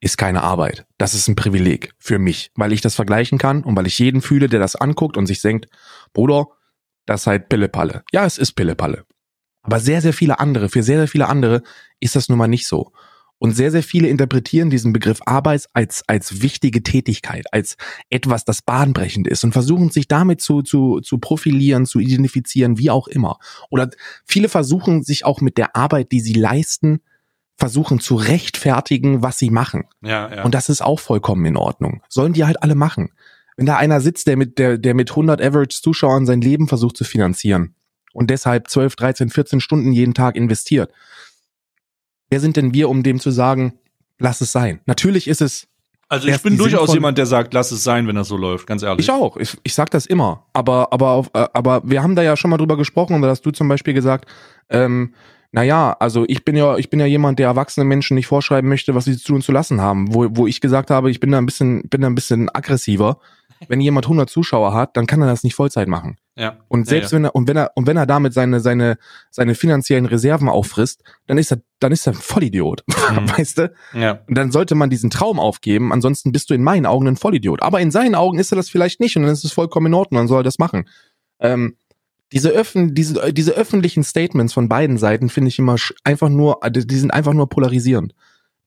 [0.01, 0.87] ist keine Arbeit.
[0.99, 4.21] Das ist ein Privileg für mich, weil ich das vergleichen kann und weil ich jeden
[4.21, 5.69] fühle, der das anguckt und sich denkt,
[6.13, 6.49] Bruder,
[7.07, 8.03] das ist halt Pillepalle.
[8.13, 9.05] Ja, es ist Pillepalle.
[9.63, 11.63] Aber sehr, sehr viele andere, für sehr, sehr viele andere
[12.01, 12.93] ist das nun mal nicht so.
[13.43, 17.77] Und sehr, sehr viele interpretieren diesen Begriff Arbeit als, als wichtige Tätigkeit, als
[18.09, 22.89] etwas, das bahnbrechend ist und versuchen sich damit zu, zu, zu profilieren, zu identifizieren, wie
[22.89, 23.41] auch immer.
[23.69, 23.91] Oder
[24.25, 27.01] viele versuchen sich auch mit der Arbeit, die sie leisten,
[27.57, 29.89] versuchen zu rechtfertigen, was sie machen.
[30.03, 30.45] Ja, ja.
[30.45, 32.01] Und das ist auch vollkommen in Ordnung.
[32.09, 33.11] Sollen die halt alle machen.
[33.57, 36.97] Wenn da einer sitzt, der mit, der, der mit 100 Average Zuschauern sein Leben versucht
[36.97, 37.75] zu finanzieren
[38.13, 40.93] und deshalb 12, 13, 14 Stunden jeden Tag investiert,
[42.33, 43.75] wer sind denn wir, um dem zu sagen,
[44.19, 44.81] lass es sein?
[44.87, 45.69] Natürlich ist es
[46.09, 48.83] also ich bin durchaus jemand, der sagt, lass es sein, wenn das so läuft, ganz
[48.83, 49.07] ehrlich.
[49.07, 49.39] Ich auch.
[49.39, 50.45] Ich, ich sag das immer.
[50.53, 53.29] Aber, aber, auf, äh, aber wir haben da ja schon mal drüber gesprochen und da
[53.29, 54.27] hast du zum Beispiel gesagt,
[54.69, 55.15] ähm,
[55.53, 58.95] naja, also ich bin ja, ich bin ja jemand, der erwachsene Menschen nicht vorschreiben möchte,
[58.95, 60.15] was sie zu tun zu lassen haben.
[60.15, 63.19] Wo, wo ich gesagt habe, ich bin da ein bisschen, bin da ein bisschen aggressiver.
[63.69, 66.17] Wenn jemand 100 Zuschauer hat, dann kann er das nicht Vollzeit machen.
[66.37, 66.59] Ja.
[66.69, 67.25] Und selbst ja, ja.
[67.25, 68.97] wenn er, und wenn er, und wenn er damit seine, seine,
[69.31, 72.85] seine finanziellen Reserven auffrisst, dann ist er, dann ist er ein Vollidiot.
[73.13, 73.29] Mhm.
[73.29, 73.73] weißt du?
[73.93, 74.21] Ja.
[74.27, 77.63] Und dann sollte man diesen Traum aufgeben, ansonsten bist du in meinen Augen ein Vollidiot.
[77.63, 79.95] Aber in seinen Augen ist er das vielleicht nicht und dann ist es vollkommen in
[79.95, 80.89] Ordnung, dann soll er das machen.
[81.41, 81.77] Ähm,
[82.33, 86.97] diese, öffn diese, diese öffentlichen Statements von beiden Seiten finde ich immer einfach nur, die
[86.97, 88.15] sind einfach nur polarisierend.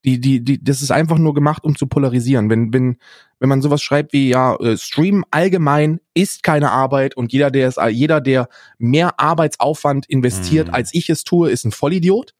[0.06, 2.52] Die, die, die, das ist einfach nur gemacht, um zu polarisieren.
[2.52, 2.98] Wenn, wenn,
[3.40, 7.68] wenn man sowas schreibt wie, ja, äh, Stream allgemein ist keine Arbeit und jeder, der
[7.68, 8.48] es, jeder, der
[8.78, 10.74] mehr Arbeitsaufwand investiert, mhm.
[10.74, 12.34] als ich es tue, ist ein Vollidiot.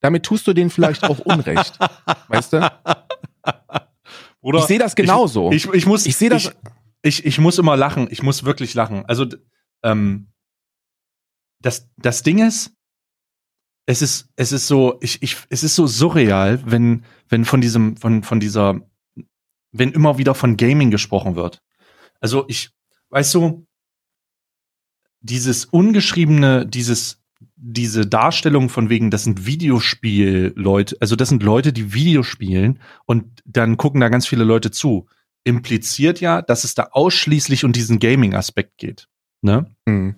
[0.00, 1.78] Damit tust du denen vielleicht auch Unrecht.
[2.28, 2.72] weißt du?
[4.40, 5.50] Oder ich sehe das genauso.
[5.50, 6.44] Ich, ich, ich muss, ich sehe das.
[7.02, 8.08] Ich, ich, ich muss immer lachen.
[8.10, 9.04] Ich muss wirklich lachen.
[9.06, 9.26] Also,
[9.82, 10.28] ähm,
[11.60, 12.72] das, das Ding ist,
[13.86, 17.96] es ist, es ist so, ich, ich, es ist so surreal, wenn, wenn von diesem,
[17.96, 18.80] von, von dieser,
[19.78, 21.62] wenn immer wieder von Gaming gesprochen wird.
[22.20, 22.70] Also ich,
[23.10, 23.66] weißt du,
[25.20, 27.22] dieses ungeschriebene, dieses,
[27.56, 33.76] diese Darstellung von wegen, das sind Videospielleute, also das sind Leute, die Videospielen und dann
[33.76, 35.08] gucken da ganz viele Leute zu,
[35.44, 39.08] impliziert ja, dass es da ausschließlich um diesen Gaming-Aspekt geht.
[39.42, 39.70] Ne?
[39.86, 40.16] Mhm.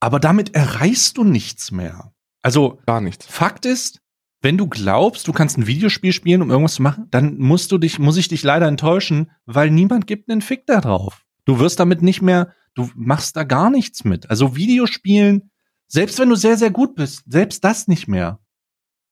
[0.00, 2.12] Aber damit erreichst du nichts mehr.
[2.42, 3.26] Also gar nichts.
[3.26, 4.00] Fakt ist,
[4.42, 7.78] wenn du glaubst, du kannst ein Videospiel spielen, um irgendwas zu machen, dann musst du
[7.78, 11.24] dich, muss ich dich leider enttäuschen, weil niemand gibt einen Fick da drauf.
[11.44, 14.30] Du wirst damit nicht mehr, du machst da gar nichts mit.
[14.30, 15.50] Also Videospielen,
[15.88, 18.40] selbst wenn du sehr, sehr gut bist, selbst das nicht mehr.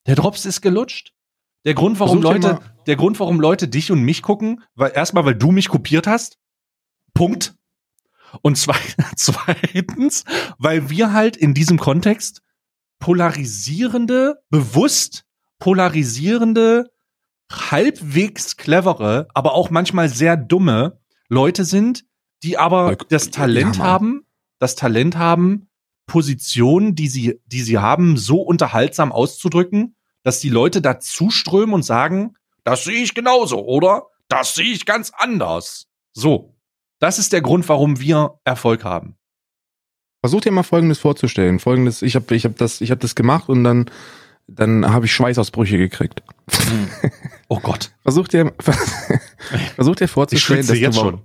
[0.07, 1.13] Der Drops ist gelutscht.
[1.65, 5.25] Der Grund, warum Versuch Leute, der Grund, warum Leute dich und mich gucken, weil erstmal,
[5.27, 6.39] weil du mich kopiert hast,
[7.13, 7.55] Punkt.
[8.43, 8.79] Und zwei,
[9.17, 10.25] zweitens,
[10.59, 12.43] weil wir halt in diesem Kontext
[12.99, 15.25] polarisierende, bewusst
[15.59, 16.91] polarisierende,
[17.51, 22.05] halbwegs clevere, aber auch manchmal sehr dumme Leute sind,
[22.43, 24.27] die aber das Talent Ja, haben,
[24.59, 25.69] das Talent haben,
[26.07, 31.83] Positionen, die sie, die sie haben, so unterhaltsam auszudrücken, dass die Leute dazu strömen und
[31.83, 32.35] sagen,
[32.65, 34.07] das sehe ich genauso, oder?
[34.29, 35.87] Das sehe ich ganz anders.
[36.13, 36.55] So.
[37.01, 39.18] Das ist der Grund, warum wir Erfolg haben.
[40.21, 41.59] Versuch dir mal Folgendes vorzustellen.
[41.59, 43.87] Folgendes, ich habe ich hab das, ich hab das gemacht und dann,
[44.49, 46.23] dann habe ich Schweißausbrüche gekriegt.
[47.49, 47.93] Oh Gott.
[48.03, 48.53] Versuch dir,
[49.77, 51.23] versuch dir vorzustellen, dass jetzt du, schon.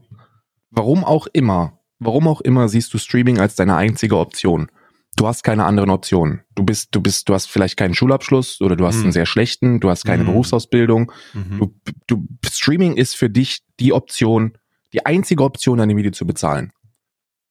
[0.70, 4.70] warum auch immer, warum auch immer siehst du Streaming als deine einzige Option.
[5.16, 6.42] Du hast keine anderen Optionen.
[6.56, 9.04] Du bist, du bist, du hast vielleicht keinen Schulabschluss oder du hast Hm.
[9.04, 10.32] einen sehr schlechten, du hast keine Hm.
[10.32, 11.12] Berufsausbildung.
[11.34, 11.60] Mhm.
[11.60, 11.76] Du,
[12.08, 14.58] du, Streaming ist für dich die Option,
[14.92, 16.72] die einzige Option, deine Miete zu bezahlen.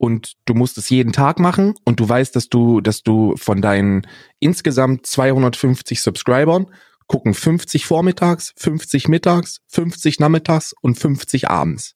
[0.02, 3.62] Und du musst es jeden Tag machen und du weißt, dass du, dass du von
[3.62, 4.04] deinen
[4.40, 6.66] insgesamt 250 Subscribern
[7.06, 11.94] gucken 50 vormittags, 50 mittags, 50 nachmittags und 50 abends.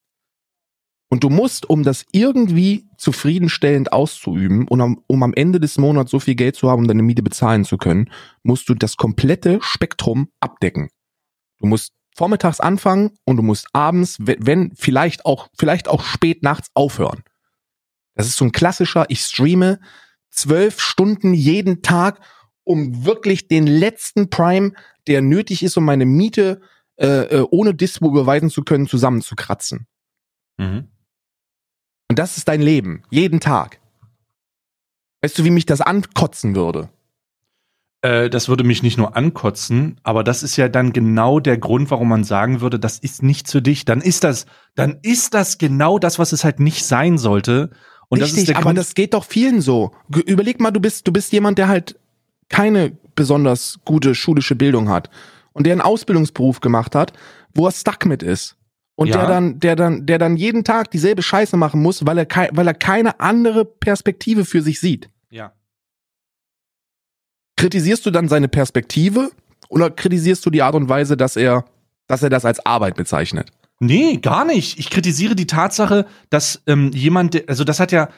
[1.08, 6.12] Und du musst, um das irgendwie zufriedenstellend auszuüben und am, um am Ende des Monats
[6.12, 8.08] so viel Geld zu haben, um deine Miete bezahlen zu können,
[8.44, 10.90] musst du das komplette Spektrum abdecken.
[11.58, 16.68] Du musst vormittags anfangen und du musst abends, wenn vielleicht auch, vielleicht auch spät nachts
[16.72, 17.24] aufhören.
[18.16, 19.78] Das ist so ein klassischer, ich streame
[20.30, 22.20] zwölf Stunden jeden Tag,
[22.64, 24.72] um wirklich den letzten Prime,
[25.06, 26.60] der nötig ist, um meine Miete
[26.96, 29.86] äh, äh, ohne Dispo überweisen zu können, zusammenzukratzen.
[30.58, 30.88] Mhm.
[32.10, 33.80] Und das ist dein Leben, jeden Tag.
[35.22, 36.88] Weißt du, wie mich das ankotzen würde?
[38.02, 41.90] Äh, das würde mich nicht nur ankotzen, aber das ist ja dann genau der Grund,
[41.90, 43.84] warum man sagen würde, das ist nicht für dich.
[43.84, 47.70] Dann ist das, dann ist das genau das, was es halt nicht sein sollte.
[48.08, 48.78] Und das ist der aber Grund.
[48.78, 49.92] das geht doch vielen so.
[50.26, 51.98] Überleg mal, du bist, du bist jemand, der halt
[52.48, 55.10] keine besonders gute schulische Bildung hat
[55.52, 57.12] und der einen Ausbildungsberuf gemacht hat,
[57.54, 58.56] wo er stuck mit ist.
[58.94, 59.18] Und Ja.
[59.18, 62.48] der dann, der dann, der dann jeden Tag dieselbe Scheiße machen muss, weil er, kei
[62.52, 65.10] weil er keine andere Perspektive für sich sieht.
[65.30, 65.52] ja.
[67.58, 69.30] Kritisierst du dann seine Perspektive
[69.70, 71.64] oder kritisierst du die Art und Weise, dass er,
[72.06, 73.50] dass er das als Arbeit bezeichnet?
[73.78, 74.78] Nee, gar nicht.
[74.78, 78.08] Ich kritisiere die Tatsache, dass ähm, jemand, also das hat ja,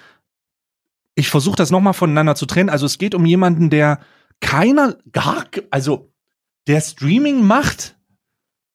[1.14, 2.70] ich versuche das nochmal voneinander zu trennen.
[2.70, 3.98] Also es geht um jemanden, der
[4.40, 6.12] keiner, gar, also
[6.68, 7.97] der Streaming macht,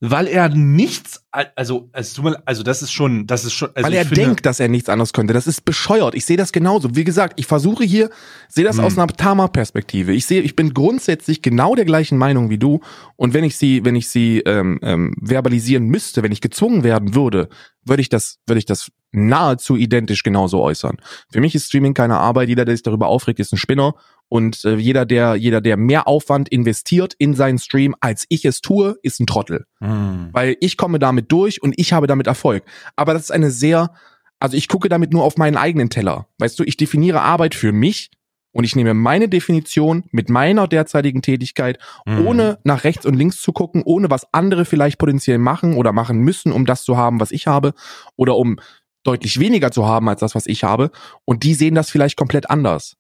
[0.05, 4.21] weil er nichts, also, also das ist schon, das ist schon, also weil er finde,
[4.21, 5.34] denkt, dass er nichts anderes könnte.
[5.34, 6.13] Das ist bescheuert.
[6.13, 6.93] Ich sehe das genauso.
[6.93, 8.09] Wie gesagt, ich versuche hier,
[8.49, 8.84] sehe das Hm.
[8.84, 10.11] aus einer Tama-Perspektive.
[10.11, 12.81] Ich sehe, ich bin grundsätzlich genau der gleichen Meinung wie du.
[13.15, 17.15] Und wenn ich sie, wenn ich sie ähm, ähm, verbalisieren müsste, wenn ich gezwungen werden
[17.15, 17.47] würde,
[17.85, 20.97] würde ich das, würde ich das nahezu identisch genauso äußern.
[21.31, 22.49] Für mich ist Streaming keine Arbeit.
[22.49, 23.93] Jeder, der sich darüber aufregt, ist ein Spinner.
[24.34, 28.61] Und äh, jeder, der, jeder, der mehr Aufwand investiert in seinen Stream, als ich es
[28.61, 30.30] tue, ist ein Trottel Hm.
[30.31, 32.64] weil ich komme damit durch und ich habe damit Erfolg.
[32.95, 33.93] Aber das ist eine sehr,
[34.39, 36.26] also ich gucke damit nur auf meinen eigenen Teller.
[36.39, 38.10] Weißt du, ich definiere Arbeit für mich
[38.53, 41.77] und ich nehme meine Definition mit meiner derzeitigen Tätigkeit,
[42.07, 42.26] Hm.
[42.26, 46.18] ohne nach rechts und links zu gucken, ohne was andere vielleicht potenziell machen oder machen
[46.22, 47.76] müssen, um das zu haben, was ich habe,
[48.15, 48.57] oder um
[49.03, 50.89] deutlich weniger zu haben als das, was ich habe.
[51.23, 52.95] Und die sehen das vielleicht komplett anders.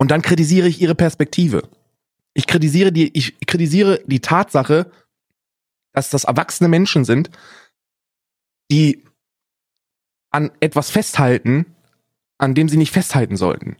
[0.00, 1.68] Und dann kritisiere ich ihre Perspektive.
[2.32, 4.90] Ich kritisiere die, ich kritisiere die Tatsache,
[5.92, 7.28] dass das erwachsene Menschen sind,
[8.70, 9.04] die
[10.30, 11.66] an etwas festhalten,
[12.38, 13.76] an dem sie nicht festhalten sollten.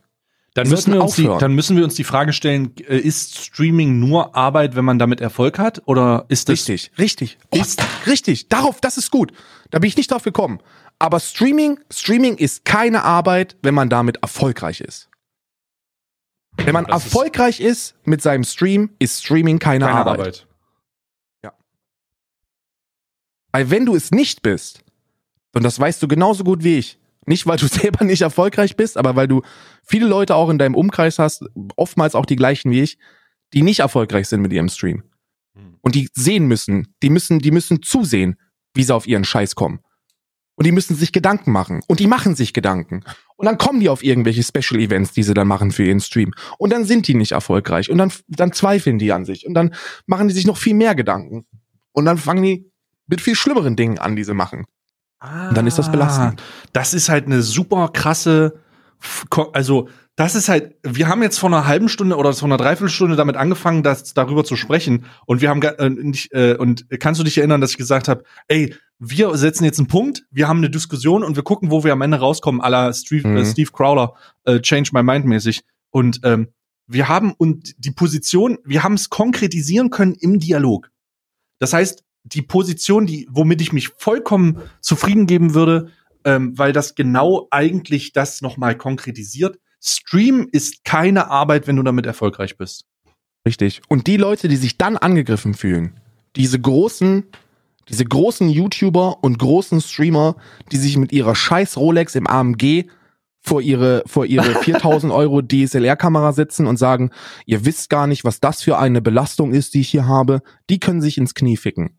[0.52, 3.38] Dann Die müssen, wir uns die, dann müssen wir uns die Frage stellen, äh, ist
[3.38, 5.80] Streaming nur Arbeit, wenn man damit Erfolg hat?
[5.86, 8.50] Oder ist das Richtig, richtig, oh, Ist- richtig.
[8.50, 9.32] Darauf, das ist gut.
[9.70, 10.58] Da bin ich nicht drauf gekommen.
[10.98, 15.09] Aber Streaming, Streaming ist keine Arbeit, wenn man damit erfolgreich ist.
[16.64, 20.18] Wenn man Das ist- erfolgreich ist mit seinem Stream, ist Streaming keine, keine Arbeit.
[20.20, 20.46] Arbeit?
[23.52, 24.84] Weil wenn du es nicht bist,
[25.54, 27.66] und das weißt du genauso gut wie ich, nicht weil du
[27.96, 29.42] selber nicht erfolgreich bist, aber weil du
[29.82, 31.44] viele Leute auch in deinem Umkreis hast,
[31.76, 32.98] oftmals auch die gleichen wie ich,
[33.52, 35.02] die nicht erfolgreich sind mit ihrem Stream.
[35.56, 35.78] Hm.
[35.80, 38.38] Und die sehen müssen, die müssen, die müssen zusehen,
[38.74, 39.80] wie sie auf ihren Scheiß kommen.
[40.60, 41.80] Und die müssen sich Gedanken machen.
[41.86, 43.02] Und die machen sich Gedanken.
[43.36, 46.34] Und dann kommen die auf irgendwelche Special Events, die sie dann machen für ihren Stream.
[46.58, 47.88] Und dann sind die nicht erfolgreich.
[47.88, 49.46] Und dann, dann zweifeln die an sich.
[49.46, 49.74] Und dann
[50.04, 51.46] machen die sich noch viel mehr Gedanken.
[51.92, 52.70] Und dann fangen die
[53.06, 54.66] mit viel schlimmeren Dingen an, die sie machen.
[55.22, 56.42] Und dann ist das belastend.
[56.74, 58.60] Das ist halt eine super krasse
[59.52, 63.16] also das ist halt, wir haben jetzt vor einer halben Stunde oder vor einer Dreiviertelstunde
[63.16, 65.06] damit angefangen, das darüber zu sprechen.
[65.24, 68.24] Und wir haben äh, nicht, äh, und kannst du dich erinnern, dass ich gesagt habe,
[68.48, 71.92] ey, wir setzen jetzt einen Punkt, wir haben eine Diskussion und wir gucken, wo wir
[71.92, 73.36] am Ende rauskommen, la Steve, Mhm.
[73.38, 74.14] äh, Steve Crowler,
[74.44, 75.62] äh, Change My Mind mäßig.
[75.90, 76.48] Und ähm,
[76.86, 80.90] wir haben und die Position, wir haben es konkretisieren können im Dialog.
[81.60, 85.90] Das heißt, die Position, die, womit ich mich vollkommen zufrieden geben würde,
[86.24, 89.58] ähm, weil das genau eigentlich das nochmal konkretisiert.
[89.82, 92.84] Stream ist keine Arbeit, wenn du damit erfolgreich bist.
[93.46, 93.80] Richtig.
[93.88, 95.98] Und die Leute, die sich dann angegriffen fühlen,
[96.36, 97.24] diese großen,
[97.88, 100.36] diese großen YouTuber und großen Streamer,
[100.70, 102.86] die sich mit ihrer scheiß Rolex im AMG
[103.42, 107.10] vor ihre, vor ihre 4000 Euro DSLR-Kamera setzen und sagen,
[107.46, 110.78] ihr wisst gar nicht, was das für eine Belastung ist, die ich hier habe, die
[110.78, 111.98] können sich ins Knie ficken.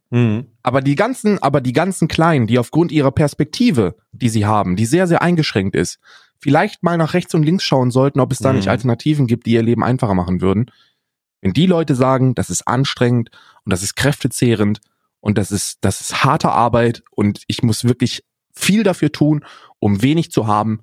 [0.64, 4.86] Aber die ganzen, aber die ganzen Kleinen, die aufgrund ihrer Perspektive, die sie haben, die
[4.86, 6.00] sehr, sehr eingeschränkt ist,
[6.40, 8.58] vielleicht mal nach rechts und links schauen sollten, ob es da Mhm.
[8.58, 10.70] nicht Alternativen gibt, die ihr Leben einfacher machen würden.
[11.42, 13.32] Wenn die Leute sagen, das ist anstrengend
[13.66, 14.80] und das ist kräftezehrend
[15.20, 18.24] und das ist, das ist harte Arbeit und ich muss wirklich
[18.54, 19.44] viel dafür tun,
[19.80, 20.82] um wenig zu haben,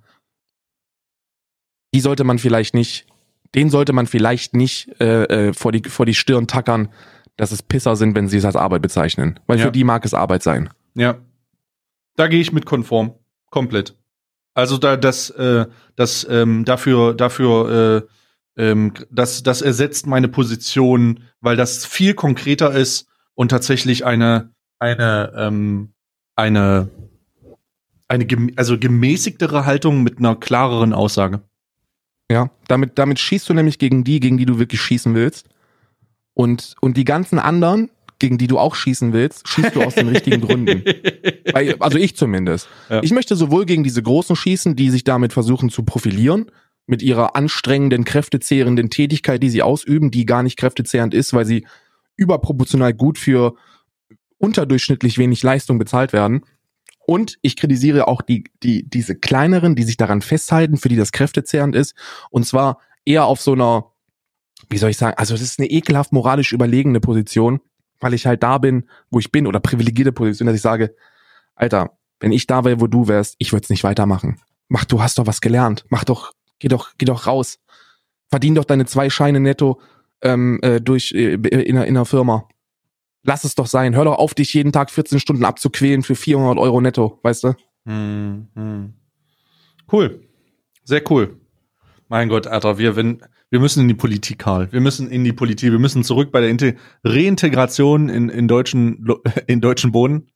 [1.94, 3.06] die sollte man vielleicht nicht,
[3.55, 6.89] den sollte man vielleicht nicht äh, äh, vor, die, vor die Stirn tackern,
[7.36, 9.39] dass es Pisser sind, wenn sie es als Arbeit bezeichnen.
[9.47, 9.66] Weil Ja.
[9.66, 10.70] für die mag es Arbeit sein.
[10.94, 11.19] Ja.
[12.16, 13.15] Da gehe ich mit konform.
[13.51, 13.97] Komplett.
[14.55, 18.05] Also da, das, äh, das, ähm, dafür, dafür,
[18.56, 24.51] äh, ähm, das, das ersetzt meine Position, weil das viel konkreter ist und tatsächlich eine,
[24.81, 25.93] eine, ähm,
[26.35, 26.89] eine,
[28.09, 31.43] eine, also gemäßigtere Haltung mit einer klareren Aussage.
[32.31, 35.49] Ja, damit, damit schießt du nämlich gegen die, gegen die du wirklich schießen willst.
[36.35, 40.09] Und, und die ganzen anderen, gegen die du auch schießen willst, schießt du aus den
[40.09, 40.85] richtigen Gründen.
[41.81, 42.69] Also ich zumindest.
[42.91, 43.03] Ja.
[43.03, 46.51] Ich möchte sowohl gegen diese Großen schießen, die sich damit versuchen zu profilieren,
[46.87, 51.67] mit ihrer anstrengenden, kräftezehrenden Tätigkeit, die sie ausüben, die gar nicht kräftezehrend ist, weil sie
[52.17, 53.55] überproportional gut für
[54.37, 56.43] unterdurchschnittlich wenig Leistung bezahlt werden.
[57.09, 61.11] Und ich kritisiere auch die, die, diese kleineren, die sich daran festhalten, für die das
[61.11, 61.95] kräftezehrend ist.
[62.29, 63.87] Und zwar eher auf so einer,
[64.69, 67.61] wie soll ich sagen, also es ist eine ekelhaft moralisch überlegene Position,
[67.99, 70.95] weil ich halt da bin, wo ich bin, oder privilegierte Position, dass ich sage,
[71.55, 74.39] Alter, wenn ich da wäre, wo du wärst, ich würde es nicht weitermachen.
[74.69, 75.87] Mach, du hast doch was gelernt.
[75.89, 77.59] Mach doch, geh doch, geh doch raus.
[78.29, 79.81] Verdien doch deine zwei Scheine netto
[80.21, 82.47] ähm, äh, durch äh, in, in einer Firma.
[83.23, 83.95] Lass es doch sein.
[83.95, 87.55] Hör doch auf, dich jeden Tag 14 Stunden abzuquälen für 400 Euro netto, weißt du?
[87.85, 88.95] Hm, hm.
[89.90, 90.20] Cool.
[90.85, 91.36] Sehr cool.
[92.09, 94.73] Mein Gott, Alter, wir, wenn, wir müssen in die Politik, Karl.
[94.73, 95.73] Wir müssen in die Politik.
[95.73, 99.07] Wir müssen zurück bei der Inte Reintegration in, in deutschen,
[99.47, 100.31] in deutschen Boden.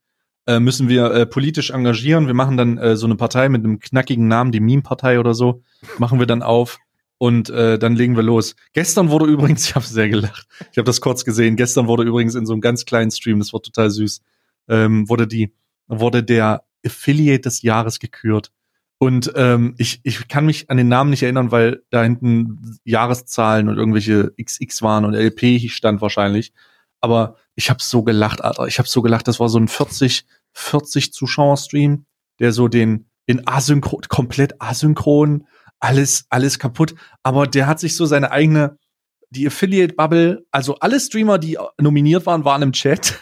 [0.46, 2.26] Äh, müssen wir äh, politisch engagieren.
[2.26, 5.62] Wir machen dann äh, so eine Partei mit einem knackigen Namen, die Meme-Partei oder so.
[5.98, 6.78] Machen wir dann auf
[7.22, 8.56] und äh, dann legen wir los.
[8.72, 10.44] Gestern wurde übrigens, ich habe sehr gelacht.
[10.72, 11.54] Ich habe das kurz gesehen.
[11.54, 14.22] Gestern wurde übrigens in so einem ganz kleinen Stream, das war total süß,
[14.66, 15.54] ähm, wurde die,
[15.86, 18.50] wurde der Affiliate des Jahres gekürt.
[18.98, 23.68] Und ähm, ich, ich kann mich an den Namen nicht erinnern, weil da hinten Jahreszahlen
[23.68, 26.52] und irgendwelche XX waren und LP stand wahrscheinlich.
[27.00, 28.66] Aber ich habe so gelacht, Alter.
[28.66, 29.28] Ich habe so gelacht.
[29.28, 32.04] Das war so ein 40, 40 Zuschauer-Stream,
[32.40, 35.46] der so den in asynchron, komplett asynchron,
[35.82, 36.94] alles, alles kaputt.
[37.22, 38.78] Aber der hat sich so seine eigene,
[39.30, 43.18] die Affiliate-Bubble, also alle Streamer, die nominiert waren, waren im Chat.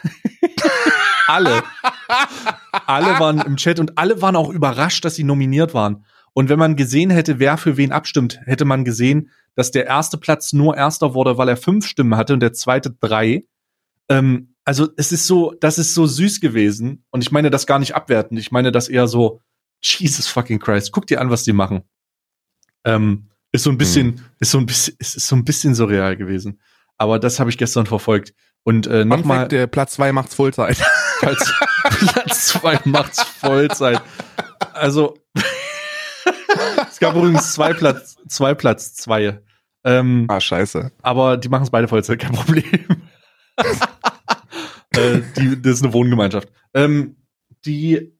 [1.26, 1.62] alle.
[2.86, 6.04] alle waren im Chat und alle waren auch überrascht, dass sie nominiert waren.
[6.32, 10.18] Und wenn man gesehen hätte, wer für wen abstimmt, hätte man gesehen, dass der erste
[10.18, 13.44] Platz nur erster wurde, weil er fünf Stimmen hatte und der zweite drei.
[14.08, 17.04] Ähm, also es ist so, das ist so süß gewesen.
[17.10, 18.38] Und ich meine das gar nicht abwertend.
[18.38, 19.40] Ich meine das eher so,
[19.82, 21.84] Jesus fucking Christ, guck dir an, was die machen.
[22.84, 26.16] Ähm, ist so ein bisschen, ist so ein bisschen, ist, ist so ein bisschen surreal
[26.16, 26.60] gewesen.
[26.98, 28.34] Aber das habe ich gestern verfolgt.
[28.62, 29.48] Und äh, nochmal.
[29.48, 30.76] Der Platz zwei macht's Vollzeit.
[31.20, 31.52] Platz,
[31.82, 34.02] Platz zwei macht's Vollzeit.
[34.74, 35.18] Also
[36.90, 39.40] es gab übrigens zwei Platz, zwei Platz zwei.
[39.82, 40.92] Ähm, ah, scheiße.
[41.02, 42.64] aber die machen es beide Vollzeit, kein Problem.
[44.96, 46.50] äh, die, das ist eine Wohngemeinschaft.
[46.74, 47.16] Ähm,
[47.64, 48.14] die,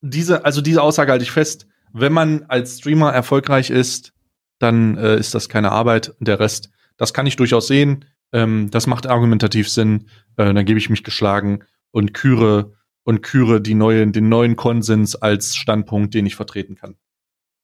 [0.00, 1.66] diese, also diese Aussage halte ich fest.
[1.92, 4.12] Wenn man als Streamer erfolgreich ist,
[4.58, 6.14] dann äh, ist das keine Arbeit.
[6.20, 8.04] Der Rest, das kann ich durchaus sehen.
[8.32, 10.08] Ähm, das macht argumentativ Sinn.
[10.36, 11.60] Äh, dann gebe ich mich geschlagen
[11.90, 12.72] und küre
[13.04, 16.96] und küre die neue, den neuen Konsens als Standpunkt, den ich vertreten kann.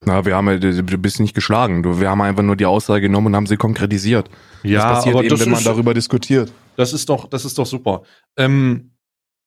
[0.05, 1.83] Na, wir haben ja, du bist nicht geschlagen.
[1.83, 4.29] Du, wir haben einfach nur die Aussage genommen und haben sie konkretisiert.
[4.65, 6.53] das passiert eben, wenn man ist- darüber diskutiert.
[6.77, 8.03] Das ist doch, das ist doch super.
[8.37, 8.92] Ähm,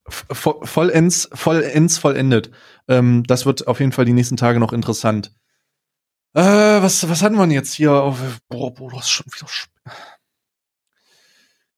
[0.10, 2.52] vollends, vollends vollendet.
[2.88, 5.32] Ähm, das wird auf jeden Fall die nächsten Tage noch interessant.
[6.34, 7.92] Äh, was, was hatten wir denn jetzt hier?
[7.92, 8.16] Oh,
[8.50, 9.48] boah, boah, das ist schon wieder.
[9.50, 9.72] sp-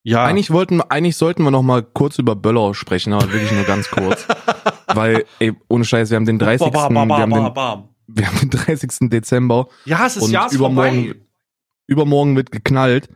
[0.04, 3.64] Ja, Eigentlich wollten, eigentlich sollten wir noch mal kurz über Böller sprechen, aber wirklich nur
[3.66, 4.26] ganz kurz.
[4.94, 6.72] Weil, ey, ohne Scheiß, wir haben den 30.
[6.72, 7.90] Ba, ba, ba, wir, haben den, bam.
[8.08, 9.10] wir haben den 30.
[9.10, 9.68] Dezember.
[9.86, 11.22] Ja, es ist Und ja übermorgen- vorbei.
[11.90, 13.10] Übermorgen wird geknallt.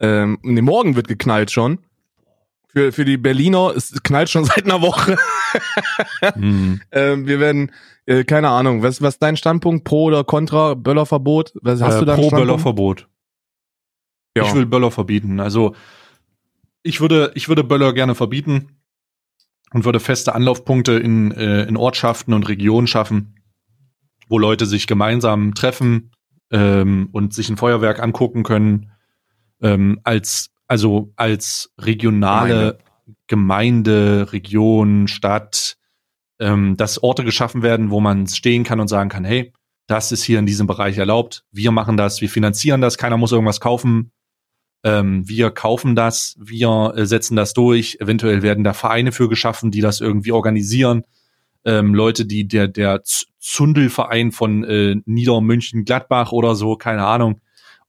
[0.00, 1.78] Ähm, nee, morgen wird geknallt schon.
[2.72, 5.16] Für, für die Berliner, es knallt schon seit einer Woche.
[6.20, 6.80] Hm.
[6.92, 7.72] Ähm, wir werden,
[8.06, 9.84] äh, keine Ahnung, was, was ist dein Standpunkt?
[9.84, 11.52] Pro oder contra Böllerverbot?
[11.62, 12.36] Was hast äh, du da einen pro?
[12.36, 13.08] Böllerverbot.
[14.36, 14.44] Ja.
[14.44, 15.40] Ich will Böller verbieten.
[15.40, 15.74] Also
[16.82, 18.80] ich würde, ich würde Böller gerne verbieten
[19.72, 23.40] und würde feste Anlaufpunkte in, äh, in Ortschaften und Regionen schaffen,
[24.28, 26.12] wo Leute sich gemeinsam treffen
[26.50, 28.92] ähm, und sich ein Feuerwerk angucken können,
[29.60, 32.78] ähm, als also als regionale
[33.26, 35.76] Gemeinde, Region, Stadt,
[36.38, 39.52] ähm, dass Orte geschaffen werden, wo man stehen kann und sagen kann, hey,
[39.88, 41.44] das ist hier in diesem Bereich erlaubt.
[41.50, 44.12] Wir machen das, wir finanzieren das, keiner muss irgendwas kaufen.
[44.84, 47.96] Ähm, wir kaufen das, wir äh, setzen das durch.
[47.98, 51.02] Eventuell werden da Vereine für geschaffen, die das irgendwie organisieren.
[51.64, 53.02] Ähm, Leute, die der der
[53.40, 57.40] Zundelverein von äh, Niedermünchen-Gladbach oder so, keine Ahnung.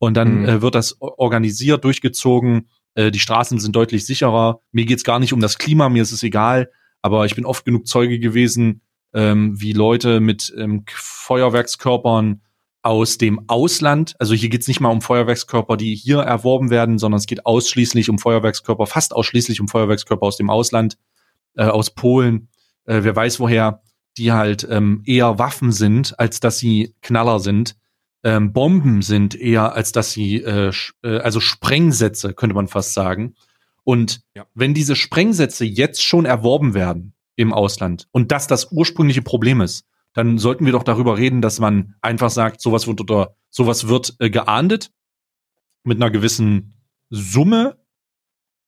[0.02, 0.46] Und dann Mhm.
[0.50, 2.70] äh, wird das organisiert, durchgezogen.
[2.96, 4.60] Äh, die Straßen sind deutlich sicherer.
[4.72, 6.72] Mir geht's gar nicht um das Klima, mir ist es egal.
[7.04, 8.82] Aber ich bin oft genug Zeuge gewesen,
[9.14, 12.42] ähm, wie Leute mit ähm, Feuerwerkskörpern
[12.82, 17.20] aus dem Ausland, also hier geht's nicht mal um Feuerwerkskörper, die hier erworben werden, sondern
[17.20, 20.98] es geht ausschließlich um Feuerwerkskörper, fast ausschließlich um Feuerwerkskörper aus dem Ausland,
[21.56, 22.48] äh, aus Polen,
[22.86, 23.84] äh, wer weiß woher,
[24.18, 27.76] die halt ähm, eher Waffen sind, als dass sie Knaller sind.
[28.24, 30.72] Ähm, Bomben sind eher, als dass sie, äh,
[31.04, 33.36] äh, also Sprengsätze, könnte man fast sagen.
[33.84, 34.46] Und Ja.
[34.54, 39.86] wenn diese Sprengsätze jetzt schon erworben werden im Ausland und das das ursprüngliche Problem ist,
[40.14, 44.16] dann sollten wir doch darüber reden, dass man einfach sagt, sowas wird oder sowas wird
[44.20, 44.92] äh, geahndet
[45.84, 46.74] mit einer gewissen
[47.10, 47.78] Summe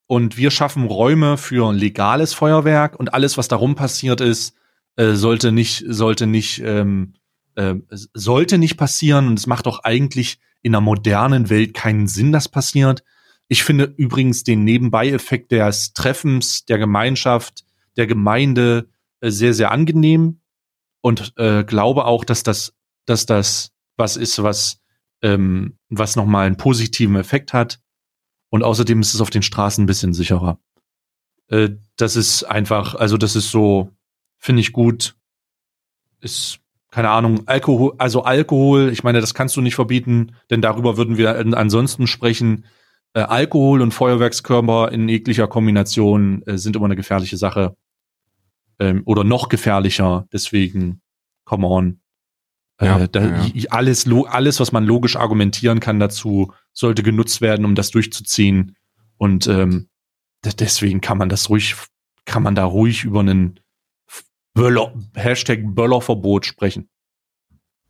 [0.07, 4.55] und wir schaffen Räume für legales Feuerwerk und alles, was darum passiert ist,
[4.95, 7.13] äh, sollte nicht sollte nicht ähm,
[7.55, 12.31] äh, sollte nicht passieren und es macht doch eigentlich in einer modernen Welt keinen Sinn,
[12.31, 13.03] dass passiert.
[13.47, 17.65] Ich finde übrigens den Nebenbei-Effekt des Treffens, der Gemeinschaft,
[17.97, 18.89] der Gemeinde
[19.19, 20.39] äh, sehr, sehr angenehm
[21.01, 22.73] und äh, glaube auch, dass das,
[23.05, 24.81] dass das was ist, was,
[25.21, 27.79] ähm, was nochmal einen positiven Effekt hat.
[28.49, 30.59] Und außerdem ist es auf den Straßen ein bisschen sicherer.
[31.47, 33.91] Äh, das ist einfach, also das ist so,
[34.37, 35.15] finde ich gut.
[36.19, 36.59] Ist,
[36.93, 41.17] keine Ahnung, Alkohol, also Alkohol, ich meine, das kannst du nicht verbieten, denn darüber würden
[41.17, 42.65] wir an- ansonsten sprechen.
[43.15, 47.75] Äh, Alkohol und Feuerwerkskörper in jeglicher Kombination äh, sind immer eine gefährliche Sache.
[48.77, 51.01] Ähm, oder noch gefährlicher, deswegen,
[51.45, 51.99] come on.
[52.77, 53.69] Äh, Ja, da, ja.
[53.71, 58.75] Alles, alles, was man logisch argumentieren kann dazu, sollte genutzt werden, um das durchzuziehen.
[59.17, 59.87] Und ähm,
[60.45, 61.75] de- deswegen kann man das ruhig,
[62.25, 63.59] kann man da ruhig über einen
[64.53, 66.89] Böller, Hashtag Böllerverbot sprechen.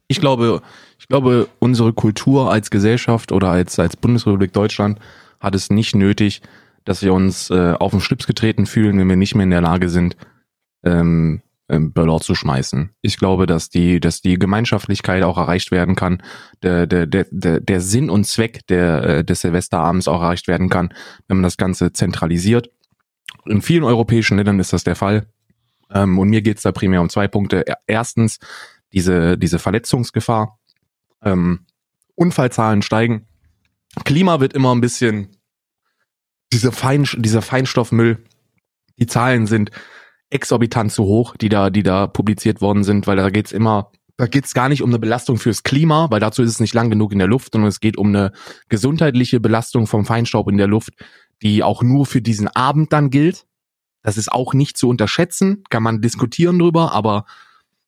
[0.07, 0.61] Ich glaube,
[0.99, 4.99] ich glaube, unsere Kultur als Gesellschaft oder als, als Bundesrepublik Deutschland
[5.40, 6.41] hat es nicht nötig,
[6.85, 9.61] dass wir uns äh, auf den Schlips getreten fühlen, wenn wir nicht mehr in der
[9.61, 10.18] Lage sind,
[10.84, 12.91] ähm, ähm, Böller zu schmeißen.
[13.02, 16.22] Ich glaube, dass die, dass die Gemeinschaftlichkeit auch erreicht werden kann,
[16.61, 20.94] der, der, der, der, Sinn und Zweck der, äh, des Silvesterabends auch erreicht werden kann,
[21.27, 22.69] wenn man das Ganze zentralisiert.
[23.45, 25.26] In vielen europäischen Ländern ist das der Fall.
[25.94, 27.65] Ähm, und mir geht's da primär um zwei Punkte.
[27.68, 28.40] Er- Erstens,
[28.91, 30.60] diese, diese Verletzungsgefahr.
[31.24, 31.65] Ähm,
[32.15, 33.28] Unfallzahlen steigen.
[34.03, 35.38] Klima wird immer ein bisschen,
[36.52, 38.24] diese Fein, dieser Feinstoffmüll,
[38.98, 39.72] die Zahlen sind
[40.30, 44.28] exorbitant zu hoch, die da, die da publiziert worden sind, weil da geht's immer, da
[44.28, 47.11] geht's gar nicht um eine Belastung fürs Klima, weil dazu ist es nicht lang genug
[47.11, 48.32] in der Luft, sondern es geht um eine
[48.70, 50.94] gesundheitliche Belastung vom Feinstaub in der Luft,
[51.41, 53.45] die auch nur für diesen Abend dann gilt.
[54.04, 57.26] Das ist auch nicht zu unterschätzen, kann man diskutieren drüber, aber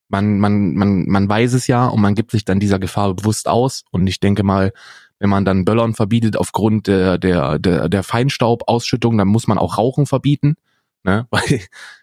[0.08, 3.48] man, man, man, man weiß es ja und man gibt sich dann dieser Gefahr bewusst
[3.48, 3.84] aus.
[3.92, 4.72] Und ich denke mal,
[5.20, 9.78] wenn man dann Böllern verbietet aufgrund der, der, der, der Feinstaubausschüttung, dann muss man auch
[9.78, 10.56] Rauchen verbieten.
[11.04, 11.28] Ne?
[11.32, 11.62] Weil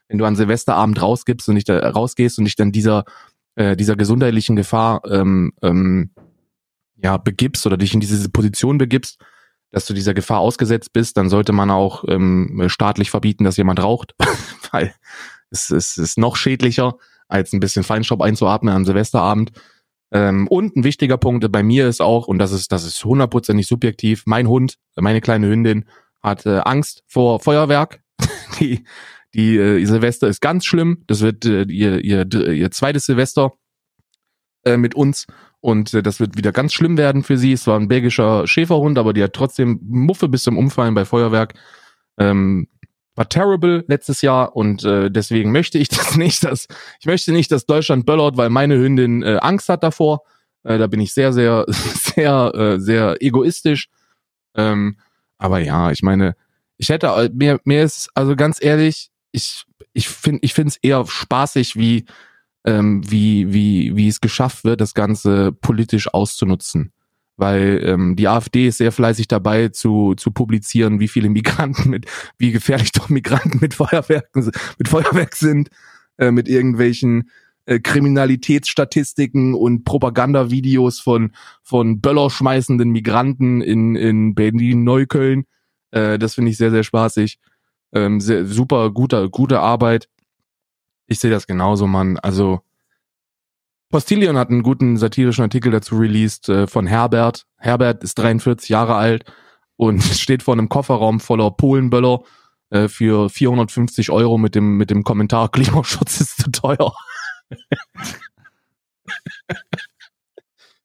[0.09, 3.05] wenn du an Silvesterabend rausgibst und nicht da, rausgehst und dich dann dieser,
[3.55, 6.11] äh, dieser gesundheitlichen Gefahr ähm, ähm,
[6.97, 9.19] ja, begibst oder dich in diese Position begibst,
[9.73, 13.83] dass du dieser Gefahr ausgesetzt bist, dann sollte man auch ähm, staatlich verbieten, dass jemand
[13.83, 14.15] raucht.
[14.71, 14.95] Weil
[15.51, 16.95] es, es ist noch schädlicher,
[17.29, 19.51] als ein bisschen Feinstaub einzuatmen am Silvesterabend.
[20.13, 23.67] Ähm, und ein wichtiger Punkt bei mir ist auch, und das ist, das ist hundertprozentig
[23.67, 25.87] subjektiv, mein Hund, meine kleine Hündin,
[26.23, 28.01] hat äh, Angst vor Feuerwerk.
[28.61, 28.85] die
[29.35, 31.05] die äh, Silvester ist ganz schlimm.
[31.07, 33.53] Das wird äh, ihr, ihr, ihr zweites Silvester
[34.65, 35.27] äh, mit uns.
[35.63, 37.53] Und äh, das wird wieder ganz schlimm werden für sie.
[37.53, 41.55] Es war ein belgischer Schäferhund, aber die hat trotzdem Muffe bis zum Umfallen bei Feuerwerk.
[42.19, 42.69] Ähm,
[43.15, 46.67] war terrible letztes Jahr und äh, deswegen möchte ich das nicht, dass
[47.01, 50.23] ich möchte nicht, dass Deutschland böllert, weil meine Hündin äh, Angst hat davor.
[50.65, 53.89] Äh, da bin ich sehr, sehr, sehr, äh, sehr egoistisch.
[54.57, 54.97] Ähm,
[55.39, 56.35] aber ja, ich meine,
[56.77, 60.77] ich hätte äh, mir mir ist also ganz ehrlich, ich ich finde ich finde es
[60.79, 62.05] eher spaßig, wie
[62.65, 66.93] ähm, wie wie wie es geschafft wird, das Ganze politisch auszunutzen
[67.37, 72.07] weil ähm, die AfD ist sehr fleißig dabei zu, zu publizieren, wie viele Migranten mit,
[72.39, 75.71] wie gefährlich doch Migranten mit Feuerwerken, mit Feuerwerk sind,
[76.19, 77.31] äh, mit irgendwelchen
[77.67, 81.33] äh, Kriminalitätsstatistiken und Propagandavideos von,
[81.63, 85.45] von Böller schmeißenden Migranten in, in Berlin, Neukölln.
[85.91, 87.39] Äh, das finde ich sehr, sehr spaßig.
[87.95, 90.09] Ähm, sehr, super, guter, gute Arbeit.
[91.13, 92.19] Ich sehe das genauso, Mann.
[92.19, 92.63] Also,
[93.91, 97.45] Postillion hat einen guten satirischen Artikel dazu released äh, von Herbert.
[97.59, 99.31] Herbert ist 43 Jahre alt
[99.77, 102.23] und steht vor einem Kofferraum voller Polenböller
[102.71, 106.95] äh, für 450 Euro mit dem, mit dem Kommentar Klimaschutz ist zu teuer.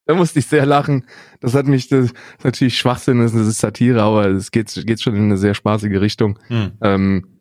[0.06, 1.06] da musste ich sehr lachen.
[1.40, 5.16] Das hat mich, das ist natürlich Schwachsinn, das ist Satire, aber es geht, geht schon
[5.16, 6.38] in eine sehr spaßige Richtung.
[6.48, 6.74] Hm.
[6.82, 7.37] Ähm,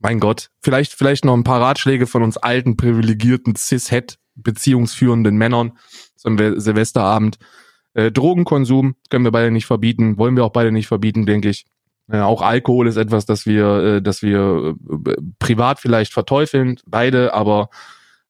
[0.00, 5.72] mein Gott, vielleicht, vielleicht noch ein paar Ratschläge von uns alten, privilegierten Cis-Het beziehungsführenden Männern,
[6.24, 7.38] ein Silvesterabend.
[7.94, 11.66] Äh, Drogenkonsum können wir beide nicht verbieten, wollen wir auch beide nicht verbieten, denke ich.
[12.10, 14.76] Äh, auch Alkohol ist etwas, das wir, äh, das wir
[15.06, 17.70] äh, privat vielleicht verteufeln, beide, aber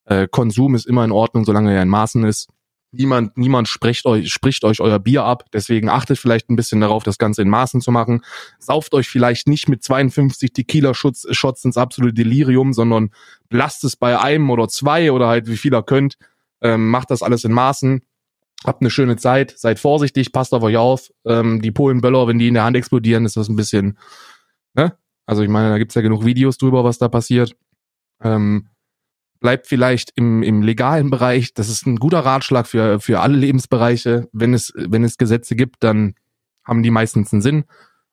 [0.06, 2.48] äh, Konsum ist immer in Ordnung, solange er in Maßen ist.
[2.90, 5.44] Niemand, niemand spricht euch, spricht euch euer Bier ab.
[5.52, 8.22] Deswegen achtet vielleicht ein bisschen darauf, das Ganze in Maßen zu machen.
[8.58, 13.10] Sauft euch vielleicht nicht mit 52 Tequila-Shots ins absolute Delirium, sondern
[13.50, 16.16] lasst es bei einem oder zwei oder halt wie viel ihr könnt.
[16.62, 18.02] Ähm, macht das alles in Maßen.
[18.64, 19.54] Habt eine schöne Zeit.
[19.56, 20.32] Seid vorsichtig.
[20.32, 21.10] Passt auf euch auf.
[21.26, 23.98] Ähm, die Polenböller, wenn die in der Hand explodieren, ist das ein bisschen,
[24.74, 24.96] ne?
[25.26, 27.54] Also ich meine, da gibt's ja genug Videos drüber, was da passiert.
[28.22, 28.70] Ähm,
[29.40, 31.54] bleibt vielleicht im, im legalen Bereich.
[31.54, 34.28] Das ist ein guter Ratschlag für, für alle Lebensbereiche.
[34.32, 36.14] Wenn es, wenn es Gesetze gibt, dann
[36.64, 37.64] haben die meistens einen Sinn.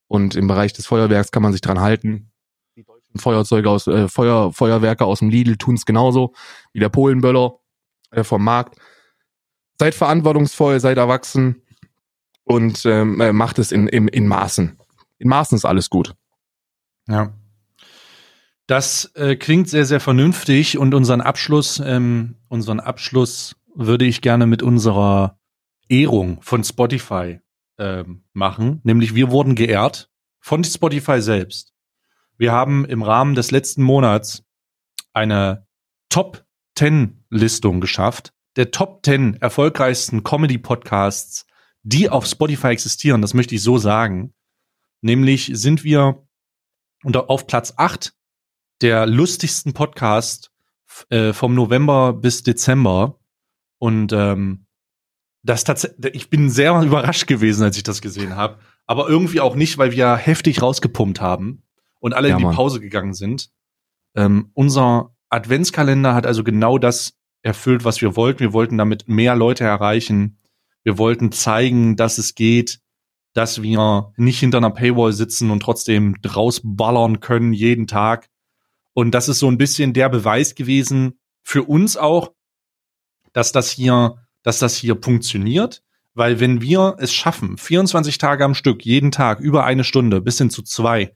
[0.07, 2.31] Und im Bereich des Feuerwerks kann man sich dran halten.
[2.76, 6.34] Die deutschen Feuerzeuge aus, äh, Feuer, Feuerwerke aus dem Lidl tun es genauso
[6.73, 7.60] wie der Polenböller
[8.11, 8.77] äh, vom Markt.
[9.80, 11.64] Seid verantwortungsvoll, seid erwachsen
[12.43, 14.77] und ähm, äh, macht es in, in, in Maßen.
[15.18, 16.14] In Maßen ist alles gut.
[17.07, 17.34] Ja.
[18.67, 24.47] Das äh, klingt sehr, sehr vernünftig und unseren Abschluss, ähm, unseren Abschluss würde ich gerne
[24.47, 25.39] mit unserer
[25.87, 27.41] Ehrung von Spotify
[27.77, 28.81] ähm, machen.
[28.83, 30.09] Nämlich wir wurden geehrt
[30.39, 31.73] von Spotify selbst.
[32.37, 34.43] Wir haben im Rahmen des letzten Monats
[35.13, 35.67] eine
[36.09, 41.45] Top 10 Listung geschafft, der Top 10 erfolgreichsten Comedy Podcasts,
[41.83, 43.21] die auf Spotify existieren.
[43.21, 44.33] Das möchte ich so sagen.
[45.01, 46.25] Nämlich sind wir
[47.03, 48.13] unter, auf Platz 8
[48.81, 50.52] der lustigsten Podcast
[51.10, 53.19] äh, vom November bis Dezember.
[53.77, 54.65] Und ähm,
[55.43, 58.60] das tatsächlich, ich bin sehr überrascht gewesen, als ich das gesehen habe.
[58.85, 61.64] Aber irgendwie auch nicht, weil wir heftig rausgepumpt haben
[61.99, 62.56] und alle ja, in die Mann.
[62.56, 63.49] Pause gegangen sind.
[64.15, 68.39] Ähm, unser Adventskalender hat also genau das erfüllt, was wir wollten.
[68.39, 70.39] Wir wollten damit mehr Leute erreichen.
[70.84, 72.80] Wir wollten zeigen, dass es geht,
[73.34, 78.30] dass wir nicht hinter einer Paywall sitzen und trotzdem draus ballern können jeden Tag.
[78.95, 82.31] Und das ist so ein bisschen der Beweis gewesen für uns auch,
[83.34, 85.84] dass das hier, dass das hier funktioniert.
[86.13, 90.38] Weil wenn wir es schaffen, 24 Tage am Stück, jeden Tag, über eine Stunde, bis
[90.38, 91.13] hin zu zwei,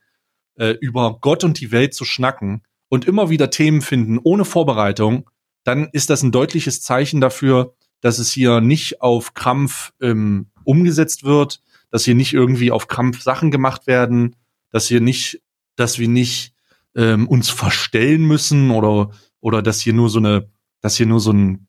[0.56, 5.30] äh, über Gott und die Welt zu schnacken und immer wieder Themen finden, ohne Vorbereitung,
[5.64, 11.24] dann ist das ein deutliches Zeichen dafür, dass es hier nicht auf Krampf ähm, umgesetzt
[11.24, 11.62] wird,
[11.92, 14.36] dass hier nicht irgendwie auf Krampf Sachen gemacht werden,
[14.70, 15.42] dass hier nicht,
[15.78, 16.54] dass wir nicht
[16.96, 20.50] ähm, uns verstellen müssen oder oder dass hier nur so eine,
[20.82, 21.68] dass hier nur so ein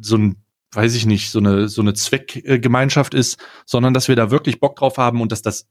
[0.00, 4.30] so ein weiß ich nicht, so eine so eine Zweckgemeinschaft ist, sondern dass wir da
[4.30, 5.68] wirklich Bock drauf haben und dass das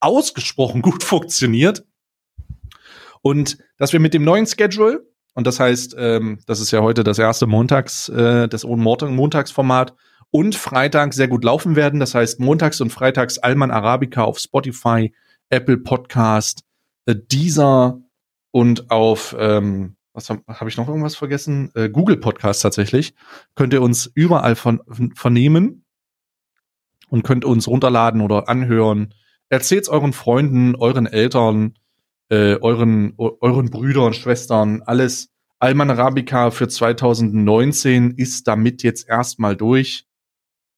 [0.00, 1.84] ausgesprochen gut funktioniert
[3.22, 7.04] und dass wir mit dem neuen Schedule und das heißt, ähm, das ist ja heute
[7.04, 9.94] das erste Montags, äh, das Montag Montagsformat
[10.30, 12.00] und Freitag sehr gut laufen werden.
[12.00, 15.14] Das heißt, montags und freitags Alman Arabica auf Spotify,
[15.48, 16.64] Apple Podcast,
[17.06, 18.00] äh, dieser
[18.50, 21.70] und auf, ähm, was habe hab ich noch irgendwas vergessen?
[21.74, 23.14] Äh, Google Podcast tatsächlich.
[23.54, 24.80] Könnt ihr uns überall von,
[25.14, 25.84] vernehmen
[27.08, 29.14] und könnt uns runterladen oder anhören.
[29.48, 31.74] Erzählt's euren Freunden, euren Eltern,
[32.28, 35.28] äh, euren, euren Brüdern, Schwestern, alles.
[35.58, 40.06] Alman Arabica für 2019 ist damit jetzt erstmal durch.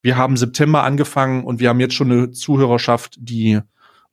[0.02, 3.60] wir haben September angefangen und wir haben jetzt schon eine Zuhörerschaft, die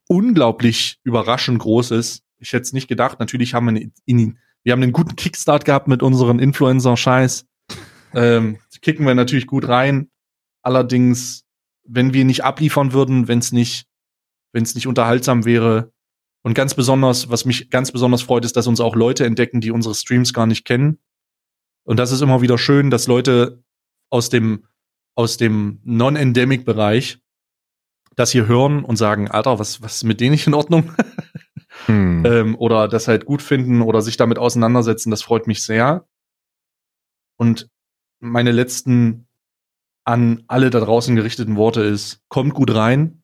[0.06, 2.22] unglaublich überraschend groß ist.
[2.40, 3.20] Ich hätte es nicht gedacht.
[3.20, 7.46] Natürlich haben wir, in, wir haben einen guten Kickstart gehabt mit unseren Influencer-Scheiß.
[8.14, 10.10] Ähm, kicken wir natürlich gut rein.
[10.62, 11.44] Allerdings,
[11.84, 13.86] wenn wir nicht abliefern würden, wenn es nicht,
[14.52, 15.92] wenn es nicht unterhaltsam wäre,
[16.42, 19.70] und ganz besonders, was mich ganz besonders freut, ist, dass uns auch Leute entdecken, die
[19.70, 20.98] unsere Streams gar nicht kennen.
[21.84, 23.62] Und das ist immer wieder schön, dass Leute
[24.10, 24.64] aus dem,
[25.14, 27.18] aus dem Non-Endemic-Bereich
[28.16, 30.92] das hier hören und sagen, Alter, was, was ist mit denen nicht in Ordnung?
[31.90, 32.24] hm.
[32.26, 36.06] ähm, oder das halt gut finden oder sich damit auseinandersetzen, das freut mich sehr.
[37.36, 37.68] Und
[38.20, 39.26] meine letzten
[40.04, 43.22] an alle da draußen gerichteten Worte ist, kommt gut rein.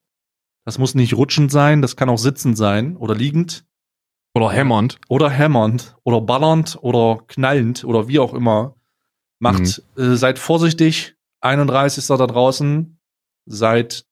[0.64, 3.64] Das muss nicht rutschend sein, das kann auch sitzend sein oder liegend.
[4.34, 4.98] Oder hämmernd.
[5.08, 5.96] Oder hämmernd.
[6.04, 8.76] Oder ballernd oder knallend oder wie auch immer.
[9.38, 10.02] Macht, mhm.
[10.02, 11.16] äh, seid vorsichtig.
[11.40, 12.06] 31.
[12.06, 13.00] da draußen.
[13.46, 14.04] Seid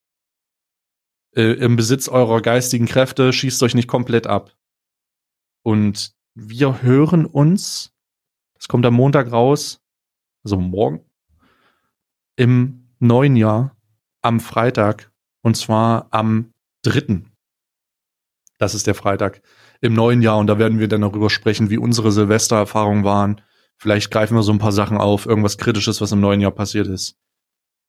[1.35, 3.31] äh, im Besitz eurer geistigen Kräfte.
[3.33, 4.55] Schießt euch nicht komplett ab.
[5.63, 7.91] Und wir hören uns.
[8.55, 9.81] Das kommt am Montag raus.
[10.43, 11.05] Also morgen
[12.35, 13.75] im neuen Jahr
[14.21, 17.31] am Freitag und zwar am dritten.
[18.57, 19.41] Das ist der Freitag
[19.81, 23.41] im neuen Jahr und da werden wir dann darüber sprechen, wie unsere Silvestererfahrungen waren.
[23.77, 26.87] Vielleicht greifen wir so ein paar Sachen auf, irgendwas Kritisches, was im neuen Jahr passiert
[26.87, 27.17] ist.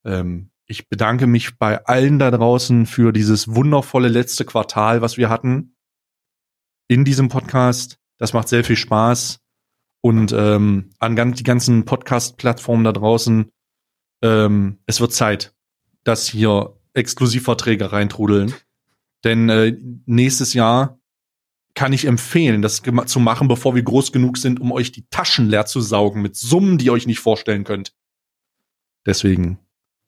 [0.05, 5.29] Ähm, ich bedanke mich bei allen da draußen für dieses wundervolle letzte Quartal, was wir
[5.29, 5.77] hatten
[6.89, 7.99] in diesem Podcast.
[8.19, 9.41] Das macht sehr viel Spaß.
[10.01, 13.51] Und ähm, an die ganzen Podcast-Plattformen da draußen
[14.23, 15.55] ähm, es wird Zeit,
[16.05, 18.55] dass hier Exklusivverträge reintrudeln.
[19.25, 19.77] Denn äh,
[20.07, 21.01] nächstes Jahr
[21.75, 25.49] kann ich empfehlen, das zu machen, bevor wir groß genug sind, um euch die Taschen
[25.49, 27.95] leer zu saugen mit Summen, die ihr euch nicht vorstellen könnt.
[29.05, 29.59] Deswegen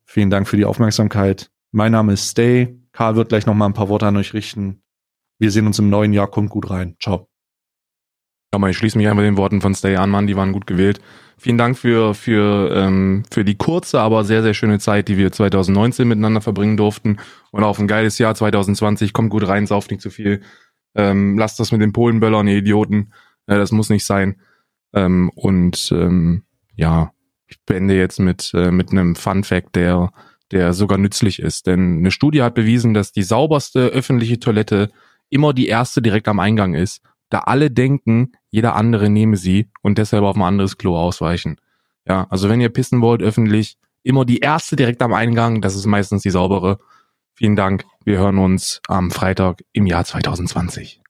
[0.08, 1.50] vielen Dank für die Aufmerksamkeit.
[1.70, 2.76] Mein Name ist Stay.
[2.92, 4.82] Karl wird gleich noch mal ein paar Worte an euch richten.
[5.38, 6.26] Wir sehen uns im neuen Jahr.
[6.26, 6.96] Kommt gut rein.
[7.00, 7.28] Ciao.
[8.52, 10.26] Ja, mal, ich schließe mich einfach den Worten von Stay an, Mann.
[10.26, 11.00] Die waren gut gewählt.
[11.36, 15.30] Vielen Dank für, für, ähm, für die kurze, aber sehr, sehr schöne Zeit, die wir
[15.30, 17.18] 2019 miteinander verbringen durften.
[17.52, 19.12] Und auf ein geiles Jahr 2020.
[19.12, 20.40] Kommt gut rein, sauft nicht zu viel.
[20.94, 23.12] Ähm, lasst das mit den Polenböllern, ihr Idioten.
[23.46, 24.40] Äh, das muss nicht sein.
[24.94, 26.44] Ähm, und ähm,
[26.74, 27.12] ja,
[27.48, 30.12] ich beende jetzt mit, äh, mit einem Fun Fact, der,
[30.52, 31.66] der sogar nützlich ist.
[31.66, 34.90] Denn eine Studie hat bewiesen, dass die sauberste öffentliche Toilette
[35.30, 39.98] immer die erste direkt am Eingang ist da alle denken, jeder andere nehme sie und
[39.98, 41.60] deshalb auf ein anderes Klo ausweichen.
[42.06, 45.86] Ja, also wenn ihr pissen wollt öffentlich, immer die erste direkt am Eingang, das ist
[45.86, 46.78] meistens die saubere.
[47.34, 47.84] Vielen Dank.
[48.04, 51.02] Wir hören uns am Freitag im Jahr 2020.